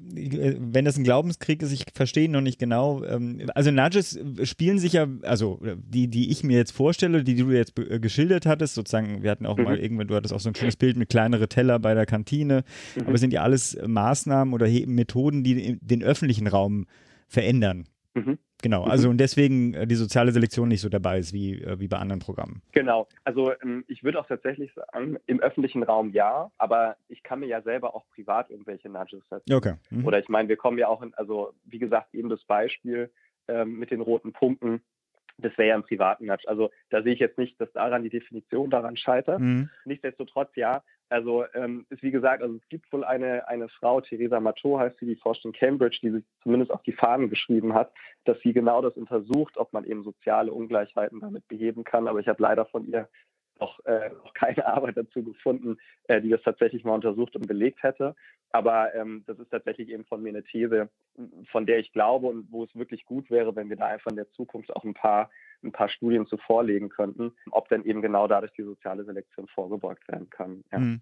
wenn 0.57 0.86
das 0.86 0.97
ein 0.97 1.03
Glaubenskrieg 1.03 1.61
ist, 1.61 1.72
ich 1.72 1.86
verstehe 1.93 2.30
noch 2.30 2.41
nicht 2.41 2.59
genau. 2.59 3.03
Ähm, 3.03 3.49
also 3.53 3.72
Nudges 3.72 4.20
spielen 4.43 4.80
sich 4.80 4.93
ja, 4.93 5.07
also 5.24 5.59
die, 5.76 6.07
die 6.07 6.32
ich 6.32 6.43
mir 6.43 6.57
jetzt 6.57 6.72
vorstelle, 6.72 7.24
die, 7.24 7.36
die 7.36 7.43
du 7.43 7.51
jetzt 7.51 7.78
äh, 7.80 7.99
geschildert 7.99 8.45
hattest, 8.45 8.76
sozusagen, 8.76 9.22
wir 9.22 9.32
hatten 9.32 9.45
auch 9.45 9.57
mhm. 9.57 9.63
mal 9.63 9.80
irgendwann, 9.80 10.07
du 10.07 10.15
hattest 10.15 10.34
auch 10.34 10.39
so 10.39 10.49
ein 10.49 10.55
schönes 10.55 10.76
Bild 10.76 10.97
mit 10.97 11.09
kleinere 11.09 11.47
Teller 11.47 11.80
bei 11.80 11.93
der 11.93 12.05
Kantine, 12.05 12.63
mhm. 12.95 13.03
aber 13.03 13.13
es 13.13 13.22
sind 13.22 13.34
ja 13.34 13.43
alles 13.43 13.78
Maßnahmen 13.86 14.53
oder 14.53 14.67
Methoden, 14.88 15.43
die 15.43 15.78
den 15.80 16.03
öffentlichen 16.03 16.47
Raum 16.47 16.88
verändern. 17.28 17.86
Mhm. 18.26 18.38
Genau, 18.61 18.86
mhm. 18.86 18.91
also 18.91 19.09
und 19.09 19.17
deswegen 19.17 19.74
äh, 19.74 19.88
die 19.88 19.95
soziale 19.95 20.32
Selektion 20.32 20.67
nicht 20.67 20.82
so 20.82 20.89
dabei 20.89 21.20
ist 21.20 21.34
wie, 21.34 21.61
äh, 21.61 21.80
wie 21.80 21.88
bei 21.88 21.97
anderen 21.97 22.20
Programmen. 22.20 22.61
Genau, 22.72 23.07
also 23.24 23.53
ähm, 23.61 23.86
ich 23.88 24.03
würde 24.03 24.20
auch 24.20 24.28
tatsächlich 24.28 24.74
sagen, 24.74 25.17
im 25.28 25.39
öffentlichen 25.39 25.84
Raum 25.84 26.11
ja, 26.11 26.51
aber 26.57 26.97
ich 27.07 27.24
kann 27.24 27.39
mir 27.39 27.47
ja 27.47 27.61
selber 27.61 27.95
auch 27.95 28.05
privat 28.13 28.49
irgendwelche 28.49 28.89
Nudges 28.89 29.24
setzen. 29.30 29.53
Okay. 29.53 29.76
Mhm. 29.89 30.05
Oder 30.05 30.20
ich 30.20 30.30
meine, 30.30 30.49
wir 30.49 30.57
kommen 30.57 30.78
ja 30.78 30.88
auch 30.88 31.01
in, 31.01 31.13
also 31.15 31.53
wie 31.65 31.80
gesagt, 31.80 32.13
eben 32.13 32.30
das 32.30 32.43
Beispiel 32.43 33.09
ähm, 33.47 33.80
mit 33.80 33.91
den 33.91 34.01
roten 34.01 34.34
Punkten, 34.34 34.82
das 35.41 35.57
wäre 35.57 35.70
ja 35.70 35.76
ein 35.76 35.84
privaten 35.84 36.26
Nudge. 36.26 36.47
Also 36.47 36.70
da 36.89 37.01
sehe 37.01 37.13
ich 37.13 37.20
jetzt 37.20 37.38
nicht, 37.38 37.59
dass 37.61 37.72
daran 37.72 38.03
die 38.03 38.09
Definition 38.09 38.70
daran 38.70 38.97
scheitert. 38.97 39.39
Mhm. 39.39 39.70
Nichtsdestotrotz 39.86 40.55
ja, 40.55 40.84
also 41.10 41.45
ähm, 41.53 41.86
ist 41.89 42.03
wie 42.03 42.12
gesagt, 42.12 42.43
also 42.43 42.55
es 42.55 42.70
gibt 42.70 42.91
wohl 42.93 43.03
eine, 43.03 43.47
eine 43.47 43.68
Frau, 43.68 43.99
Theresa 43.99 44.39
Matteau 44.39 44.80
heißt 44.80 44.99
sie, 44.99 45.07
die 45.07 45.16
forscht 45.16 45.43
in 45.45 45.53
Cambridge, 45.53 45.99
die 46.01 46.12
sich 46.12 46.24
zumindest 46.43 46.72
auf 46.72 46.84
die 46.84 46.93
Fahnen 46.93 47.30
geschrieben 47.30 47.74
hat, 47.74 47.91
dass 48.26 48.39
sie 48.41 48.53
genau 48.53 48.82
das 48.82 48.95
untersucht, 48.95 49.57
ob 49.57 49.74
man 49.74 49.86
eben 49.86 50.03
soziale 50.03 50.53
Ungleichheiten 50.53 51.20
damit 51.20 51.47
beheben 51.47 51.84
kann. 51.84 52.07
Aber 52.07 52.20
ich 52.20 52.28
habe 52.28 52.41
leider 52.41 52.66
von 52.66 52.88
ihr 52.88 53.10
noch, 53.60 53.84
äh, 53.86 54.10
noch 54.10 54.34
keine 54.34 54.66
Arbeit 54.66 54.97
dazu 54.97 55.24
gefunden, 55.24 55.78
äh, 56.07 56.22
die 56.22 56.30
das 56.30 56.41
tatsächlich 56.43 56.84
mal 56.84 56.95
untersucht 56.95 57.36
und 57.36 57.47
belegt 57.47 57.84
hätte. 57.84 58.16
Aber 58.51 58.93
ähm, 58.95 59.24
das 59.28 59.39
ist 59.39 59.49
tatsächlich 59.49 59.89
eben 59.89 60.05
von 60.05 60.22
mir 60.22 60.30
eine 60.30 60.43
These, 60.43 60.89
von 61.51 61.66
der 61.66 61.80
ich 61.80 61.91
glaube 61.91 62.28
und 62.28 62.51
wo 62.51 62.64
es 62.64 62.76
wirklich 62.76 63.05
gut 63.05 63.30
wäre, 63.30 63.55
wenn 63.55 63.70
wir 63.70 63.78
da 63.78 63.86
einfach 63.86 64.12
in 64.12 64.18
der 64.18 64.32
Zukunft 64.32 64.76
auch 64.76 64.84
ein 64.84 64.93
paar 64.93 65.30
ein 65.64 65.72
paar 65.72 65.89
Studien 65.89 66.26
zu 66.28 66.38
vorlegen 66.38 66.89
könnten, 66.89 67.34
ob 67.51 67.70
denn 67.70 67.84
eben 67.84 68.01
genau 68.01 68.28
dadurch 68.28 68.53
die 68.53 68.64
soziale 68.64 69.03
Selektion 69.05 69.47
vorgebeugt 69.47 70.07
werden 70.07 70.30
kann. 70.30 70.64
Ja. 70.72 70.80
Mhm. 70.80 71.01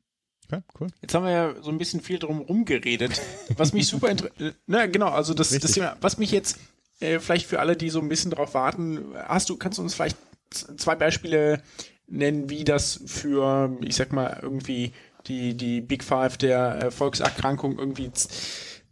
Okay, 0.50 0.62
cool. 0.80 0.88
Jetzt 1.02 1.14
haben 1.14 1.26
wir 1.26 1.32
ja 1.32 1.56
so 1.62 1.72
ein 1.72 1.78
bisschen 1.78 2.00
viel 2.00 2.20
drum 2.20 2.40
rumgeredet. 2.40 3.22
Was 3.58 3.74
mich 3.74 3.88
super 3.88 4.10
interessiert, 4.10 4.40
äh, 4.56 4.58
na 4.66 4.86
genau, 4.86 5.10
also 5.10 5.34
das, 5.34 5.50
das 5.50 5.72
Thema, 5.72 5.98
was 6.00 6.18
mich 6.18 6.32
jetzt 6.32 6.60
äh, 7.00 7.20
vielleicht 7.20 7.48
für 7.48 7.60
alle, 7.60 7.76
die 7.76 7.90
so 7.90 8.00
ein 8.00 8.10
bisschen 8.10 8.32
drauf 8.32 8.54
warten, 8.54 9.14
hast 9.16 9.50
du, 9.50 9.58
kannst 9.58 9.78
du 9.78 9.84
uns 9.84 9.94
vielleicht 9.94 10.18
zwei 10.50 10.96
Beispiele 10.96 11.62
nennen, 12.08 12.50
wie 12.50 12.64
das 12.64 13.04
für, 13.06 13.78
ich 13.82 13.96
sag 13.96 14.14
mal, 14.14 14.40
irgendwie 14.42 14.94
die, 15.28 15.56
die 15.56 15.82
Big 15.82 16.04
Five 16.04 16.38
der 16.38 16.92
Volkserkrankung 16.92 17.78
irgendwie 17.78 18.12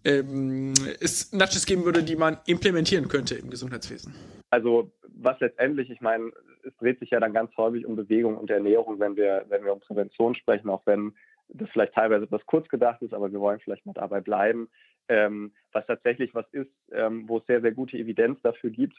ähm, 0.04 0.74
es 1.00 1.32
Nudges 1.32 1.66
geben 1.66 1.86
würde, 1.86 2.04
die 2.04 2.16
man 2.16 2.38
implementieren 2.46 3.08
könnte 3.08 3.36
im 3.36 3.50
Gesundheitswesen? 3.50 4.14
Also 4.50 4.92
was 5.02 5.40
letztendlich, 5.40 5.90
ich 5.90 6.02
meine, 6.02 6.32
es 6.64 6.76
dreht 6.78 7.00
sich 7.00 7.10
ja 7.10 7.20
dann 7.20 7.34
ganz 7.34 7.56
häufig 7.58 7.86
um 7.86 7.96
Bewegung 7.96 8.38
und 8.38 8.50
Ernährung, 8.50 9.00
wenn 9.00 9.16
wir, 9.16 9.46
wenn 9.50 9.64
wir 9.64 9.74
um 9.74 9.80
Prävention 9.80 10.36
sprechen, 10.36 10.70
auch 10.70 10.86
wenn 10.86 11.14
das 11.50 11.70
vielleicht 11.70 11.94
teilweise 11.94 12.26
etwas 12.26 12.46
kurz 12.46 12.68
gedacht 12.70 13.02
ist, 13.02 13.14
aber 13.14 13.32
wir 13.32 13.40
wollen 13.40 13.60
vielleicht 13.60 13.86
mal 13.86 13.94
dabei 13.94 14.22
bleiben. 14.22 14.70
Ähm, 15.08 15.54
was 15.72 15.86
tatsächlich 15.86 16.34
was 16.34 16.46
ist, 16.52 16.72
ähm, 16.92 17.30
wo 17.30 17.38
es 17.38 17.46
sehr, 17.46 17.62
sehr 17.62 17.72
gute 17.72 17.98
Evidenz 17.98 18.42
dafür 18.42 18.72
gibt, 18.72 18.98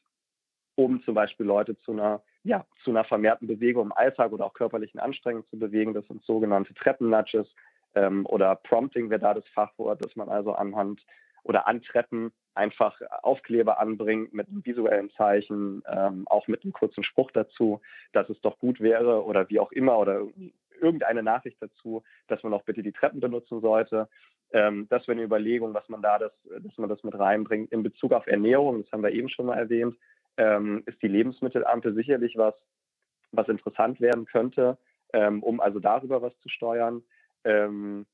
um 0.77 1.03
zum 1.03 1.15
Beispiel 1.15 1.47
Leute 1.47 1.77
zu 1.81 1.93
einer, 1.93 2.23
ja, 2.45 2.65
zu 2.85 2.91
einer 2.91 3.05
vermehrten 3.05 3.49
Bewegung 3.49 3.87
im 3.87 3.93
Alltag 3.93 4.33
oder 4.33 4.47
auch 4.47 4.55
körperlichen 4.55 5.01
Anstrengungen 5.01 5.49
zu 5.49 5.59
bewegen. 5.59 5.95
Das 5.95 6.07
sind 6.07 6.23
sogenannte 6.23 6.75
Treppen-Nudges 6.75 7.49
ähm, 7.97 8.25
oder 8.27 8.55
Prompting 8.55 9.11
wäre 9.11 9.21
da 9.21 9.35
das 9.35 9.49
Fachwort, 9.49 10.05
dass 10.05 10.15
man 10.15 10.29
also 10.29 10.53
anhand 10.53 11.01
oder 11.43 11.67
an 11.67 11.83
Treppen 11.83 12.31
einfach 12.57 13.01
Aufkleber 13.23 13.79
anbringt 13.79 14.33
mit 14.33 14.49
einem 14.49 14.65
visuellen 14.65 15.11
Zeichen, 15.11 15.83
ähm, 15.89 16.27
auch 16.29 16.49
mit 16.49 16.63
einem 16.63 16.73
kurzen 16.73 17.05
Spruch 17.05 17.31
dazu, 17.31 17.81
dass 18.13 18.29
es 18.31 18.41
doch 18.41 18.59
gut 18.59 18.81
wäre 18.81 19.25
oder 19.25 19.49
wie 19.49 19.61
auch 19.61 19.73
immer 19.73 19.99
oder 19.99 20.23
irgendeine 20.81 21.23
Nachricht 21.23 21.57
dazu, 21.61 22.03
dass 22.29 22.43
man 22.43 22.53
auch 22.53 22.63
bitte 22.63 22.83
die 22.83 22.93
Treppen 22.93 23.21
benutzen 23.21 23.61
sollte. 23.61 24.09
Ähm, 24.53 24.87
das 24.91 25.07
wäre 25.07 25.17
eine 25.17 25.25
Überlegung, 25.25 25.75
was 25.75 25.89
man 25.89 26.03
da 26.03 26.19
das, 26.19 26.33
dass 26.61 26.77
man 26.79 26.89
das 26.89 27.03
mit 27.03 27.19
reinbringt. 27.19 27.73
In 27.73 27.83
Bezug 27.83 28.13
auf 28.13 28.27
Ernährung, 28.27 28.83
das 28.83 28.93
haben 28.93 29.03
wir 29.03 29.13
eben 29.13 29.29
schon 29.29 29.47
mal 29.47 29.59
erwähnt, 29.59 29.97
ähm, 30.37 30.83
ist 30.87 31.03
die 31.03 31.09
Lebensmittelampel 31.09 31.95
sicherlich 31.95 32.37
was, 32.37 32.55
was 33.33 33.49
interessant 33.49 34.01
werden 34.01 34.27
könnte, 34.27 34.79
ähm, 35.13 35.43
um 35.43 35.61
also 35.61 35.81
darüber 35.81 36.23
was 36.23 36.39
zu 36.41 36.49
steuern. 36.49 37.03
Ähm, 37.45 38.07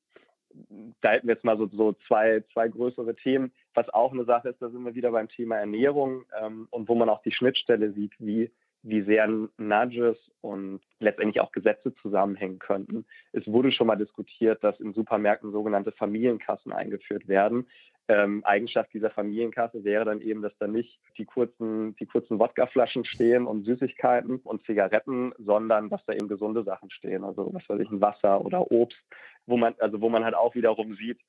da 1.01 1.11
hätten 1.11 1.27
wir 1.27 1.35
jetzt 1.35 1.45
mal 1.45 1.57
so, 1.57 1.67
so 1.67 1.93
zwei, 2.07 2.43
zwei 2.53 2.67
größere 2.67 3.15
Themen. 3.15 3.51
Was 3.73 3.89
auch 3.89 4.13
eine 4.13 4.25
Sache 4.25 4.49
ist, 4.49 4.61
da 4.61 4.69
sind 4.69 4.83
wir 4.83 4.95
wieder 4.95 5.11
beim 5.11 5.29
Thema 5.29 5.57
Ernährung 5.57 6.25
ähm, 6.41 6.67
und 6.71 6.87
wo 6.87 6.95
man 6.95 7.09
auch 7.09 7.21
die 7.23 7.31
Schnittstelle 7.31 7.91
sieht, 7.93 8.13
wie, 8.19 8.51
wie 8.83 9.01
sehr 9.01 9.27
Nudges 9.57 10.17
und 10.41 10.81
letztendlich 10.99 11.41
auch 11.41 11.51
Gesetze 11.51 11.93
zusammenhängen 12.01 12.59
könnten. 12.59 13.05
Es 13.31 13.47
wurde 13.47 13.71
schon 13.71 13.87
mal 13.87 13.95
diskutiert, 13.95 14.63
dass 14.63 14.79
in 14.79 14.93
Supermärkten 14.93 15.51
sogenannte 15.51 15.91
Familienkassen 15.91 16.71
eingeführt 16.71 17.27
werden, 17.27 17.67
ähm, 18.09 18.43
Eigenschaft 18.43 18.93
dieser 18.93 19.11
Familienkasse 19.11 19.85
wäre 19.85 20.03
dann 20.03 20.19
eben, 20.19 20.41
dass 20.41 20.51
da 20.59 20.67
nicht 20.67 20.99
die 21.17 21.23
kurzen, 21.23 21.95
die 21.95 22.05
kurzen 22.05 22.37
Wodkaflaschen 22.37 23.05
stehen 23.05 23.45
und 23.45 23.63
Süßigkeiten 23.63 24.41
und 24.43 24.65
Zigaretten, 24.65 25.33
sondern 25.37 25.89
dass 25.89 26.03
da 26.05 26.13
eben 26.13 26.27
gesunde 26.27 26.63
Sachen 26.63 26.91
stehen, 26.91 27.23
also 27.23 27.53
was 27.53 27.67
weiß 27.69 27.79
ich, 27.79 27.89
ein 27.89 28.01
Wasser 28.01 28.43
oder 28.43 28.71
Obst, 28.71 28.99
wo 29.45 29.57
man, 29.57 29.75
also 29.79 30.01
wo 30.01 30.09
man 30.09 30.23
halt 30.23 30.35
auch 30.35 30.55
wiederum 30.55 30.95
sieht, 30.95 31.19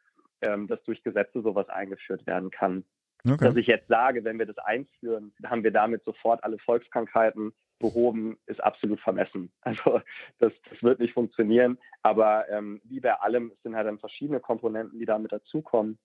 ähm, 0.43 0.67
dass 0.67 0.83
durch 0.85 1.03
Gesetze 1.03 1.43
sowas 1.43 1.69
eingeführt 1.69 2.27
werden 2.27 2.51
kann. 2.51 2.85
Okay. 3.27 3.45
Dass 3.45 3.57
ich 3.57 3.67
jetzt 3.67 3.89
sage, 3.89 4.25
wenn 4.25 4.39
wir 4.39 4.47
das 4.47 4.59
einführen, 4.59 5.33
haben 5.47 5.65
wir 5.65 5.71
damit 5.71 6.05
sofort 6.05 6.45
alle 6.45 6.59
Volkskrankheiten 6.59 7.55
behoben, 7.79 8.39
ist 8.47 8.63
absolut 8.63 9.01
vermessen. 9.01 9.51
Also 9.63 10.01
das, 10.39 10.53
das 10.71 10.83
wird 10.83 11.01
nicht 11.01 11.15
funktionieren. 11.15 11.79
Aber 12.03 12.49
ähm, 12.51 12.81
wie 12.85 13.01
bei 13.01 13.15
allem, 13.15 13.53
sind 13.63 13.75
halt 13.77 13.87
dann 13.87 13.99
verschiedene 13.99 14.41
Komponenten, 14.41 14.99
die 14.99 15.07
damit 15.07 15.33
dazukommen 15.33 15.99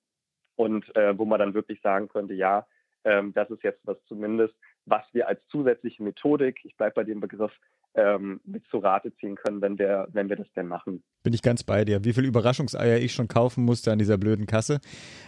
und 0.55 0.95
äh, 0.95 1.18
wo 1.18 1.26
man 1.26 1.39
dann 1.39 1.53
wirklich 1.53 1.82
sagen 1.82 2.07
könnte, 2.07 2.34
ja, 2.34 2.66
ähm, 3.03 3.34
das 3.34 3.49
ist 3.49 3.64
jetzt 3.64 3.86
was 3.86 3.97
zumindest, 4.05 4.53
was 4.86 5.03
wir 5.14 5.28
als 5.28 5.45
zusätzliche 5.47 6.03
Methodik, 6.03 6.60
ich 6.64 6.76
bleibe 6.76 6.95
bei 6.95 7.03
dem 7.03 7.20
Begriff, 7.20 7.51
ähm, 7.96 8.40
mit 8.46 8.64
zu 8.70 8.78
Rate 8.78 9.14
ziehen 9.16 9.36
können, 9.36 9.62
wenn 9.62 9.80
wir, 9.80 10.08
wenn 10.12 10.30
wir 10.30 10.36
das 10.36 10.48
denn 10.56 10.68
machen. 10.68 11.04
Bin 11.24 11.34
ich 11.34 11.42
ganz 11.42 11.64
bei 11.64 11.86
dir. 11.86 12.04
Wie 12.04 12.14
viele 12.14 12.28
Überraschungseier 12.28 13.00
ich 13.00 13.14
schon 13.14 13.28
kaufen 13.28 13.66
musste 13.66 13.92
an 13.92 14.00
dieser 14.00 14.18
blöden 14.18 14.46
Kasse. 14.46 14.80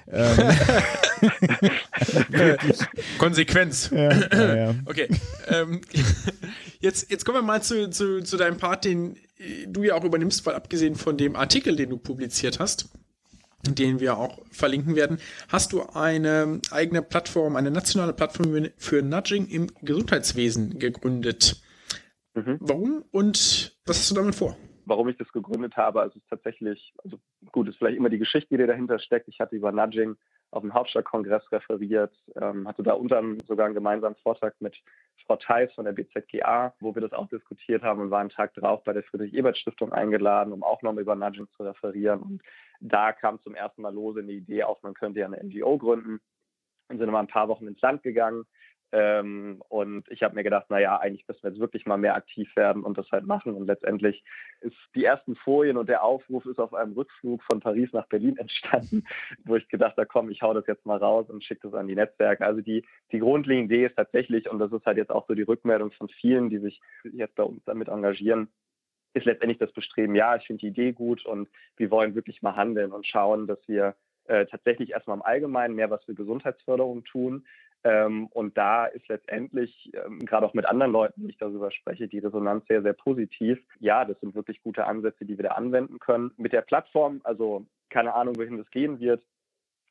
Ähm. 0.07 0.38
Konsequenz. 3.18 3.89
Ja, 3.89 4.12
ja, 4.12 4.55
ja. 4.55 4.76
Okay. 4.86 5.07
Ähm, 5.47 5.82
jetzt, 6.80 7.12
jetzt 7.12 7.26
kommen 7.26 7.39
wir 7.39 7.43
mal 7.43 7.62
zu, 7.62 7.89
zu, 7.89 8.22
zu 8.22 8.38
deinem 8.38 8.57
Part, 8.57 8.86
den 8.86 9.18
du 9.68 9.84
ja 9.84 9.95
auch 9.95 10.03
übernimmst, 10.03 10.45
weil 10.45 10.55
abgesehen 10.55 10.95
von 10.95 11.18
dem 11.18 11.36
Artikel, 11.36 11.76
den 11.76 11.89
du 11.89 11.97
publiziert 11.97 12.59
hast, 12.59 12.89
den 13.68 13.99
wir 13.99 14.18
auch 14.18 14.39
verlinken 14.51 14.95
werden, 14.95 15.20
hast 15.49 15.74
du 15.74 15.84
eine 15.93 16.59
eigene 16.72 17.01
Plattform, 17.01 17.55
eine 17.55 17.72
nationale 17.72 18.14
Plattform 18.14 18.68
für 18.78 19.01
Nudging 19.01 19.47
im 19.47 19.68
Gesundheitswesen 19.82 20.80
gegründet. 20.80 21.62
Mhm. 22.34 22.57
Warum 22.61 23.03
und 23.11 23.77
was 23.86 23.97
hast 23.97 24.11
du 24.11 24.15
damit 24.15 24.36
vor? 24.36 24.55
Warum 24.86 25.09
ich 25.09 25.17
das 25.17 25.32
gegründet 25.32 25.77
habe, 25.77 26.01
also 26.01 26.17
es 26.17 26.23
ist 26.23 26.29
tatsächlich, 26.29 26.93
also 27.03 27.19
gut, 27.51 27.67
ist 27.67 27.77
vielleicht 27.77 27.97
immer 27.97 28.09
die 28.09 28.17
Geschichte, 28.17 28.57
die 28.57 28.65
dahinter 28.65 28.99
steckt. 28.99 29.27
Ich 29.27 29.39
hatte 29.39 29.55
über 29.55 29.71
Nudging 29.71 30.15
auf 30.51 30.61
dem 30.61 30.73
Hauptstadtkongress 30.73 31.49
referiert, 31.51 32.13
ähm, 32.36 32.67
hatte 32.67 32.84
da 32.84 32.93
unter 32.93 33.17
anderem 33.19 33.39
sogar 33.47 33.65
einen 33.65 33.75
gemeinsamen 33.75 34.17
Vortrag 34.17 34.53
mit 34.59 34.75
Frau 35.25 35.38
Theis 35.38 35.71
von 35.73 35.86
der 35.86 35.93
BZGA, 35.93 36.73
wo 36.82 36.93
wir 36.93 37.01
das 37.01 37.13
auch 37.13 37.29
diskutiert 37.29 37.84
haben 37.84 38.01
und 38.01 38.11
war 38.11 38.19
einen 38.19 38.29
Tag 38.29 38.53
drauf 38.55 38.84
bei 38.84 38.91
der 38.91 39.03
Friedrich-Ebert-Stiftung 39.03 39.93
eingeladen, 39.93 40.51
um 40.51 40.63
auch 40.63 40.82
nochmal 40.82 41.03
über 41.03 41.15
Nudging 41.15 41.47
zu 41.55 41.63
referieren. 41.63 42.21
Und 42.21 42.41
da 42.82 43.13
kam 43.13 43.39
zum 43.41 43.55
ersten 43.55 43.82
Mal 43.82 43.93
lose 43.93 44.19
eine 44.19 44.32
Idee 44.32 44.63
auf, 44.63 44.84
man 44.84 44.93
könnte 44.93 45.21
ja 45.21 45.25
eine 45.25 45.41
NGO 45.41 45.77
gründen. 45.77 46.19
Und 46.89 46.97
sind 46.97 47.09
mal 47.09 47.21
ein 47.21 47.27
paar 47.27 47.47
Wochen 47.47 47.67
ins 47.67 47.79
Land 47.79 48.03
gegangen, 48.03 48.43
ähm, 48.93 49.61
und 49.69 50.09
ich 50.09 50.21
habe 50.21 50.35
mir 50.35 50.43
gedacht, 50.43 50.69
naja, 50.69 50.97
eigentlich 50.97 51.25
müssen 51.27 51.43
wir 51.43 51.51
jetzt 51.51 51.59
wirklich 51.61 51.85
mal 51.85 51.97
mehr 51.97 52.15
aktiv 52.15 52.53
werden 52.55 52.83
und 52.83 52.97
das 52.97 53.09
halt 53.11 53.25
machen. 53.25 53.53
Und 53.53 53.67
letztendlich 53.67 54.23
ist 54.59 54.75
die 54.95 55.05
ersten 55.05 55.35
Folien 55.35 55.77
und 55.77 55.87
der 55.87 56.03
Aufruf 56.03 56.45
ist 56.45 56.59
auf 56.59 56.73
einem 56.73 56.93
Rückflug 56.93 57.41
von 57.43 57.61
Paris 57.61 57.89
nach 57.93 58.07
Berlin 58.07 58.37
entstanden, 58.37 59.05
wo 59.45 59.55
ich 59.55 59.69
gedacht 59.69 59.95
habe, 59.97 60.07
komm, 60.07 60.29
ich 60.29 60.41
hau 60.41 60.53
das 60.53 60.67
jetzt 60.67 60.85
mal 60.85 60.97
raus 60.97 61.29
und 61.29 61.43
schicke 61.43 61.69
das 61.69 61.73
an 61.73 61.87
die 61.87 61.95
Netzwerke. 61.95 62.45
Also 62.45 62.61
die, 62.61 62.85
die 63.11 63.19
grundlegende 63.19 63.75
Idee 63.75 63.85
ist 63.85 63.95
tatsächlich, 63.95 64.49
und 64.49 64.59
das 64.59 64.73
ist 64.73 64.85
halt 64.85 64.97
jetzt 64.97 65.11
auch 65.11 65.25
so 65.27 65.35
die 65.35 65.43
Rückmeldung 65.43 65.91
von 65.91 66.09
vielen, 66.09 66.49
die 66.49 66.59
sich 66.59 66.81
jetzt 67.13 67.35
bei 67.35 67.43
uns 67.43 67.63
damit 67.65 67.87
engagieren, 67.87 68.49
ist 69.13 69.25
letztendlich 69.25 69.59
das 69.59 69.71
Bestreben, 69.71 70.15
ja, 70.15 70.35
ich 70.35 70.47
finde 70.47 70.61
die 70.61 70.67
Idee 70.67 70.91
gut 70.93 71.25
und 71.25 71.49
wir 71.77 71.91
wollen 71.91 72.15
wirklich 72.15 72.41
mal 72.41 72.55
handeln 72.55 72.91
und 72.91 73.05
schauen, 73.05 73.47
dass 73.47 73.59
wir 73.67 73.95
äh, 74.25 74.45
tatsächlich 74.45 74.91
erstmal 74.91 75.17
im 75.17 75.23
Allgemeinen 75.23 75.75
mehr 75.75 75.89
was 75.89 76.03
für 76.05 76.13
Gesundheitsförderung 76.13 77.03
tun, 77.03 77.45
ähm, 77.84 78.27
und 78.27 78.57
da 78.57 78.86
ist 78.86 79.07
letztendlich, 79.07 79.91
ähm, 79.93 80.19
gerade 80.19 80.45
auch 80.45 80.53
mit 80.53 80.67
anderen 80.67 80.91
Leuten, 80.91 81.23
die 81.23 81.32
ich 81.32 81.38
darüber 81.38 81.71
spreche, 81.71 82.07
die 82.07 82.19
Resonanz 82.19 82.65
sehr, 82.67 82.84
sehr 82.84 82.93
positiv. 82.93 83.59
Ja, 83.79 84.05
das 84.05 84.19
sind 84.19 84.36
wirklich 84.36 84.61
gute 84.61 84.86
Ansätze, 84.86 85.25
die 85.25 85.38
wir 85.38 85.45
da 85.45 85.51
anwenden 85.51 85.97
können. 85.99 86.32
Mit 86.38 86.53
der 86.53 86.61
Plattform, 86.61 87.21
also 87.23 87.65
keine 87.89 88.13
Ahnung, 88.13 88.36
wohin 88.38 88.57
das 88.57 88.69
gehen 88.69 88.99
wird. 88.99 89.23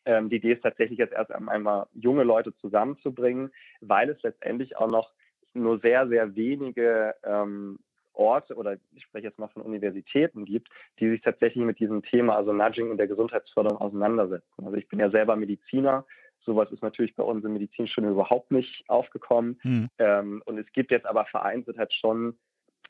Ähm, 0.04 0.30
die 0.30 0.36
Idee 0.36 0.52
ist 0.52 0.62
tatsächlich 0.62 0.98
jetzt 0.98 1.12
erst 1.12 1.32
einmal 1.32 1.86
junge 1.94 2.22
Leute 2.22 2.54
zusammenzubringen, 2.56 3.50
weil 3.80 4.08
es 4.10 4.22
letztendlich 4.22 4.76
auch 4.76 4.88
noch 4.88 5.10
nur 5.52 5.80
sehr, 5.80 6.06
sehr 6.08 6.36
wenige 6.36 7.14
ähm, 7.24 7.78
Orte 8.12 8.54
oder 8.54 8.76
ich 8.94 9.02
spreche 9.02 9.26
jetzt 9.26 9.38
mal 9.38 9.48
von 9.48 9.62
Universitäten 9.62 10.44
gibt, 10.44 10.68
die 11.00 11.10
sich 11.10 11.22
tatsächlich 11.22 11.64
mit 11.64 11.80
diesem 11.80 12.02
Thema, 12.02 12.36
also 12.36 12.52
Nudging 12.52 12.90
und 12.90 12.98
der 12.98 13.08
Gesundheitsförderung 13.08 13.78
auseinandersetzen. 13.78 14.64
Also 14.64 14.76
ich 14.76 14.88
bin 14.88 15.00
ja 15.00 15.10
selber 15.10 15.36
Mediziner 15.36 16.04
Sowas 16.44 16.70
ist 16.72 16.82
natürlich 16.82 17.14
bei 17.14 17.22
uns 17.22 17.44
im 17.44 17.52
Medizinstudium 17.52 18.12
überhaupt 18.12 18.50
nicht 18.50 18.84
aufgekommen. 18.88 19.60
Mhm. 19.62 19.88
Ähm, 19.98 20.42
und 20.46 20.58
es 20.58 20.70
gibt 20.72 20.90
jetzt 20.90 21.06
aber 21.06 21.26
vereinzelt 21.26 21.78
halt 21.78 21.92
schon 21.92 22.38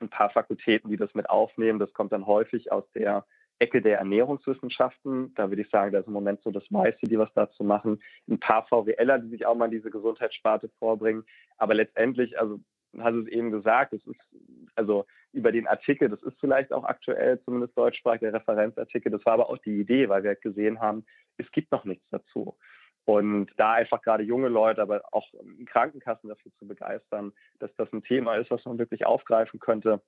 ein 0.01 0.09
paar 0.09 0.31
Fakultäten, 0.31 0.91
die 0.91 0.97
das 0.97 1.15
mit 1.15 1.29
aufnehmen. 1.29 1.79
Das 1.79 1.93
kommt 1.93 2.13
dann 2.13 2.27
häufig 2.27 2.73
aus 2.73 2.85
der 2.93 3.27
Ecke 3.59 3.83
der 3.83 3.99
Ernährungswissenschaften. 3.99 5.35
Da 5.35 5.51
würde 5.51 5.63
ich 5.63 5.71
sagen, 5.71 5.93
da 5.93 5.99
ist 5.99 6.07
im 6.07 6.15
Moment 6.15 6.41
so 6.43 6.51
das 6.51 6.71
meiste, 6.71 7.07
die 7.07 7.19
was 7.19 7.33
dazu 7.35 7.63
machen. 7.63 8.03
Ein 8.29 8.41
paar 8.41 8.67
VWLer, 8.67 9.19
die 9.19 9.29
sich 9.29 9.47
auch 9.47 9.55
mal 9.55 9.67
in 9.67 9.73
diese 9.73 9.91
Gesundheitssparte 9.91 10.71
vorbringen. 10.79 11.25
Aber 11.59 11.75
letztendlich, 11.75 12.39
also 12.41 12.61
hast 12.99 13.15
es 13.15 13.29
eben 13.29 13.51
gesagt, 13.51 13.93
es 13.93 14.05
ist 14.07 14.21
also 14.75 15.07
über 15.33 15.53
den 15.53 15.69
Artikel, 15.69 16.09
das 16.09 16.23
ist 16.23 16.39
vielleicht 16.41 16.73
auch 16.73 16.85
aktuell, 16.85 17.41
zumindest 17.45 17.77
deutschsprachig, 17.77 18.21
der 18.21 18.33
Referenzartikel. 18.33 19.13
Das 19.13 19.25
war 19.27 19.35
aber 19.35 19.51
auch 19.51 19.59
die 19.59 19.79
Idee, 19.79 20.09
weil 20.09 20.23
wir 20.23 20.31
halt 20.31 20.43
gesehen 20.43 20.81
haben, 20.81 21.05
es 21.37 21.51
gibt 21.53 21.71
noch 21.71 21.85
nichts 21.85 22.05
dazu. 22.11 22.57
Und 23.11 23.51
da 23.57 23.73
einfach 23.73 24.03
gerade 24.03 24.23
junge 24.23 24.47
Leute, 24.47 24.81
aber 24.81 25.03
auch 25.11 25.27
Krankenkassen 25.67 26.29
dafür 26.29 26.53
zu 26.61 26.69
begeistern, 26.69 27.33
dass 27.59 27.75
das 27.75 27.93
ein 27.93 28.05
Thema 28.05 28.37
ist, 28.37 28.53
was 28.53 28.65
man 28.65 28.79
wirklich 28.79 29.05
aufgreifen 29.05 29.59
könnte. 29.59 30.01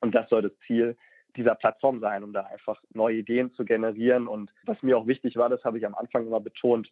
Und 0.00 0.14
das 0.14 0.30
soll 0.30 0.40
das 0.40 0.58
Ziel 0.66 0.96
dieser 1.36 1.54
Plattform 1.56 2.00
sein, 2.00 2.24
um 2.24 2.32
da 2.32 2.44
einfach 2.44 2.80
neue 2.94 3.16
Ideen 3.18 3.52
zu 3.52 3.66
generieren. 3.66 4.26
Und 4.26 4.50
was 4.64 4.82
mir 4.82 4.96
auch 4.96 5.06
wichtig 5.06 5.36
war, 5.36 5.50
das 5.50 5.62
habe 5.62 5.76
ich 5.76 5.84
am 5.84 5.94
Anfang 5.94 6.26
immer 6.26 6.40
betont, 6.40 6.90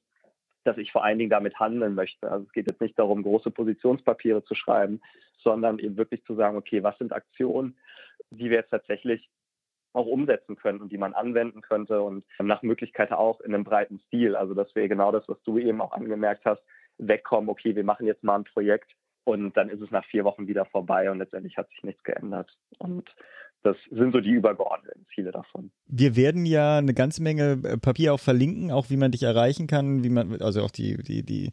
dass 0.64 0.76
ich 0.76 0.92
vor 0.92 1.04
allen 1.04 1.18
Dingen 1.18 1.30
damit 1.30 1.58
handeln 1.58 1.94
möchte. 1.94 2.30
Also 2.30 2.44
es 2.44 2.52
geht 2.52 2.70
jetzt 2.70 2.82
nicht 2.82 2.98
darum, 2.98 3.22
große 3.22 3.50
Positionspapiere 3.50 4.44
zu 4.44 4.54
schreiben, 4.54 5.00
sondern 5.38 5.78
eben 5.78 5.96
wirklich 5.96 6.22
zu 6.26 6.34
sagen, 6.34 6.58
okay, 6.58 6.82
was 6.82 6.98
sind 6.98 7.14
Aktionen, 7.14 7.78
die 8.28 8.50
wir 8.50 8.58
jetzt 8.58 8.70
tatsächlich 8.70 9.30
auch 9.96 10.06
umsetzen 10.06 10.56
können 10.56 10.80
und 10.80 10.92
die 10.92 10.98
man 10.98 11.14
anwenden 11.14 11.62
könnte 11.62 12.02
und 12.02 12.24
nach 12.38 12.62
Möglichkeit 12.62 13.12
auch 13.12 13.40
in 13.40 13.54
einem 13.54 13.64
breiten 13.64 13.98
Stil. 14.06 14.36
Also 14.36 14.54
dass 14.54 14.74
wir 14.74 14.86
genau 14.88 15.10
das, 15.10 15.28
was 15.28 15.42
du 15.42 15.58
eben 15.58 15.80
auch 15.80 15.92
angemerkt 15.92 16.44
hast, 16.44 16.62
wegkommen, 16.98 17.50
okay, 17.50 17.74
wir 17.74 17.84
machen 17.84 18.06
jetzt 18.06 18.22
mal 18.22 18.36
ein 18.36 18.44
Projekt, 18.44 18.92
Und 19.26 19.56
dann 19.56 19.70
ist 19.70 19.80
es 19.80 19.90
nach 19.90 20.04
vier 20.04 20.24
Wochen 20.24 20.46
wieder 20.46 20.66
vorbei 20.66 21.10
und 21.10 21.18
letztendlich 21.18 21.56
hat 21.56 21.68
sich 21.70 21.82
nichts 21.82 22.04
geändert. 22.04 22.48
Und 22.78 23.12
das 23.66 23.76
sind 23.90 24.12
so 24.12 24.20
die 24.20 24.30
übergeordneten 24.30 25.04
Ziele 25.12 25.32
davon. 25.32 25.70
Wir 25.88 26.14
werden 26.14 26.46
ja 26.46 26.78
eine 26.78 26.94
ganze 26.94 27.20
Menge 27.22 27.58
äh, 27.64 27.76
Papier 27.76 28.14
auch 28.14 28.20
verlinken, 28.20 28.70
auch 28.70 28.90
wie 28.90 28.96
man 28.96 29.10
dich 29.10 29.24
erreichen 29.24 29.66
kann, 29.66 30.04
wie 30.04 30.08
man, 30.08 30.40
also 30.40 30.62
auch 30.62 30.70
die, 30.70 30.96
die, 31.02 31.24
die 31.24 31.50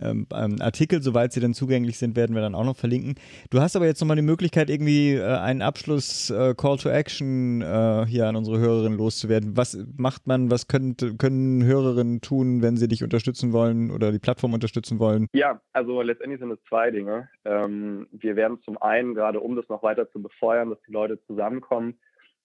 ähm, 0.00 0.26
ähm, 0.32 0.56
Artikel, 0.60 1.02
soweit 1.02 1.32
sie 1.32 1.40
dann 1.40 1.54
zugänglich 1.54 1.98
sind, 1.98 2.14
werden 2.16 2.36
wir 2.36 2.42
dann 2.42 2.54
auch 2.54 2.64
noch 2.64 2.76
verlinken. 2.76 3.16
Du 3.50 3.60
hast 3.60 3.74
aber 3.74 3.86
jetzt 3.86 4.00
nochmal 4.00 4.16
die 4.16 4.22
Möglichkeit, 4.22 4.70
irgendwie 4.70 5.14
äh, 5.14 5.24
einen 5.24 5.60
Abschluss 5.60 6.30
äh, 6.30 6.54
Call 6.54 6.76
to 6.76 6.88
Action 6.88 7.62
äh, 7.62 8.06
hier 8.06 8.28
an 8.28 8.36
unsere 8.36 8.60
Hörerinnen 8.60 8.96
loszuwerden. 8.96 9.56
Was 9.56 9.76
macht 9.96 10.28
man, 10.28 10.50
was 10.50 10.68
könnt, 10.68 11.18
können 11.18 11.64
Hörerinnen 11.64 12.20
tun, 12.20 12.62
wenn 12.62 12.76
sie 12.76 12.86
dich 12.86 13.02
unterstützen 13.02 13.52
wollen 13.52 13.90
oder 13.90 14.12
die 14.12 14.20
Plattform 14.20 14.54
unterstützen 14.54 15.00
wollen? 15.00 15.26
Ja, 15.32 15.60
also 15.72 16.00
letztendlich 16.00 16.40
sind 16.40 16.52
es 16.52 16.58
zwei 16.68 16.92
Dinge. 16.92 17.28
Ähm, 17.44 18.06
wir 18.12 18.36
werden 18.36 18.60
zum 18.64 18.80
einen, 18.80 19.14
gerade 19.14 19.40
um 19.40 19.56
das 19.56 19.68
noch 19.68 19.82
weiter 19.82 20.08
zu 20.10 20.22
befeuern, 20.22 20.70
dass 20.70 20.78
die 20.86 20.92
Leute 20.92 21.20
zusammen 21.26 21.55
zusammenkommen, 21.56 21.98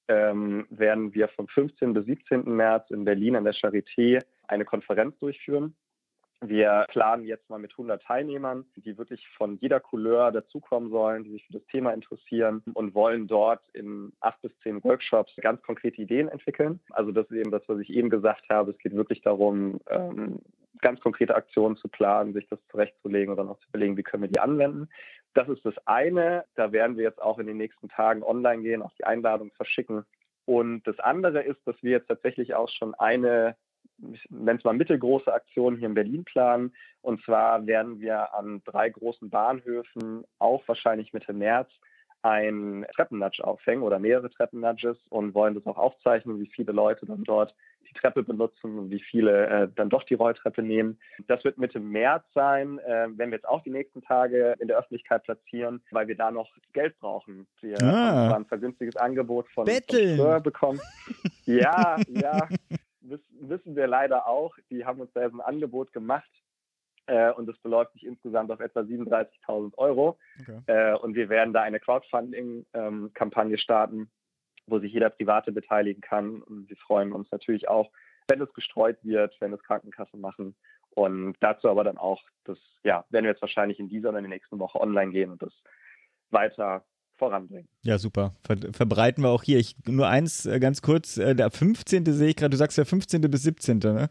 ähm, 0.07 0.65
werden 0.69 1.13
wir 1.13 1.27
vom 1.29 1.47
15. 1.47 1.93
bis 1.93 2.05
17. 2.05 2.43
März 2.43 2.89
in 2.91 3.05
Berlin 3.05 3.35
an 3.35 3.43
der 3.43 3.53
Charité 3.53 4.19
eine 4.47 4.65
Konferenz 4.65 5.17
durchführen. 5.19 5.75
Wir 6.43 6.87
planen 6.89 7.23
jetzt 7.23 7.47
mal 7.51 7.59
mit 7.59 7.71
100 7.71 8.01
Teilnehmern, 8.01 8.65
die 8.75 8.97
wirklich 8.97 9.27
von 9.37 9.59
jeder 9.61 9.79
Couleur 9.79 10.31
dazukommen 10.31 10.89
sollen, 10.89 11.23
die 11.23 11.33
sich 11.33 11.45
für 11.45 11.53
das 11.53 11.65
Thema 11.67 11.93
interessieren 11.93 12.63
und 12.73 12.95
wollen 12.95 13.27
dort 13.27 13.61
in 13.73 14.11
acht 14.21 14.41
bis 14.41 14.51
zehn 14.63 14.83
Workshops 14.83 15.35
ganz 15.39 15.61
konkrete 15.61 16.01
Ideen 16.01 16.29
entwickeln. 16.29 16.79
Also 16.89 17.11
das 17.11 17.29
ist 17.29 17.37
eben 17.37 17.51
das, 17.51 17.61
was 17.67 17.79
ich 17.79 17.91
eben 17.91 18.09
gesagt 18.09 18.49
habe. 18.49 18.71
Es 18.71 18.77
geht 18.79 18.95
wirklich 18.95 19.21
darum, 19.21 19.79
ähm, 19.87 20.39
ganz 20.81 20.99
konkrete 20.99 21.35
Aktionen 21.35 21.77
zu 21.77 21.87
planen, 21.87 22.33
sich 22.33 22.47
das 22.47 22.59
zurechtzulegen 22.71 23.29
und 23.29 23.37
dann 23.37 23.49
auch 23.49 23.59
zu 23.59 23.67
überlegen, 23.69 23.97
wie 23.97 24.03
können 24.03 24.23
wir 24.23 24.29
die 24.29 24.39
anwenden. 24.39 24.89
Das 25.33 25.47
ist 25.47 25.65
das 25.65 25.75
eine. 25.85 26.45
Da 26.55 26.71
werden 26.71 26.97
wir 26.97 27.03
jetzt 27.03 27.21
auch 27.21 27.39
in 27.39 27.47
den 27.47 27.57
nächsten 27.57 27.89
Tagen 27.89 28.23
online 28.23 28.63
gehen, 28.63 28.81
auch 28.81 28.93
die 28.97 29.05
Einladung 29.05 29.51
verschicken. 29.51 30.05
Und 30.45 30.83
das 30.83 30.99
andere 30.99 31.41
ist, 31.41 31.65
dass 31.65 31.81
wir 31.81 31.91
jetzt 31.91 32.07
tatsächlich 32.07 32.55
auch 32.55 32.69
schon 32.69 32.93
eine, 32.95 33.55
wenn 34.29 34.57
es 34.57 34.63
mal 34.63 34.73
mittelgroße 34.73 35.33
Aktion 35.33 35.77
hier 35.77 35.87
in 35.87 35.93
Berlin 35.93 36.25
planen. 36.25 36.75
Und 37.01 37.23
zwar 37.23 37.65
werden 37.67 37.99
wir 37.99 38.33
an 38.33 38.61
drei 38.65 38.89
großen 38.89 39.29
Bahnhöfen 39.29 40.25
auch 40.39 40.67
wahrscheinlich 40.67 41.13
Mitte 41.13 41.33
März 41.33 41.71
ein 42.23 42.85
Treppennudge 42.95 43.43
aufhängen 43.43 43.83
oder 43.83 43.99
mehrere 43.99 44.29
Treppennudges 44.29 44.97
und 45.09 45.33
wollen 45.33 45.55
das 45.55 45.65
auch 45.65 45.77
aufzeichnen, 45.77 46.39
wie 46.39 46.47
viele 46.47 46.71
Leute 46.71 47.05
dann 47.05 47.23
dort 47.23 47.55
die 47.89 47.99
Treppe 47.99 48.23
benutzen 48.23 48.77
und 48.77 48.89
wie 48.89 49.01
viele 49.01 49.47
äh, 49.47 49.67
dann 49.75 49.89
doch 49.89 50.03
die 50.03 50.13
Rolltreppe 50.13 50.61
nehmen. 50.61 50.99
Das 51.27 51.43
wird 51.43 51.57
Mitte 51.57 51.79
März 51.79 52.23
sein, 52.33 52.79
äh, 52.79 53.07
wenn 53.15 53.31
wir 53.31 53.37
jetzt 53.37 53.47
auch 53.47 53.63
die 53.63 53.69
nächsten 53.69 54.01
Tage 54.01 54.55
in 54.59 54.67
der 54.67 54.77
Öffentlichkeit 54.77 55.23
platzieren, 55.23 55.83
weil 55.91 56.07
wir 56.07 56.15
da 56.15 56.31
noch 56.31 56.49
Geld 56.73 56.97
brauchen. 56.99 57.47
Wir 57.61 57.77
ah. 57.81 58.29
haben 58.29 58.43
ein 58.43 58.45
vergünstiges 58.45 58.95
Angebot 58.95 59.47
von, 59.49 59.67
von 59.67 60.43
bekommen. 60.43 60.79
ja, 61.45 61.97
ja, 62.07 62.47
wissen 63.01 63.75
wir 63.75 63.87
leider 63.87 64.27
auch. 64.27 64.55
Die 64.69 64.85
haben 64.85 65.01
uns 65.01 65.11
da 65.13 65.21
ein 65.21 65.41
Angebot 65.41 65.91
gemacht 65.91 66.29
äh, 67.11 67.31
und 67.33 67.49
es 67.49 67.57
beläuft 67.59 67.91
sich 67.91 68.05
insgesamt 68.05 68.51
auf 68.51 68.61
etwa 68.61 68.79
37.000 68.79 69.77
Euro. 69.77 70.17
Okay. 70.39 70.61
Äh, 70.67 70.95
und 70.95 71.13
wir 71.13 71.27
werden 71.27 71.53
da 71.53 71.61
eine 71.61 71.81
Crowdfunding-Kampagne 71.81 73.53
ähm, 73.53 73.59
starten, 73.59 74.09
wo 74.65 74.79
sich 74.79 74.93
jeder 74.93 75.09
Private 75.09 75.51
beteiligen 75.51 75.99
kann. 76.01 76.41
Und 76.41 76.69
wir 76.69 76.77
freuen 76.77 77.11
uns 77.11 77.29
natürlich 77.29 77.67
auch, 77.67 77.91
wenn 78.29 78.41
es 78.41 78.53
gestreut 78.53 78.97
wird, 79.03 79.35
wenn 79.41 79.51
es 79.51 79.61
Krankenkassen 79.63 80.21
machen. 80.21 80.55
Und 80.91 81.35
dazu 81.41 81.69
aber 81.69 81.83
dann 81.83 81.97
auch, 81.97 82.21
das 82.45 82.57
ja, 82.83 83.03
werden 83.09 83.25
wir 83.25 83.31
jetzt 83.31 83.41
wahrscheinlich 83.41 83.79
in 83.79 83.89
dieser 83.89 84.09
oder 84.09 84.19
in 84.19 84.25
der 84.25 84.33
nächsten 84.33 84.59
Woche 84.59 84.79
online 84.79 85.11
gehen 85.11 85.31
und 85.31 85.41
das 85.41 85.53
weiter 86.29 86.85
voranbringen. 87.21 87.67
Ja, 87.83 87.99
super. 87.99 88.33
Ver 88.43 88.57
verbreiten 88.71 89.23
wir 89.23 89.29
auch 89.29 89.43
hier. 89.43 89.59
Ich, 89.59 89.75
nur 89.87 90.07
eins 90.07 90.47
äh, 90.47 90.59
ganz 90.59 90.81
kurz, 90.81 91.17
äh, 91.17 91.35
der 91.35 91.51
15. 91.51 92.03
sehe 92.05 92.29
ich 92.29 92.35
gerade, 92.35 92.49
du 92.49 92.57
sagst 92.57 92.79
ja 92.79 92.83
15. 92.83 93.21
bis 93.29 93.43
17. 93.43 93.77
Ne? 93.77 94.09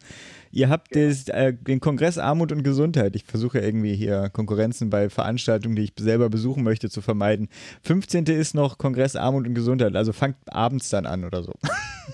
Ihr 0.53 0.69
habt 0.69 0.91
genau. 0.91 1.09
des, 1.09 1.29
äh, 1.29 1.53
den 1.53 1.81
Kongress 1.81 2.19
Armut 2.19 2.53
und 2.53 2.63
Gesundheit. 2.63 3.17
Ich 3.17 3.25
versuche 3.25 3.59
irgendwie 3.59 3.97
hier 3.97 4.31
Konkurrenzen 4.31 4.91
bei 4.91 5.11
Veranstaltungen, 5.11 5.75
die 5.75 5.83
ich 5.83 5.93
selber 5.99 6.31
besuchen 6.31 6.63
möchte, 6.63 6.89
zu 6.89 7.01
vermeiden. 7.01 7.49
15. 7.83 8.27
ist 8.27 8.55
noch 8.55 8.79
Kongress 8.79 9.17
Armut 9.17 9.49
und 9.49 9.55
Gesundheit, 9.55 9.97
also 9.97 10.13
fangt 10.13 10.37
abends 10.47 10.89
dann 10.91 11.05
an 11.05 11.25
oder 11.25 11.43
so. 11.43 11.53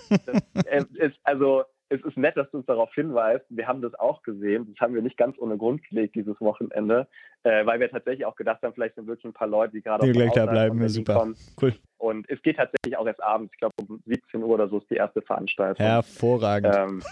Das, 0.09 0.65
äh, 0.65 0.85
ist, 0.95 1.17
also 1.25 1.65
es 1.89 2.03
ist 2.03 2.17
nett, 2.17 2.37
dass 2.37 2.51
du 2.51 2.59
uns 2.59 2.67
darauf 2.67 2.93
hinweist. 2.95 3.45
Wir 3.49 3.67
haben 3.67 3.81
das 3.81 3.95
auch 3.95 4.23
gesehen. 4.23 4.67
Das 4.71 4.81
haben 4.81 4.95
wir 4.95 5.03
nicht 5.03 5.17
ganz 5.17 5.39
ohne 5.39 5.57
Grund 5.57 5.83
gelegt 5.89 6.17
dieses 6.17 6.41
Wochenende, 6.41 7.07
äh, 7.45 7.65
weil 7.65 7.79
wir 7.79 7.91
tatsächlich 7.91 8.27
auch 8.27 8.35
gedacht 8.35 8.63
haben, 8.63 8.75
vielleicht 8.75 8.97
sind 8.97 9.07
wirklich 9.07 9.25
ein 9.25 9.33
paar 9.33 9.47
Leute, 9.47 9.73
die 9.73 9.83
gerade 9.83 10.05
die 10.05 10.13
gleich 10.13 10.33
da 10.33 10.47
bleiben. 10.47 10.81
Ja, 10.81 10.89
super. 10.89 11.15
Kommen. 11.15 11.37
Cool. 11.61 11.75
Und 11.99 12.29
es 12.29 12.43
geht 12.43 12.57
tatsächlich 12.57 12.97
auch 12.97 13.07
erst 13.07 13.23
abends. 13.23 13.53
Ich 13.55 13.59
glaube, 13.59 13.75
um 13.87 14.03
17 14.07 14.43
Uhr 14.43 14.49
oder 14.49 14.69
so 14.69 14.79
ist 14.79 14.91
die 14.91 14.97
erste 14.97 15.23
Veranstaltung. 15.23 15.85
Hervorragend. 15.85 16.75
Ähm, 16.77 17.03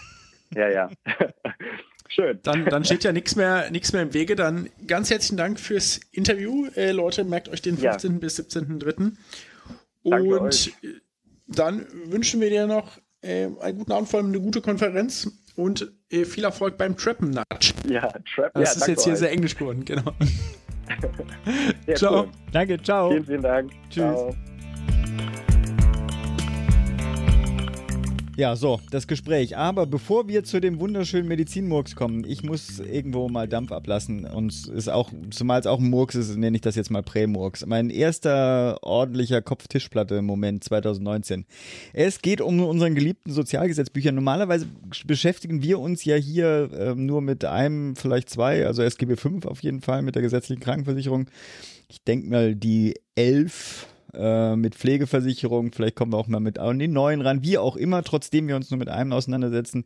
ja, 0.54 0.68
ja. 0.68 0.90
Schön. 2.08 2.38
Dann, 2.42 2.66
dann 2.66 2.84
steht 2.84 3.02
ja 3.02 3.12
nichts 3.12 3.34
mehr, 3.34 3.70
mehr 3.70 4.02
im 4.02 4.14
Wege. 4.14 4.36
Dann 4.36 4.68
ganz 4.86 5.10
herzlichen 5.10 5.36
Dank 5.36 5.58
fürs 5.58 5.98
Interview. 6.12 6.66
Äh, 6.76 6.92
Leute, 6.92 7.24
merkt 7.24 7.48
euch 7.48 7.62
den 7.62 7.76
15. 7.76 8.12
Ja. 8.12 8.18
bis 8.18 8.38
17.3. 8.38 9.12
Und 10.02 10.72
dann 11.46 11.86
wünschen 12.06 12.40
wir 12.40 12.50
dir 12.50 12.66
noch 12.66 12.98
äh, 13.24 13.48
einen 13.60 13.78
guten 13.78 13.92
Abend, 13.92 14.08
vor 14.08 14.20
allem 14.20 14.28
eine 14.28 14.40
gute 14.40 14.60
Konferenz 14.60 15.30
und 15.56 15.92
äh, 16.10 16.24
viel 16.24 16.44
Erfolg 16.44 16.76
beim 16.76 16.96
Trappen 16.96 17.30
Nudge. 17.30 17.72
Ja, 17.88 18.08
Trap. 18.34 18.52
Das 18.54 18.74
ja, 18.74 18.80
ist 18.82 18.88
jetzt 18.88 19.04
hier 19.04 19.12
euch. 19.14 19.18
sehr 19.18 19.32
englisch 19.32 19.56
geworden, 19.56 19.84
genau. 19.84 20.12
ja, 21.86 21.94
ciao. 21.94 22.22
Cool. 22.24 22.30
Danke, 22.52 22.82
ciao. 22.82 23.10
Vielen, 23.10 23.24
vielen 23.24 23.42
Dank. 23.42 23.70
Tschüss. 23.90 24.02
Ciao. 24.02 24.34
Ja, 28.36 28.56
so, 28.56 28.80
das 28.90 29.06
Gespräch. 29.06 29.56
Aber 29.56 29.86
bevor 29.86 30.26
wir 30.26 30.42
zu 30.42 30.60
dem 30.60 30.80
wunderschönen 30.80 31.28
Medizinmurks 31.28 31.94
kommen, 31.94 32.24
ich 32.26 32.42
muss 32.42 32.80
irgendwo 32.80 33.28
mal 33.28 33.46
Dampf 33.46 33.70
ablassen. 33.70 34.24
Und 34.24 34.52
es 34.52 34.66
ist 34.66 34.88
auch, 34.88 35.12
zumal 35.30 35.60
es 35.60 35.68
auch 35.68 35.78
ein 35.78 35.88
Murks 35.88 36.16
ist, 36.16 36.36
nenne 36.36 36.56
ich 36.56 36.60
das 36.60 36.74
jetzt 36.74 36.90
mal 36.90 37.04
Prä-Murks. 37.04 37.64
Mein 37.66 37.90
erster 37.90 38.78
ordentlicher 38.82 39.40
Kopftischplatte-Moment 39.40 40.64
2019. 40.64 41.46
Es 41.92 42.22
geht 42.22 42.40
um 42.40 42.60
unseren 42.60 42.96
geliebten 42.96 43.30
Sozialgesetzbücher. 43.30 44.10
Normalerweise 44.10 44.66
beschäftigen 45.06 45.62
wir 45.62 45.78
uns 45.78 46.04
ja 46.04 46.16
hier 46.16 46.70
äh, 46.72 46.94
nur 46.96 47.20
mit 47.20 47.44
einem, 47.44 47.94
vielleicht 47.94 48.30
zwei, 48.30 48.66
also 48.66 48.82
SGB 48.82 49.14
5 49.14 49.46
auf 49.46 49.62
jeden 49.62 49.80
Fall, 49.80 50.02
mit 50.02 50.16
der 50.16 50.22
gesetzlichen 50.22 50.60
Krankenversicherung. 50.60 51.26
Ich 51.88 52.02
denke 52.02 52.28
mal, 52.28 52.56
die 52.56 52.94
elf 53.14 53.86
äh, 54.16 54.56
mit 54.56 54.74
Pflegeversicherung, 54.74 55.72
vielleicht 55.72 55.96
kommen 55.96 56.12
wir 56.12 56.18
auch 56.18 56.28
mal 56.28 56.40
mit 56.40 56.58
an 56.58 56.78
den 56.78 56.92
neuen 56.92 57.20
ran, 57.20 57.42
wie 57.42 57.58
auch 57.58 57.76
immer, 57.76 58.02
trotzdem 58.02 58.48
wir 58.48 58.56
uns 58.56 58.70
nur 58.70 58.78
mit 58.78 58.88
einem 58.88 59.12
auseinandersetzen. 59.12 59.84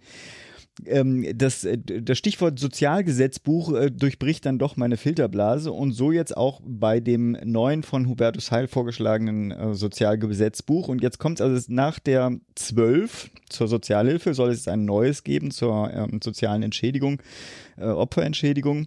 Ähm, 0.87 1.27
das, 1.37 1.65
äh, 1.65 1.79
das 1.79 2.19
Stichwort 2.19 2.59
Sozialgesetzbuch 2.59 3.75
äh, 3.75 3.91
durchbricht 3.91 4.47
dann 4.47 4.59
doch 4.59 4.77
meine 4.77 4.97
Filterblase 4.97 5.73
und 5.73 5.93
so 5.93 6.13
jetzt 6.13 6.37
auch 6.37 6.61
bei 6.65 7.01
dem 7.01 7.37
neuen 7.45 7.83
von 7.83 8.09
Hubertus 8.09 8.51
Heil 8.51 8.69
vorgeschlagenen 8.69 9.51
äh, 9.51 9.75
Sozialgesetzbuch. 9.75 10.89
Und 10.89 11.03
jetzt 11.03 11.19
kommt 11.19 11.41
es 11.41 11.47
also 11.47 11.73
nach 11.73 11.99
der 11.99 12.33
12 12.55 13.31
zur 13.49 13.69
Sozialhilfe, 13.69 14.35
soll 14.35 14.51
es 14.51 14.69
ein 14.69 14.85
neues 14.85 15.25
geben 15.25 15.51
zur 15.51 15.91
ähm, 15.93 16.21
sozialen 16.23 16.63
Entschädigung, 16.63 17.21
äh, 17.77 17.85
Opferentschädigung. 17.85 18.87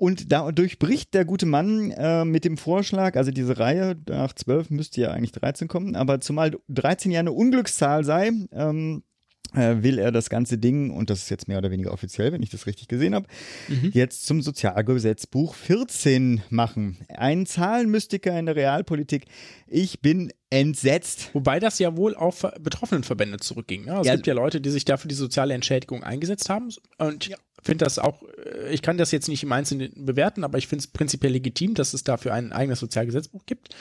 Und 0.00 0.32
da 0.32 0.50
durchbricht 0.50 1.12
der 1.12 1.26
gute 1.26 1.44
Mann 1.44 1.90
äh, 1.90 2.24
mit 2.24 2.46
dem 2.46 2.56
Vorschlag, 2.56 3.16
also 3.16 3.32
diese 3.32 3.58
Reihe 3.58 3.98
nach 4.08 4.32
12 4.32 4.70
müsste 4.70 5.02
ja 5.02 5.10
eigentlich 5.10 5.32
13 5.32 5.68
kommen, 5.68 5.94
aber 5.94 6.22
zumal 6.22 6.58
13 6.70 7.12
ja 7.12 7.20
eine 7.20 7.32
Unglückszahl 7.32 8.02
sei, 8.02 8.30
ähm, 8.50 9.02
äh, 9.02 9.09
will 9.54 9.98
er 9.98 10.12
das 10.12 10.30
ganze 10.30 10.58
Ding, 10.58 10.90
und 10.90 11.10
das 11.10 11.22
ist 11.22 11.30
jetzt 11.30 11.48
mehr 11.48 11.58
oder 11.58 11.70
weniger 11.70 11.92
offiziell, 11.92 12.32
wenn 12.32 12.42
ich 12.42 12.50
das 12.50 12.66
richtig 12.66 12.88
gesehen 12.88 13.14
habe, 13.14 13.26
mhm. 13.68 13.90
jetzt 13.92 14.26
zum 14.26 14.42
Sozialgesetzbuch 14.42 15.54
14 15.54 16.42
machen. 16.50 16.98
Ein 17.08 17.46
Zahlenmystiker 17.46 18.38
in 18.38 18.46
der 18.46 18.56
Realpolitik. 18.56 19.26
Ich 19.66 20.00
bin 20.00 20.32
entsetzt. 20.50 21.30
Wobei 21.32 21.60
das 21.60 21.78
ja 21.78 21.96
wohl 21.96 22.14
auf 22.14 22.46
Betroffenenverbände 22.60 23.38
zurückging. 23.38 23.86
Ja, 23.86 24.00
es 24.00 24.06
ja, 24.06 24.14
gibt 24.14 24.26
ja 24.26 24.34
Leute, 24.34 24.60
die 24.60 24.70
sich 24.70 24.84
dafür 24.84 25.08
die 25.08 25.14
soziale 25.14 25.54
Entschädigung 25.54 26.02
eingesetzt 26.02 26.48
haben. 26.48 26.70
Und 26.98 27.28
ja 27.28 27.36
finde 27.62 27.84
das 27.84 27.98
auch, 27.98 28.22
äh, 28.22 28.72
ich 28.72 28.82
kann 28.82 28.98
das 28.98 29.10
jetzt 29.10 29.28
nicht 29.28 29.42
im 29.42 29.52
Einzelnen 29.52 29.92
bewerten, 30.04 30.44
aber 30.44 30.58
ich 30.58 30.66
finde 30.66 30.82
es 30.82 30.86
prinzipiell 30.86 31.32
legitim, 31.32 31.74
dass 31.74 31.94
es 31.94 32.04
dafür 32.04 32.34
ein 32.34 32.52
eigenes 32.52 32.80
Sozialgesetzbuch 32.80 33.46
gibt 33.46 33.74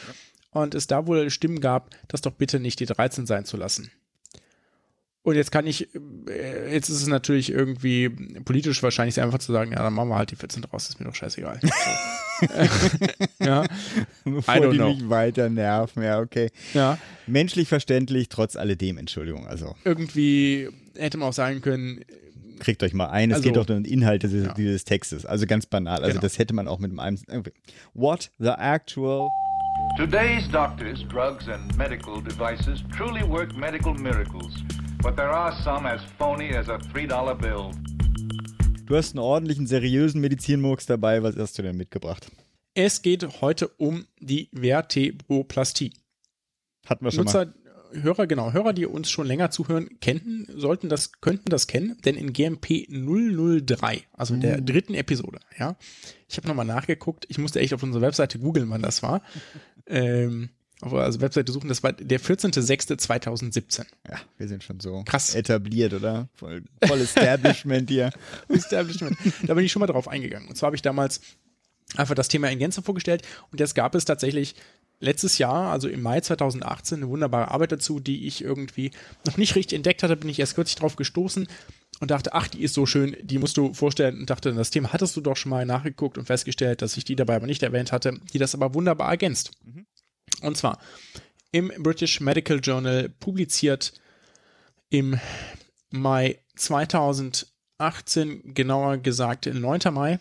und 0.51 0.76
es 0.76 0.88
da 0.88 1.07
wohl 1.07 1.30
Stimmen 1.30 1.59
gab, 1.59 1.89
das 2.07 2.22
doch 2.22 2.34
bitte 2.34 2.59
nicht 2.59 2.80
die 2.80 2.86
13 2.86 3.26
sein 3.26 3.45
zu 3.45 3.57
lassen. 3.57 3.91
Und 5.22 5.36
jetzt 5.36 5.51
kann 5.51 5.67
ich, 5.67 5.89
äh, 6.30 6.74
jetzt 6.74 6.89
ist 6.89 7.01
es 7.01 7.07
natürlich 7.07 7.51
irgendwie 7.51 8.09
politisch 8.09 8.82
wahrscheinlich 8.82 9.20
einfach 9.20 9.39
zu 9.39 9.51
sagen, 9.51 9.72
ja, 9.72 9.84
dann 9.84 9.93
machen 9.93 10.09
wir 10.09 10.17
halt 10.17 10.32
die 10.32 10.38
14 10.38 10.61
draus, 10.63 10.89
ist 10.89 10.99
mir 10.99 11.05
doch 11.07 11.15
scheißegal. 11.15 11.59
ja. 13.39 13.65
Bevor 14.24 14.70
die 14.70 14.78
know. 14.78 14.93
mich 14.93 15.09
weiter 15.09 15.49
nerven, 15.49 16.03
ja, 16.03 16.20
okay. 16.20 16.49
Ja. 16.74 16.97
Menschlich 17.28 17.67
verständlich, 17.67 18.30
trotz 18.30 18.55
alledem, 18.55 18.97
Entschuldigung, 18.97 19.45
also. 19.45 19.76
Irgendwie 19.84 20.70
hätte 20.95 21.17
man 21.17 21.30
auch 21.30 21.34
sagen 21.34 21.61
können, 21.61 22.05
kriegt 22.59 22.84
euch 22.84 22.93
mal 22.93 23.07
ein. 23.07 23.32
Es 23.32 23.38
also, 23.38 23.49
geht 23.49 23.57
doch 23.57 23.67
um 23.70 23.84
den 23.84 23.86
Inhalt 23.86 24.24
dieses, 24.24 24.47
ja. 24.47 24.53
dieses, 24.53 24.84
Textes. 24.84 25.26
Also 25.26 25.45
ganz 25.47 25.65
banal. 25.65 25.99
Also 25.99 26.11
genau. 26.11 26.22
das 26.22 26.38
hätte 26.38 26.53
man 26.53 26.67
auch 26.67 26.80
mit 26.80 26.97
einem. 26.97 27.17
What 27.93 28.32
the 28.38 28.49
actual. 28.49 29.30
Today's 29.97 30.47
doctors, 30.49 31.03
drugs 31.07 31.47
and 31.47 31.76
medical 31.78 32.22
devices 32.22 32.84
truly 32.95 33.24
work 33.28 33.55
medical 33.55 33.93
miracles. 33.93 34.53
But 35.02 35.16
there 35.16 35.30
are 35.30 35.54
some 35.64 35.88
as 35.88 36.02
phony 36.18 36.54
as 36.54 36.68
a 36.68 36.78
$3 36.78 37.36
bill. 37.36 37.72
Du 38.86 38.97
hast 38.97 39.12
einen 39.12 39.20
ordentlichen, 39.20 39.66
seriösen 39.66 40.20
Medizinmurks 40.20 40.88
dabei. 40.88 41.24
Was 41.24 41.38
hast 41.38 41.58
du 41.58 41.62
denn 41.62 41.78
mitgebracht? 41.78 42.30
Es 42.74 43.02
geht 43.02 43.41
heute 43.41 43.70
um 43.78 44.06
die 44.20 44.50
Vertebroplastie. 44.54 45.93
Hatten 46.86 47.06
wir 47.06 47.12
schon 47.12 47.26
Nutzer, 47.26 47.45
mal. 47.45 47.54
Hörer, 47.93 48.28
genau, 48.28 48.52
Hörer, 48.52 48.74
die 48.74 48.86
uns 48.86 49.10
schon 49.10 49.26
länger 49.26 49.52
zuhören, 49.52 50.00
kennen, 50.02 50.47
sollten 50.54 50.89
das, 50.89 51.22
könnten 51.22 51.50
das 51.50 51.68
kennen, 51.68 51.97
denn 52.04 52.16
in 52.16 52.34
GMP 52.34 52.86
003, 52.89 54.04
also 54.14 54.36
uh. 54.36 54.38
der 54.38 54.62
dritten 54.62 54.93
Episode, 54.93 55.39
ja, 55.58 55.76
ich 56.28 56.38
habe 56.38 56.47
nochmal 56.47 56.66
nachgeguckt, 56.66 57.26
ich 57.30 57.39
musste 57.39 57.60
echt 57.62 57.74
auf 57.74 57.82
unserer 57.82 58.04
Webseite 58.04 58.38
googeln, 58.38 58.70
wann 58.70 58.84
das 58.84 59.02
war. 59.02 59.24
ähm, 59.88 60.50
auf 60.82 60.93
also 60.93 61.19
Webseite 61.19 61.51
suchen, 61.51 61.67
das 61.67 61.84
war 61.84 61.91
der 61.93 62.21
14.06.2017. 62.21 63.86
Ja, 64.07 64.19
wir 64.38 64.47
sind 64.47 64.63
schon 64.63 64.80
so 64.80 65.03
krass 65.03 65.36
etabliert, 65.36 65.93
oder? 65.93 66.30
Voll, 66.36 66.63
voll 66.86 67.01
Establishment 67.01 67.89
hier. 67.89 68.11
Establishment. 68.47 69.17
Da 69.43 69.53
bin 69.55 69.65
ich 69.65 69.71
schon 69.71 69.82
mal 69.82 69.88
drauf 69.88 70.07
eingegangen. 70.07 70.47
Und 70.47 70.55
zwar 70.55 70.67
habe 70.67 70.77
ich 70.77 70.82
damals 70.82 71.19
einfach 71.95 72.15
das 72.15 72.30
Thema 72.30 72.49
in 72.49 72.59
Gänze 72.59 72.82
vorgestellt 72.82 73.23
und 73.51 73.59
jetzt 73.59 73.75
gab 73.75 73.95
es 73.95 74.05
tatsächlich 74.05 74.55
letztes 74.99 75.38
Jahr, 75.38 75.71
also 75.71 75.88
im 75.88 76.01
Mai 76.01 76.21
2018, 76.21 76.99
eine 76.99 77.09
wunderbare 77.09 77.51
Arbeit 77.51 77.71
dazu, 77.71 77.99
die 77.99 78.27
ich 78.27 78.43
irgendwie 78.43 78.91
noch 79.25 79.38
nicht 79.38 79.55
richtig 79.55 79.75
entdeckt 79.75 80.03
hatte, 80.03 80.15
bin 80.15 80.30
ich 80.30 80.39
erst 80.39 80.55
kürzlich 80.55 80.75
drauf 80.75 80.95
gestoßen 80.95 81.47
und 81.99 82.11
dachte, 82.11 82.34
ach, 82.34 82.47
die 82.47 82.63
ist 82.63 82.73
so 82.73 82.86
schön, 82.86 83.15
die 83.21 83.38
musst 83.38 83.57
du 83.57 83.73
vorstellen 83.73 84.19
und 84.19 84.30
dachte, 84.30 84.53
das 84.53 84.69
Thema 84.69 84.93
hattest 84.93 85.15
du 85.15 85.21
doch 85.21 85.38
schon 85.38 85.49
mal 85.49 85.65
nachgeguckt 85.65 86.17
und 86.17 86.25
festgestellt, 86.25 86.82
dass 86.82 86.97
ich 86.97 87.05
die 87.05 87.15
dabei 87.15 87.36
aber 87.36 87.47
nicht 87.47 87.63
erwähnt 87.63 87.91
hatte, 87.91 88.19
die 88.34 88.39
das 88.39 88.55
aber 88.55 88.73
wunderbar 88.73 89.09
ergänzt. 89.09 89.51
Mhm. 89.65 89.86
Und 90.41 90.57
zwar 90.57 90.80
im 91.51 91.71
British 91.80 92.19
Medical 92.19 92.59
Journal 92.59 93.09
publiziert 93.09 93.93
im 94.89 95.19
Mai 95.89 96.39
2018, 96.55 98.53
genauer 98.53 98.97
gesagt 98.97 99.47
9. 99.47 99.80
Mai, 99.91 100.19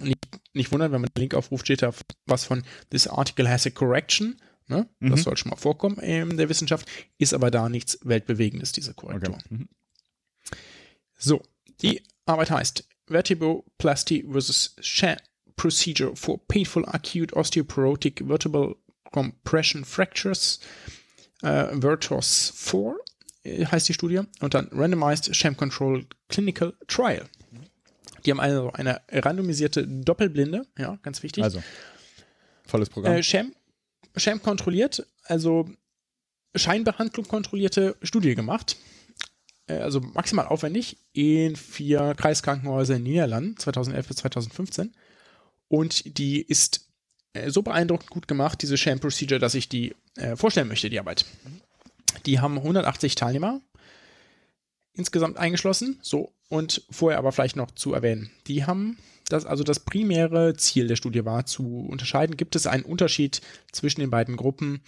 nicht, 0.00 0.18
nicht 0.52 0.72
wundern, 0.72 0.92
wenn 0.92 1.00
man 1.00 1.10
den 1.14 1.20
Link 1.20 1.34
aufruft, 1.34 1.66
steht 1.66 1.82
da 1.82 1.92
was 2.26 2.44
von 2.44 2.64
This 2.90 3.06
article 3.06 3.48
has 3.48 3.66
a 3.66 3.70
correction. 3.70 4.40
Ne? 4.66 4.88
Mhm. 4.98 5.10
Das 5.10 5.22
soll 5.22 5.36
schon 5.36 5.50
mal 5.50 5.56
vorkommen 5.56 5.98
in 5.98 6.36
der 6.36 6.48
Wissenschaft, 6.48 6.88
ist 7.18 7.34
aber 7.34 7.50
da 7.50 7.68
nichts 7.68 7.98
Weltbewegendes, 8.02 8.72
diese 8.72 8.94
Korrektur. 8.94 9.34
Okay. 9.34 9.44
Mhm. 9.50 9.68
So, 11.16 11.42
die 11.82 12.02
Arbeit 12.26 12.50
heißt 12.50 12.88
Vertebroplasty 13.06 14.24
versus 14.30 14.74
Sham 14.80 15.16
Procedure 15.56 16.16
for 16.16 16.44
Painful 16.48 16.84
Acute 16.86 17.36
Osteoporotic 17.36 18.24
Vertebral 18.26 18.74
Compression 19.14 19.84
Fractures, 19.84 20.58
äh, 21.42 21.80
Vertos 21.80 22.52
4 22.56 22.96
äh, 23.44 23.64
heißt 23.64 23.88
die 23.88 23.94
Studie, 23.94 24.22
und 24.40 24.54
dann 24.54 24.68
Randomized 24.72 25.34
Sham 25.36 25.56
Control 25.56 26.04
Clinical 26.28 26.74
Trial. 26.88 27.28
Die 28.26 28.32
haben 28.32 28.40
also 28.40 28.72
eine 28.72 29.02
randomisierte 29.08 29.86
Doppelblinde, 29.86 30.66
ja, 30.76 30.98
ganz 31.02 31.22
wichtig. 31.22 31.44
Also, 31.44 31.62
volles 32.66 32.90
Programm. 32.90 33.14
Äh, 33.14 33.22
Sham, 33.22 33.54
Sham 34.16 34.42
kontrolliert, 34.42 35.06
also 35.24 35.68
Scheinbehandlung 36.56 37.28
kontrollierte 37.28 37.96
Studie 38.02 38.34
gemacht. 38.34 38.76
Äh, 39.68 39.74
also 39.74 40.00
maximal 40.00 40.46
aufwendig 40.46 40.96
in 41.12 41.54
vier 41.54 42.14
Kreiskrankenhäusern 42.16 42.96
in 42.96 43.04
den 43.04 43.12
Niederlanden, 43.12 43.56
2011 43.58 44.08
bis 44.08 44.16
2015. 44.16 44.92
Und 45.68 46.18
die 46.18 46.42
ist 46.42 46.88
so 47.46 47.62
beeindruckend 47.62 48.10
gut 48.10 48.28
gemacht, 48.28 48.62
diese 48.62 48.76
Sham 48.76 49.00
Procedure, 49.00 49.40
dass 49.40 49.54
ich 49.54 49.68
die 49.68 49.94
äh, 50.16 50.36
vorstellen 50.36 50.68
möchte, 50.68 50.90
die 50.90 51.00
Arbeit. 51.00 51.24
Die 52.26 52.40
haben 52.40 52.58
180 52.58 53.14
Teilnehmer 53.14 53.60
insgesamt 54.94 55.36
eingeschlossen. 55.36 55.98
So, 56.02 56.32
und 56.48 56.82
vorher 56.90 57.18
aber 57.18 57.32
vielleicht 57.32 57.56
noch 57.56 57.72
zu 57.72 57.94
erwähnen. 57.94 58.30
Die 58.46 58.64
haben 58.64 58.96
das, 59.28 59.46
also 59.46 59.64
das 59.64 59.80
primäre 59.80 60.54
Ziel 60.54 60.86
der 60.86 60.96
Studie 60.96 61.24
war 61.24 61.46
zu 61.46 61.86
unterscheiden, 61.88 62.36
gibt 62.36 62.56
es 62.56 62.66
einen 62.66 62.84
Unterschied 62.84 63.40
zwischen 63.72 64.00
den 64.00 64.10
beiden 64.10 64.36
Gruppen 64.36 64.82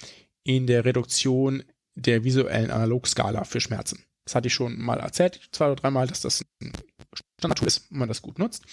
in 0.44 0.66
der 0.66 0.84
Reduktion 0.84 1.64
der 1.94 2.24
visuellen 2.24 2.70
Analogskala 2.70 3.44
für 3.44 3.60
Schmerzen. 3.60 4.04
Das 4.24 4.34
hatte 4.34 4.48
ich 4.48 4.54
schon 4.54 4.78
mal 4.80 5.00
erzählt, 5.00 5.40
zwei 5.52 5.66
oder 5.66 5.76
dreimal, 5.76 6.06
dass 6.06 6.20
das 6.20 6.44
ein 6.60 6.72
Standardtool 7.38 7.68
ist, 7.68 7.90
wenn 7.90 8.00
man 8.00 8.08
das 8.08 8.22
gut 8.22 8.38
nutzt. 8.38 8.64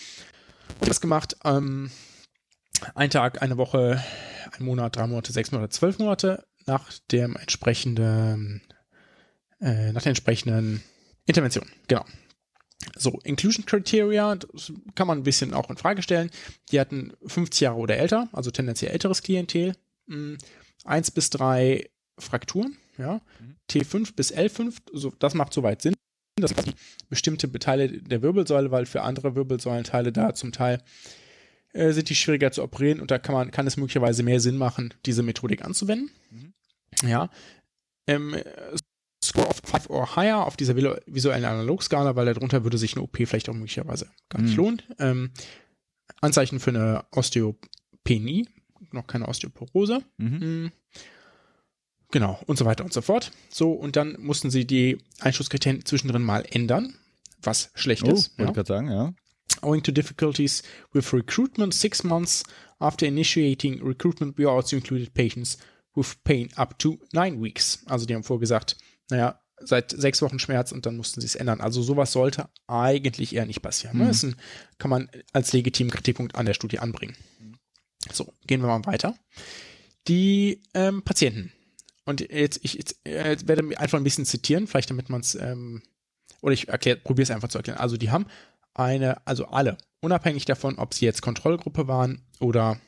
Und 0.80 0.90
das 0.90 1.00
gemacht, 1.00 1.38
ähm, 1.46 1.92
ein 2.96 3.10
Tag, 3.10 3.42
eine 3.42 3.58
Woche, 3.58 4.04
ein 4.58 4.66
Monat, 4.66 4.96
drei 4.96 5.08
Monate, 5.08 5.32
sechs 5.32 5.52
Monate, 5.52 5.70
zwölf 5.70 6.00
Monate 6.00 6.46
nach 6.66 6.92
dem 7.12 7.36
entsprechenden, 7.36 8.62
äh, 9.60 9.92
nach 9.92 10.02
der 10.02 10.12
entsprechenden 10.12 10.84
Intervention. 11.26 11.68
Genau. 11.88 12.06
So, 12.98 13.20
Inclusion 13.24 13.66
Criteria, 13.66 14.36
das 14.36 14.74
kann 14.96 15.08
man 15.08 15.20
ein 15.20 15.24
bisschen 15.24 15.54
auch 15.54 15.70
in 15.70 15.78
Frage 15.78 16.02
stellen. 16.02 16.30
Die 16.72 16.80
hatten 16.80 17.14
50 17.26 17.62
Jahre 17.62 17.78
oder 17.78 17.98
älter, 17.98 18.28
also 18.34 18.52
tendenziell 18.52 18.92
älteres 18.92 19.24
Klientel. 19.24 19.76
Hm, 20.08 20.38
eins 20.84 21.12
bis 21.12 21.30
drei 21.30 21.90
Frakturen, 22.20 22.78
ja. 22.98 23.22
Mhm. 23.40 23.56
T5 23.70 24.16
bis 24.16 24.34
L5, 24.34 24.76
so, 24.92 25.14
das 25.20 25.34
macht 25.34 25.54
soweit 25.54 25.82
Sinn. 25.82 25.96
Das 26.36 26.54
bestimmte 27.10 27.52
Teile 27.60 28.02
der 28.02 28.22
Wirbelsäule, 28.22 28.72
weil 28.72 28.86
für 28.86 29.04
andere 29.04 29.36
Wirbelsäulenteile 29.36 30.12
da 30.12 30.34
zum 30.34 30.52
Teil 30.52 30.82
äh, 31.74 31.92
sind 31.92 32.10
die 32.10 32.16
schwieriger 32.16 32.52
zu 32.52 32.64
operieren 32.64 33.00
und 33.00 33.12
da 33.12 33.20
kann 33.20 33.36
man, 33.36 33.52
kann 33.52 33.68
es 33.68 33.78
möglicherweise 33.78 34.24
mehr 34.24 34.40
Sinn 34.40 34.58
machen, 34.58 34.94
diese 35.06 35.24
Methodik 35.24 35.66
anzuwenden. 35.66 36.12
Mhm. 36.32 36.54
Ja. 37.08 37.30
Ähm, 38.08 38.36
Score 39.24 39.48
of 39.48 39.62
5 39.64 39.90
or 39.90 40.16
higher 40.16 40.46
auf 40.46 40.58
dieser 40.58 40.76
visuellen 40.76 41.46
Analogskala, 41.46 42.16
weil 42.16 42.26
darunter 42.26 42.64
würde 42.64 42.78
sich 42.78 42.96
eine 42.96 43.04
OP 43.04 43.16
vielleicht 43.16 43.50
auch 43.50 43.54
möglicherweise 43.54 44.10
gar 44.30 44.42
nicht 44.42 44.52
mhm. 44.52 44.58
lohnen. 44.58 44.82
Ähm, 45.00 45.32
Anzeichen 46.22 46.60
für 46.60 46.72
eine 46.72 47.06
Osteopenie, 47.12 48.48
noch 48.92 49.08
keine 49.08 49.28
Osteoporose. 49.28 50.02
Mhm. 50.18 50.38
mhm. 50.40 50.72
Genau, 52.12 52.40
und 52.46 52.60
so 52.60 52.66
weiter 52.66 52.84
und 52.84 52.94
so 52.94 53.02
fort. 53.02 53.32
So, 53.50 53.72
und 53.72 53.96
dann 53.96 54.18
mussten 54.20 54.52
sie 54.52 54.68
die 54.68 55.00
Einschusskriterien 55.22 55.84
zwischendrin 55.84 56.22
mal 56.22 56.46
ändern, 56.48 56.94
was 57.42 57.72
schlecht 57.74 58.04
oh, 58.04 58.12
ist. 58.12 58.38
Wollte 58.38 58.52
ja. 58.52 58.54
gerade 58.54 58.68
sagen, 58.68 58.92
ja. 58.92 59.14
Owing 59.62 59.84
to 59.84 59.92
difficulties 59.92 60.64
with 60.94 61.14
recruitment 61.14 61.74
six 61.74 62.04
months 62.04 62.44
after 62.80 63.06
initiating 63.06 63.82
recruitment, 63.82 64.38
we 64.38 64.46
also 64.46 64.76
included 64.76 65.14
patients 65.14 65.58
with 65.96 66.22
pain 66.24 66.50
up 66.58 66.78
to 66.80 67.00
nine 67.14 67.42
weeks. 67.42 67.84
Also 67.86 68.06
die 68.06 68.16
haben 68.16 68.24
vorgesagt, 68.24 68.78
naja, 69.10 69.40
seit 69.60 69.92
sechs 69.92 70.22
Wochen 70.22 70.40
Schmerz 70.40 70.72
und 70.72 70.86
dann 70.86 70.98
mussten 70.98 71.22
sie 71.22 71.28
es 71.28 71.36
ändern. 71.36 71.62
Also 71.62 71.82
sowas 71.82 72.12
sollte 72.12 72.50
eigentlich 72.68 73.36
eher 73.36 73.46
nicht 73.46 73.62
passieren. 73.62 73.98
Mhm. 73.98 74.08
Das 74.08 74.26
kann 74.78 74.90
man 74.90 75.10
als 75.32 75.54
legitimen 75.54 75.92
Kritikpunkt 75.92 76.36
an 76.36 76.46
der 76.46 76.54
Studie 76.54 76.80
anbringen. 76.80 77.16
So, 78.12 78.34
gehen 78.48 78.62
wir 78.62 78.68
mal 78.68 78.86
weiter. 78.86 79.16
Die 80.08 80.62
ähm, 80.74 81.04
Patienten. 81.04 81.54
Und 82.06 82.20
jetzt, 82.20 82.60
ich 82.64 82.74
jetzt, 82.74 82.98
jetzt 83.06 83.48
werde 83.48 83.66
ich 83.70 83.80
einfach 83.80 83.98
ein 83.98 84.04
bisschen 84.04 84.26
zitieren, 84.26 84.68
vielleicht 84.68 84.90
damit 84.90 85.10
man 85.10 85.22
es, 85.22 85.36
ähm, 85.36 85.82
oder 86.42 86.54
ich 86.54 86.68
probiere 86.68 87.24
es 87.24 87.32
einfach 87.32 87.48
zu 87.48 87.58
erklären. 87.58 87.80
Also 87.80 87.96
die 87.96 88.12
haben 88.12 88.26
eine, 88.74 89.26
also 89.26 89.46
alle, 89.46 89.78
unabhängig 90.02 90.46
davon, 90.46 90.78
ob 90.78 90.94
sie 90.94 91.06
jetzt 91.06 91.22
Kontrollgruppe 91.22 91.88
waren 91.88 92.22
oder 92.40 92.80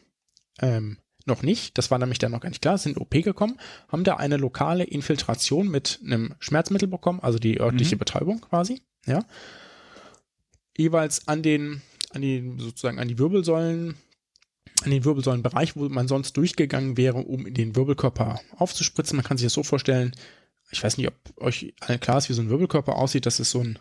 ähm, 0.59 0.97
noch 1.25 1.41
nicht, 1.41 1.77
das 1.77 1.89
war 1.91 1.97
nämlich 1.97 2.19
dann 2.19 2.31
noch 2.31 2.41
gar 2.41 2.49
nicht 2.49 2.61
klar, 2.61 2.77
sind 2.77 2.97
OP 2.97 3.11
gekommen, 3.11 3.57
haben 3.87 4.03
da 4.03 4.17
eine 4.17 4.37
lokale 4.37 4.83
Infiltration 4.83 5.67
mit 5.67 5.99
einem 6.03 6.35
Schmerzmittel 6.39 6.87
bekommen, 6.87 7.19
also 7.19 7.39
die 7.39 7.59
örtliche 7.59 7.95
mhm. 7.95 7.99
Betäubung 7.99 8.41
quasi, 8.41 8.81
ja. 9.05 9.25
Jeweils 10.77 11.27
an 11.27 11.41
den, 11.41 11.81
an 12.11 12.21
die, 12.21 12.53
sozusagen 12.57 12.99
an 12.99 13.07
die 13.07 13.17
Wirbelsäulen, 13.17 13.95
an 14.83 14.91
den 14.91 15.05
Wirbelsäulenbereich, 15.05 15.75
wo 15.75 15.87
man 15.87 16.07
sonst 16.07 16.35
durchgegangen 16.37 16.97
wäre, 16.97 17.19
um 17.19 17.51
den 17.53 17.75
Wirbelkörper 17.75 18.41
aufzuspritzen. 18.57 19.15
Man 19.15 19.23
kann 19.23 19.37
sich 19.37 19.45
das 19.45 19.53
so 19.53 19.63
vorstellen, 19.63 20.11
ich 20.71 20.83
weiß 20.83 20.97
nicht, 20.97 21.07
ob 21.07 21.15
euch 21.37 21.73
allen 21.79 21.99
klar 21.99 22.17
ist, 22.17 22.29
wie 22.29 22.33
so 22.33 22.41
ein 22.41 22.49
Wirbelkörper 22.49 22.95
aussieht, 22.95 23.25
das 23.25 23.39
ist 23.39 23.51
so 23.51 23.61
ein, 23.61 23.79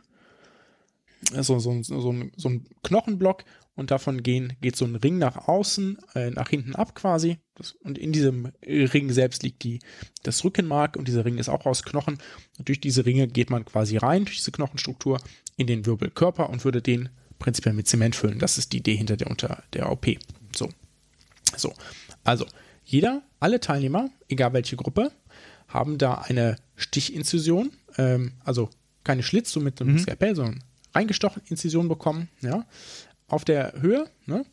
so, 1.33 1.59
so, 1.59 1.83
so, 1.83 2.13
ein, 2.13 2.33
so 2.37 2.49
ein 2.49 2.67
Knochenblock 2.83 3.45
und 3.77 3.91
davon 3.91 4.23
gehen, 4.23 4.55
geht 4.61 4.77
so 4.77 4.85
ein 4.85 4.95
Ring 4.95 5.19
nach 5.19 5.49
außen, 5.49 5.99
äh, 6.15 6.31
nach 6.31 6.49
hinten 6.49 6.75
ab 6.75 6.95
quasi. 6.95 7.39
Das, 7.55 7.73
und 7.73 7.99
in 7.99 8.13
diesem 8.13 8.53
Ring 8.65 9.11
selbst 9.11 9.43
liegt 9.43 9.65
die, 9.65 9.81
das 10.23 10.45
Rückenmark 10.45 10.97
und 10.97 11.09
dieser 11.09 11.25
Ring 11.25 11.39
ist 11.39 11.49
auch 11.49 11.67
aus 11.67 11.83
Knochen. 11.83 12.19
Und 12.59 12.69
durch 12.69 12.81
diese 12.81 13.05
Ringe 13.05 13.27
geht 13.27 13.51
man 13.51 13.65
quasi 13.65 13.97
rein, 13.97 14.25
durch 14.25 14.37
diese 14.37 14.53
Knochenstruktur, 14.53 15.19
in 15.57 15.67
den 15.67 15.87
Wirbelkörper 15.87 16.51
und 16.51 16.65
würde 16.65 16.83
den 16.83 17.11
prinzipiell 17.39 17.75
mit 17.75 17.87
Zement 17.87 18.17
füllen. 18.17 18.39
Das 18.39 18.59
ist 18.59 18.73
die 18.73 18.79
Idee 18.79 18.97
hinter 18.97 19.17
der, 19.17 19.29
unter 19.29 19.63
der 19.73 19.91
OP. 19.91 20.07
So. 20.55 20.69
So. 21.57 21.73
Also, 22.25 22.47
jeder, 22.85 23.23
alle 23.41 23.61
Teilnehmer, 23.61 24.11
egal 24.29 24.53
welche 24.53 24.77
Gruppe, 24.77 25.13
haben 25.69 25.99
da 25.99 26.15
eine 26.15 26.57
Stichinzision, 26.77 27.71
ähm, 27.99 28.33
also 28.45 28.71
keine 29.05 29.23
Schlitz, 29.23 29.53
so 29.53 29.61
mit 29.61 29.81
einem 29.81 29.93
mhm. 29.93 29.99
Skalpell, 29.99 30.35
sondern 30.35 30.65
reingestochen, 30.95 31.43
Inzision 31.47 31.89
bekommen, 31.89 32.29
ja, 32.41 32.65
auf 33.29 33.45
der 33.45 33.75
Höhe, 33.81 34.07
ne? 34.27 34.45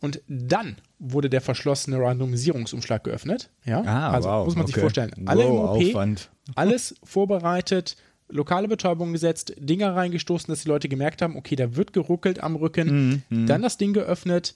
Und 0.00 0.20
dann 0.28 0.76
wurde 0.98 1.30
der 1.30 1.40
verschlossene 1.40 1.98
Randomisierungsumschlag 1.98 3.04
geöffnet. 3.04 3.50
Ja, 3.64 3.82
ah, 3.82 4.10
also 4.10 4.28
wow, 4.28 4.44
muss 4.44 4.54
man 4.54 4.64
okay. 4.64 4.72
sich 4.72 4.80
vorstellen. 4.80 5.12
Alle 5.26 5.44
wow, 5.44 5.76
im 5.80 5.82
OP, 5.82 5.88
Aufwand. 5.88 6.30
alles 6.54 6.94
vorbereitet, 7.02 7.96
lokale 8.28 8.68
Betäubung 8.68 9.12
gesetzt, 9.12 9.54
Dinger 9.58 9.94
reingestoßen, 9.94 10.50
dass 10.52 10.62
die 10.62 10.68
Leute 10.68 10.88
gemerkt 10.88 11.22
haben, 11.22 11.36
okay, 11.36 11.56
da 11.56 11.76
wird 11.76 11.92
geruckelt 11.92 12.42
am 12.42 12.56
Rücken. 12.56 13.22
Mhm, 13.28 13.46
Dann 13.46 13.62
das 13.62 13.76
Ding 13.76 13.92
geöffnet. 13.92 14.54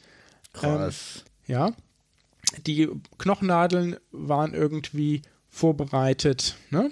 Krass. 0.53 1.25
Ähm, 1.49 1.55
ja. 1.55 1.73
Die 2.67 2.89
Knochennadeln 3.19 3.97
waren 4.13 4.55
irgendwie 4.55 5.23
vorbereitet. 5.49 6.57
Ne? 6.71 6.91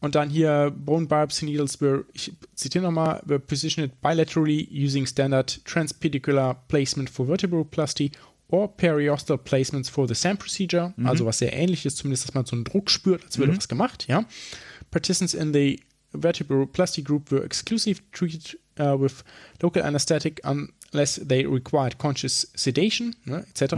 Und 0.00 0.14
dann 0.14 0.30
hier 0.30 0.72
Bone 0.74 1.06
Biopsy 1.06 1.44
Needles 1.44 1.80
were, 1.80 2.04
ich 2.12 2.32
zitiere 2.54 2.84
nochmal, 2.84 3.22
were 3.24 3.40
positioned 3.40 4.00
bilaterally 4.00 4.68
using 4.70 5.06
standard 5.06 5.64
transpedicular 5.64 6.54
placement 6.68 7.10
for 7.10 7.26
vertebroplasty 7.26 8.12
or 8.48 8.68
periosteal 8.76 9.38
placements 9.38 9.88
for 9.90 10.06
the 10.06 10.14
SAM 10.14 10.36
procedure. 10.38 10.94
Also 11.04 11.26
was 11.26 11.38
sehr 11.38 11.52
ähnlich 11.52 11.86
ist, 11.86 11.96
zumindest, 11.96 12.28
dass 12.28 12.34
man 12.34 12.44
so 12.44 12.54
einen 12.56 12.64
Druck 12.64 12.90
spürt, 12.90 13.24
als 13.24 13.38
würde 13.38 13.56
was 13.56 13.68
gemacht. 13.68 14.06
Ja. 14.08 14.24
Participants 14.90 15.34
in 15.34 15.52
the 15.52 15.80
vertebroplasty 16.12 17.02
group 17.02 17.30
were 17.30 17.44
exclusively 17.44 18.02
treated 18.12 18.58
uh, 18.78 18.96
with 18.98 19.24
local 19.62 19.82
anesthetic 19.82 20.40
unless 20.44 21.16
they 21.16 21.44
required 21.44 21.98
conscious 21.98 22.48
sedation, 22.54 23.16
ne, 23.24 23.44
etc. 23.50 23.74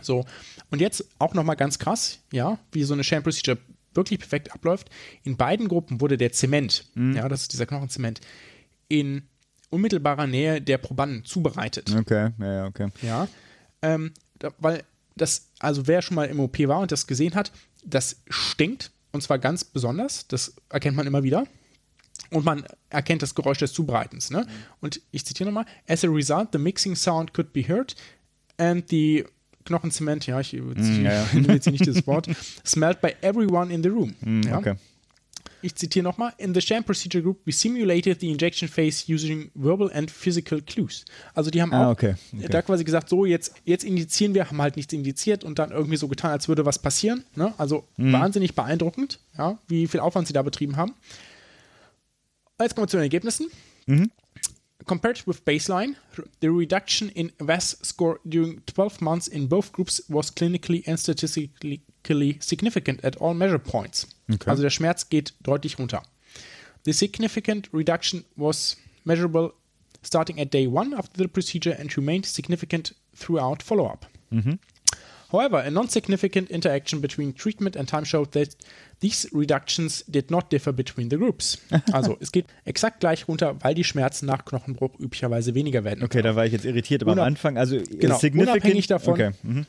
So, 0.00 0.24
und 0.70 0.80
jetzt 0.80 1.04
auch 1.18 1.34
nochmal 1.34 1.56
ganz 1.56 1.78
krass, 1.78 2.18
ja, 2.32 2.58
wie 2.72 2.84
so 2.84 2.94
eine 2.94 3.04
Sham 3.04 3.22
Procedure 3.22 3.58
wirklich 3.94 4.18
perfekt 4.18 4.52
abläuft. 4.52 4.90
In 5.22 5.36
beiden 5.36 5.68
Gruppen 5.68 6.00
wurde 6.00 6.16
der 6.16 6.32
Zement, 6.32 6.84
ja, 6.94 7.28
das 7.28 7.42
ist 7.42 7.52
dieser 7.52 7.66
Knochenzement, 7.66 8.20
in 8.88 9.22
unmittelbarer 9.70 10.26
Nähe 10.26 10.60
der 10.60 10.78
Probanden 10.78 11.24
zubereitet. 11.24 11.94
Okay, 11.96 12.30
ja, 12.38 12.66
okay. 12.66 12.88
Ja, 13.00 13.28
ähm, 13.80 14.12
da, 14.38 14.52
weil 14.58 14.84
das, 15.16 15.48
also 15.58 15.86
wer 15.86 16.02
schon 16.02 16.14
mal 16.14 16.24
im 16.24 16.40
OP 16.40 16.58
war 16.60 16.80
und 16.80 16.92
das 16.92 17.06
gesehen 17.06 17.34
hat, 17.34 17.52
das 17.84 18.22
stinkt 18.28 18.90
und 19.12 19.22
zwar 19.22 19.38
ganz 19.38 19.64
besonders. 19.64 20.26
Das 20.28 20.54
erkennt 20.68 20.96
man 20.96 21.06
immer 21.06 21.22
wieder. 21.22 21.44
Und 22.30 22.44
man 22.44 22.64
erkennt 22.88 23.22
das 23.22 23.34
Geräusch 23.34 23.58
des 23.58 23.72
Zubereitens. 23.72 24.30
Ne? 24.30 24.46
Und 24.80 25.00
ich 25.10 25.24
zitiere 25.26 25.50
nochmal: 25.50 25.66
As 25.86 26.04
a 26.04 26.08
result, 26.08 26.48
the 26.52 26.58
mixing 26.58 26.96
sound 26.96 27.34
could 27.34 27.52
be 27.52 27.66
heard 27.66 27.94
and 28.56 28.88
the 28.88 29.24
Knochenzement, 29.64 30.26
ja, 30.26 30.40
ich 30.40 30.52
Mm, 30.52 31.04
ja, 31.04 31.12
ja. 31.12 31.26
nehme 31.32 31.54
jetzt 31.54 31.70
nicht 31.70 31.86
das 31.86 32.06
Wort, 32.06 32.28
smelled 32.64 33.00
by 33.00 33.14
everyone 33.22 33.72
in 33.72 33.82
the 33.82 33.88
room. 33.88 34.14
ja? 34.44 34.58
Okay. 34.58 34.74
Ich 35.64 35.76
zitiere 35.76 36.02
nochmal: 36.02 36.32
In 36.38 36.52
the 36.54 36.60
sham 36.60 36.82
procedure 36.82 37.22
group, 37.22 37.38
we 37.46 37.52
simulated 37.52 38.18
the 38.18 38.28
injection 38.28 38.68
phase 38.68 39.04
using 39.12 39.50
verbal 39.54 39.92
and 39.94 40.10
physical 40.10 40.60
clues. 40.60 41.04
Also 41.34 41.50
die 41.52 41.62
haben 41.62 41.72
Ah, 41.72 41.86
auch 41.86 41.92
okay, 41.92 42.14
okay. 42.36 42.48
da 42.48 42.62
quasi 42.62 42.82
gesagt, 42.82 43.08
so 43.08 43.24
jetzt, 43.24 43.54
jetzt 43.64 43.84
indizieren 43.84 44.34
wir, 44.34 44.48
haben 44.48 44.60
halt 44.60 44.74
nichts 44.76 44.92
indiziert 44.92 45.44
und 45.44 45.60
dann 45.60 45.70
irgendwie 45.70 45.96
so 45.96 46.08
getan, 46.08 46.32
als 46.32 46.48
würde 46.48 46.66
was 46.66 46.80
passieren. 46.80 47.24
Ne? 47.36 47.54
Also 47.58 47.86
Mhm. 47.96 48.12
wahnsinnig 48.12 48.56
beeindruckend, 48.56 49.20
ja, 49.38 49.56
wie 49.68 49.86
viel 49.86 50.00
Aufwand 50.00 50.26
sie 50.26 50.32
da 50.32 50.42
betrieben 50.42 50.76
haben. 50.76 50.94
Jetzt 52.60 52.74
kommen 52.74 52.84
wir 52.86 52.88
zu 52.90 52.96
den 52.96 53.02
Ergebnissen. 53.04 53.48
Mhm. 53.86 54.10
Compared 54.86 55.22
with 55.26 55.44
baseline, 55.44 55.96
the 56.40 56.50
reduction 56.50 57.10
in 57.10 57.30
VAS 57.40 57.76
score 57.82 58.20
during 58.28 58.60
12 58.66 59.00
months 59.00 59.28
in 59.28 59.46
both 59.46 59.72
groups 59.72 60.00
was 60.08 60.30
clinically 60.30 60.82
and 60.86 60.98
statistically 60.98 62.38
significant 62.40 63.04
at 63.04 63.16
all 63.16 63.34
measure 63.34 63.58
points. 63.58 64.06
Okay. 64.32 64.50
Also 64.50 64.62
der 64.62 64.70
Schmerz 64.70 65.08
geht 65.08 65.32
deutlich 65.42 65.78
runter. 65.78 66.02
The 66.84 66.92
significant 66.92 67.68
reduction 67.72 68.24
was 68.36 68.76
measurable 69.04 69.52
starting 70.02 70.40
at 70.40 70.50
day 70.50 70.66
one 70.66 70.94
after 70.94 71.22
the 71.22 71.28
procedure 71.28 71.76
and 71.78 71.96
remained 71.96 72.26
significant 72.26 72.94
throughout 73.14 73.62
follow-up. 73.62 74.06
Mm-hmm. 74.32 74.54
However, 75.32 75.62
a 75.64 75.70
non-significant 75.70 76.50
interaction 76.50 77.00
between 77.00 77.34
treatment 77.34 77.76
and 77.76 77.88
time 77.88 78.04
showed 78.04 78.32
that 78.32 78.50
these 79.00 79.28
reductions 79.32 80.04
did 80.06 80.30
not 80.30 80.52
differ 80.52 80.72
between 80.72 81.08
the 81.10 81.16
groups. 81.16 81.58
Also 81.92 82.16
es 82.20 82.30
geht 82.32 82.46
exakt 82.64 83.00
gleich 83.00 83.26
runter, 83.28 83.56
weil 83.60 83.74
die 83.74 83.84
Schmerzen 83.84 84.26
nach 84.26 84.44
Knochenbruch 84.44 84.98
üblicherweise 85.00 85.54
weniger 85.54 85.84
werden. 85.84 86.04
Okay, 86.04 86.22
da 86.22 86.36
war 86.36 86.44
ich 86.46 86.52
jetzt 86.52 86.64
irritiert, 86.64 87.02
aber 87.02 87.12
am 87.12 87.18
Unab- 87.18 87.26
Anfang, 87.26 87.56
also 87.58 87.76
Genau, 87.76 88.18
significant. 88.18 88.56
unabhängig 88.62 88.86
davon. 88.86 89.14
Okay, 89.14 89.30
mhm. 89.42 89.66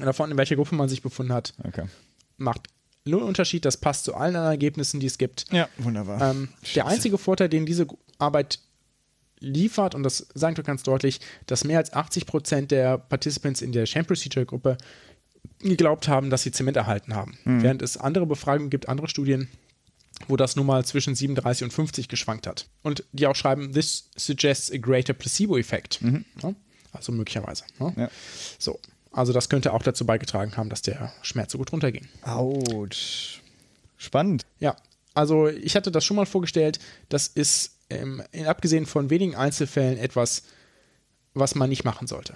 Davon, 0.00 0.30
in 0.30 0.36
welcher 0.36 0.56
Gruppe 0.56 0.74
man 0.74 0.88
sich 0.88 1.02
befunden 1.02 1.32
hat, 1.32 1.54
okay. 1.66 1.84
macht 2.36 2.68
null 3.04 3.22
Unterschied. 3.22 3.64
Das 3.64 3.76
passt 3.76 4.04
zu 4.04 4.14
allen 4.14 4.34
anderen 4.34 4.52
Ergebnissen, 4.52 4.98
die 5.00 5.06
es 5.06 5.18
gibt. 5.18 5.46
Ja, 5.52 5.68
wunderbar. 5.78 6.30
Ähm, 6.30 6.48
der 6.74 6.86
einzige 6.86 7.16
Vorteil, 7.18 7.48
den 7.48 7.64
diese 7.64 7.86
Arbeit 8.18 8.58
liefert, 9.40 9.94
und 9.94 10.02
das 10.02 10.26
sagen 10.34 10.56
wir 10.56 10.64
ganz 10.64 10.82
deutlich, 10.82 11.20
dass 11.46 11.64
mehr 11.64 11.78
als 11.78 11.92
80 11.92 12.26
Prozent 12.26 12.70
der 12.70 12.98
Participants 12.98 13.62
in 13.62 13.72
der 13.72 13.86
Sham 13.86 14.06
Procedure 14.06 14.46
Gruppe 14.46 14.78
geglaubt 15.60 16.08
haben, 16.08 16.30
dass 16.30 16.42
sie 16.42 16.50
Zement 16.50 16.76
erhalten 16.76 17.14
haben. 17.14 17.38
Während 17.44 17.82
es 17.82 17.96
andere 17.96 18.26
Befragungen 18.26 18.70
gibt, 18.70 18.88
andere 18.88 19.08
Studien, 19.08 19.48
wo 20.28 20.36
das 20.36 20.56
nun 20.56 20.66
mal 20.66 20.84
zwischen 20.84 21.14
37 21.14 21.64
und 21.64 21.72
50 21.72 22.08
geschwankt 22.08 22.46
hat. 22.46 22.68
Und 22.82 23.04
die 23.12 23.26
auch 23.26 23.36
schreiben, 23.36 23.72
this 23.72 24.10
suggests 24.16 24.70
a 24.72 24.76
greater 24.76 25.12
placebo-effekt. 25.12 26.00
Ja? 26.42 26.54
Also 26.92 27.12
möglicherweise. 27.12 27.64
Ja. 27.78 28.08
So. 28.58 28.78
Also 29.10 29.32
das 29.32 29.48
könnte 29.48 29.72
auch 29.72 29.82
dazu 29.82 30.06
beigetragen 30.06 30.56
haben, 30.56 30.70
dass 30.70 30.82
der 30.82 31.12
Schmerz 31.22 31.52
so 31.52 31.58
gut 31.58 31.72
runterging. 31.72 32.08
Autsch. 32.22 33.40
Spannend. 33.96 34.44
Ja, 34.58 34.76
also 35.14 35.48
ich 35.48 35.76
hatte 35.76 35.92
das 35.92 36.04
schon 36.04 36.16
mal 36.16 36.26
vorgestellt. 36.26 36.78
Das 37.08 37.28
ist 37.28 37.76
ähm, 37.96 38.22
abgesehen 38.46 38.86
von 38.86 39.10
wenigen 39.10 39.34
Einzelfällen 39.34 39.98
etwas, 39.98 40.42
was 41.34 41.54
man 41.54 41.68
nicht 41.68 41.84
machen 41.84 42.06
sollte. 42.06 42.34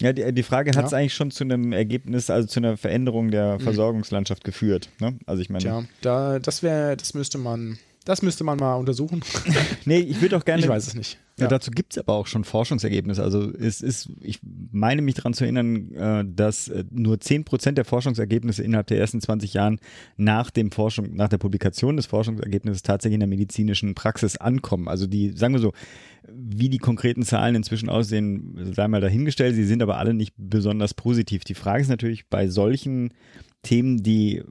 Ja, 0.00 0.12
die, 0.12 0.32
die 0.32 0.42
Frage 0.42 0.72
hat 0.76 0.84
es 0.86 0.90
Ja. 0.92 0.98
eigentlich 0.98 1.14
schon 1.14 1.30
zu 1.30 1.44
einem 1.44 1.72
Ergebnis, 1.72 2.28
also 2.30 2.48
zu 2.48 2.58
einer 2.60 2.76
Veränderung 2.76 3.30
der 3.30 3.60
Versorgungslandschaft 3.60 4.42
geführt. 4.42 4.88
Ne? 5.00 5.18
Also 5.26 5.42
ich 5.42 5.50
meine, 5.50 5.62
Tja, 5.62 5.84
da, 6.00 6.38
das 6.40 6.62
wäre, 6.62 6.96
das 6.96 7.14
müsste 7.14 7.38
man, 7.38 7.78
das 8.04 8.22
müsste 8.22 8.44
man 8.44 8.58
mal 8.58 8.74
untersuchen. 8.74 9.22
nee, 9.84 9.98
ich 9.98 10.20
würde 10.20 10.36
auch 10.36 10.44
gerne. 10.44 10.62
ich 10.62 10.68
weiß 10.68 10.86
es 10.86 10.94
nicht. 10.94 11.18
Ja. 11.38 11.48
Dazu 11.48 11.70
gibt 11.70 11.92
es 11.92 11.98
aber 11.98 12.12
auch 12.12 12.26
schon 12.26 12.44
Forschungsergebnisse. 12.44 13.22
Also 13.22 13.50
es 13.50 13.80
ist, 13.80 14.10
ich 14.20 14.40
meine 14.70 15.00
mich 15.00 15.14
daran 15.14 15.32
zu 15.32 15.44
erinnern, 15.44 15.92
äh, 15.94 16.24
dass 16.26 16.68
äh, 16.68 16.84
nur 16.90 17.16
10% 17.16 17.72
der 17.72 17.84
Forschungsergebnisse 17.84 18.62
innerhalb 18.62 18.86
der 18.88 18.98
ersten 18.98 19.20
20 19.20 19.54
Jahren 19.54 19.78
nach 20.16 20.50
dem 20.50 20.70
Forschung, 20.70 21.14
nach 21.14 21.28
der 21.28 21.38
Publikation 21.38 21.96
des 21.96 22.06
Forschungsergebnisses 22.06 22.82
tatsächlich 22.82 23.14
in 23.14 23.20
der 23.20 23.28
medizinischen 23.28 23.94
Praxis 23.94 24.36
ankommen. 24.36 24.88
Also 24.88 25.06
die, 25.06 25.32
sagen 25.32 25.54
wir 25.54 25.60
so, 25.60 25.72
wie 26.28 26.68
die 26.68 26.78
konkreten 26.78 27.22
Zahlen 27.22 27.54
inzwischen 27.54 27.88
aussehen, 27.88 28.72
sei 28.74 28.86
mal 28.88 29.00
dahingestellt. 29.00 29.54
Sie 29.54 29.64
sind 29.64 29.82
aber 29.82 29.96
alle 29.96 30.14
nicht 30.14 30.34
besonders 30.36 30.94
positiv. 30.94 31.44
Die 31.44 31.54
Frage 31.54 31.82
ist 31.82 31.88
natürlich 31.88 32.28
bei 32.28 32.46
solchen 32.48 33.12
Themen, 33.62 34.02
die 34.02 34.42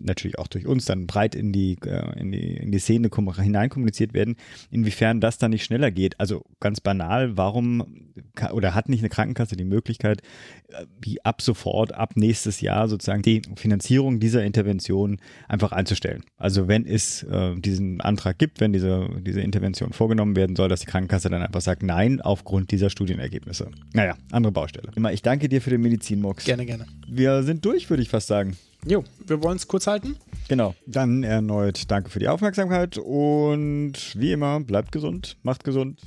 natürlich 0.00 0.38
auch 0.38 0.46
durch 0.46 0.66
uns 0.66 0.84
dann 0.84 1.06
breit 1.06 1.34
in 1.34 1.52
die, 1.52 1.76
äh, 1.84 2.18
in 2.18 2.32
die, 2.32 2.56
in 2.56 2.72
die 2.72 2.78
Szene 2.78 3.08
kom- 3.08 3.40
hineinkommuniziert 3.40 4.14
werden, 4.14 4.36
inwiefern 4.70 5.20
das 5.20 5.38
dann 5.38 5.50
nicht 5.50 5.64
schneller 5.64 5.90
geht. 5.90 6.18
Also 6.20 6.44
ganz 6.60 6.80
banal, 6.80 7.36
warum 7.36 8.10
oder 8.52 8.74
hat 8.74 8.88
nicht 8.88 9.00
eine 9.00 9.08
Krankenkasse 9.08 9.56
die 9.56 9.64
Möglichkeit, 9.64 10.22
äh, 10.68 10.86
wie 11.00 11.22
ab 11.24 11.42
sofort, 11.42 11.94
ab 11.94 12.16
nächstes 12.16 12.60
Jahr 12.60 12.88
sozusagen 12.88 13.22
die 13.22 13.42
Finanzierung 13.56 14.20
dieser 14.20 14.44
Intervention 14.44 15.18
einfach 15.48 15.72
einzustellen? 15.72 16.22
Also 16.36 16.68
wenn 16.68 16.86
es 16.86 17.22
äh, 17.24 17.54
diesen 17.56 18.00
Antrag 18.00 18.38
gibt, 18.38 18.60
wenn 18.60 18.72
diese, 18.72 19.08
diese 19.20 19.40
Intervention 19.40 19.92
vorgenommen 19.92 20.36
werden 20.36 20.56
soll, 20.56 20.68
dass 20.68 20.80
die 20.80 20.86
Krankenkasse 20.86 21.28
dann 21.28 21.42
einfach 21.42 21.60
sagt, 21.60 21.82
nein, 21.82 22.20
aufgrund 22.20 22.70
dieser 22.70 22.90
Studienergebnisse. 22.90 23.70
Naja, 23.92 24.16
andere 24.30 24.52
Baustelle. 24.52 24.90
Immer, 24.96 25.12
ich 25.12 25.22
danke 25.22 25.48
dir 25.48 25.60
für 25.60 25.70
den 25.70 25.80
Medizinmux. 25.82 26.44
Gerne, 26.44 26.64
gerne. 26.64 26.86
Wir 27.08 27.42
sind 27.42 27.64
durch, 27.64 27.90
würde 27.90 28.02
ich 28.02 28.08
fast 28.08 28.28
sagen. 28.28 28.56
Jo, 28.86 29.04
wir 29.26 29.42
wollen 29.42 29.56
es 29.56 29.68
kurz 29.68 29.86
halten. 29.86 30.16
Genau. 30.48 30.74
Dann 30.86 31.22
erneut 31.22 31.90
danke 31.90 32.10
für 32.10 32.18
die 32.18 32.28
Aufmerksamkeit 32.28 32.98
und 32.98 33.92
wie 34.16 34.32
immer, 34.32 34.60
bleibt 34.60 34.90
gesund, 34.92 35.36
macht 35.42 35.64
gesund. 35.64 36.00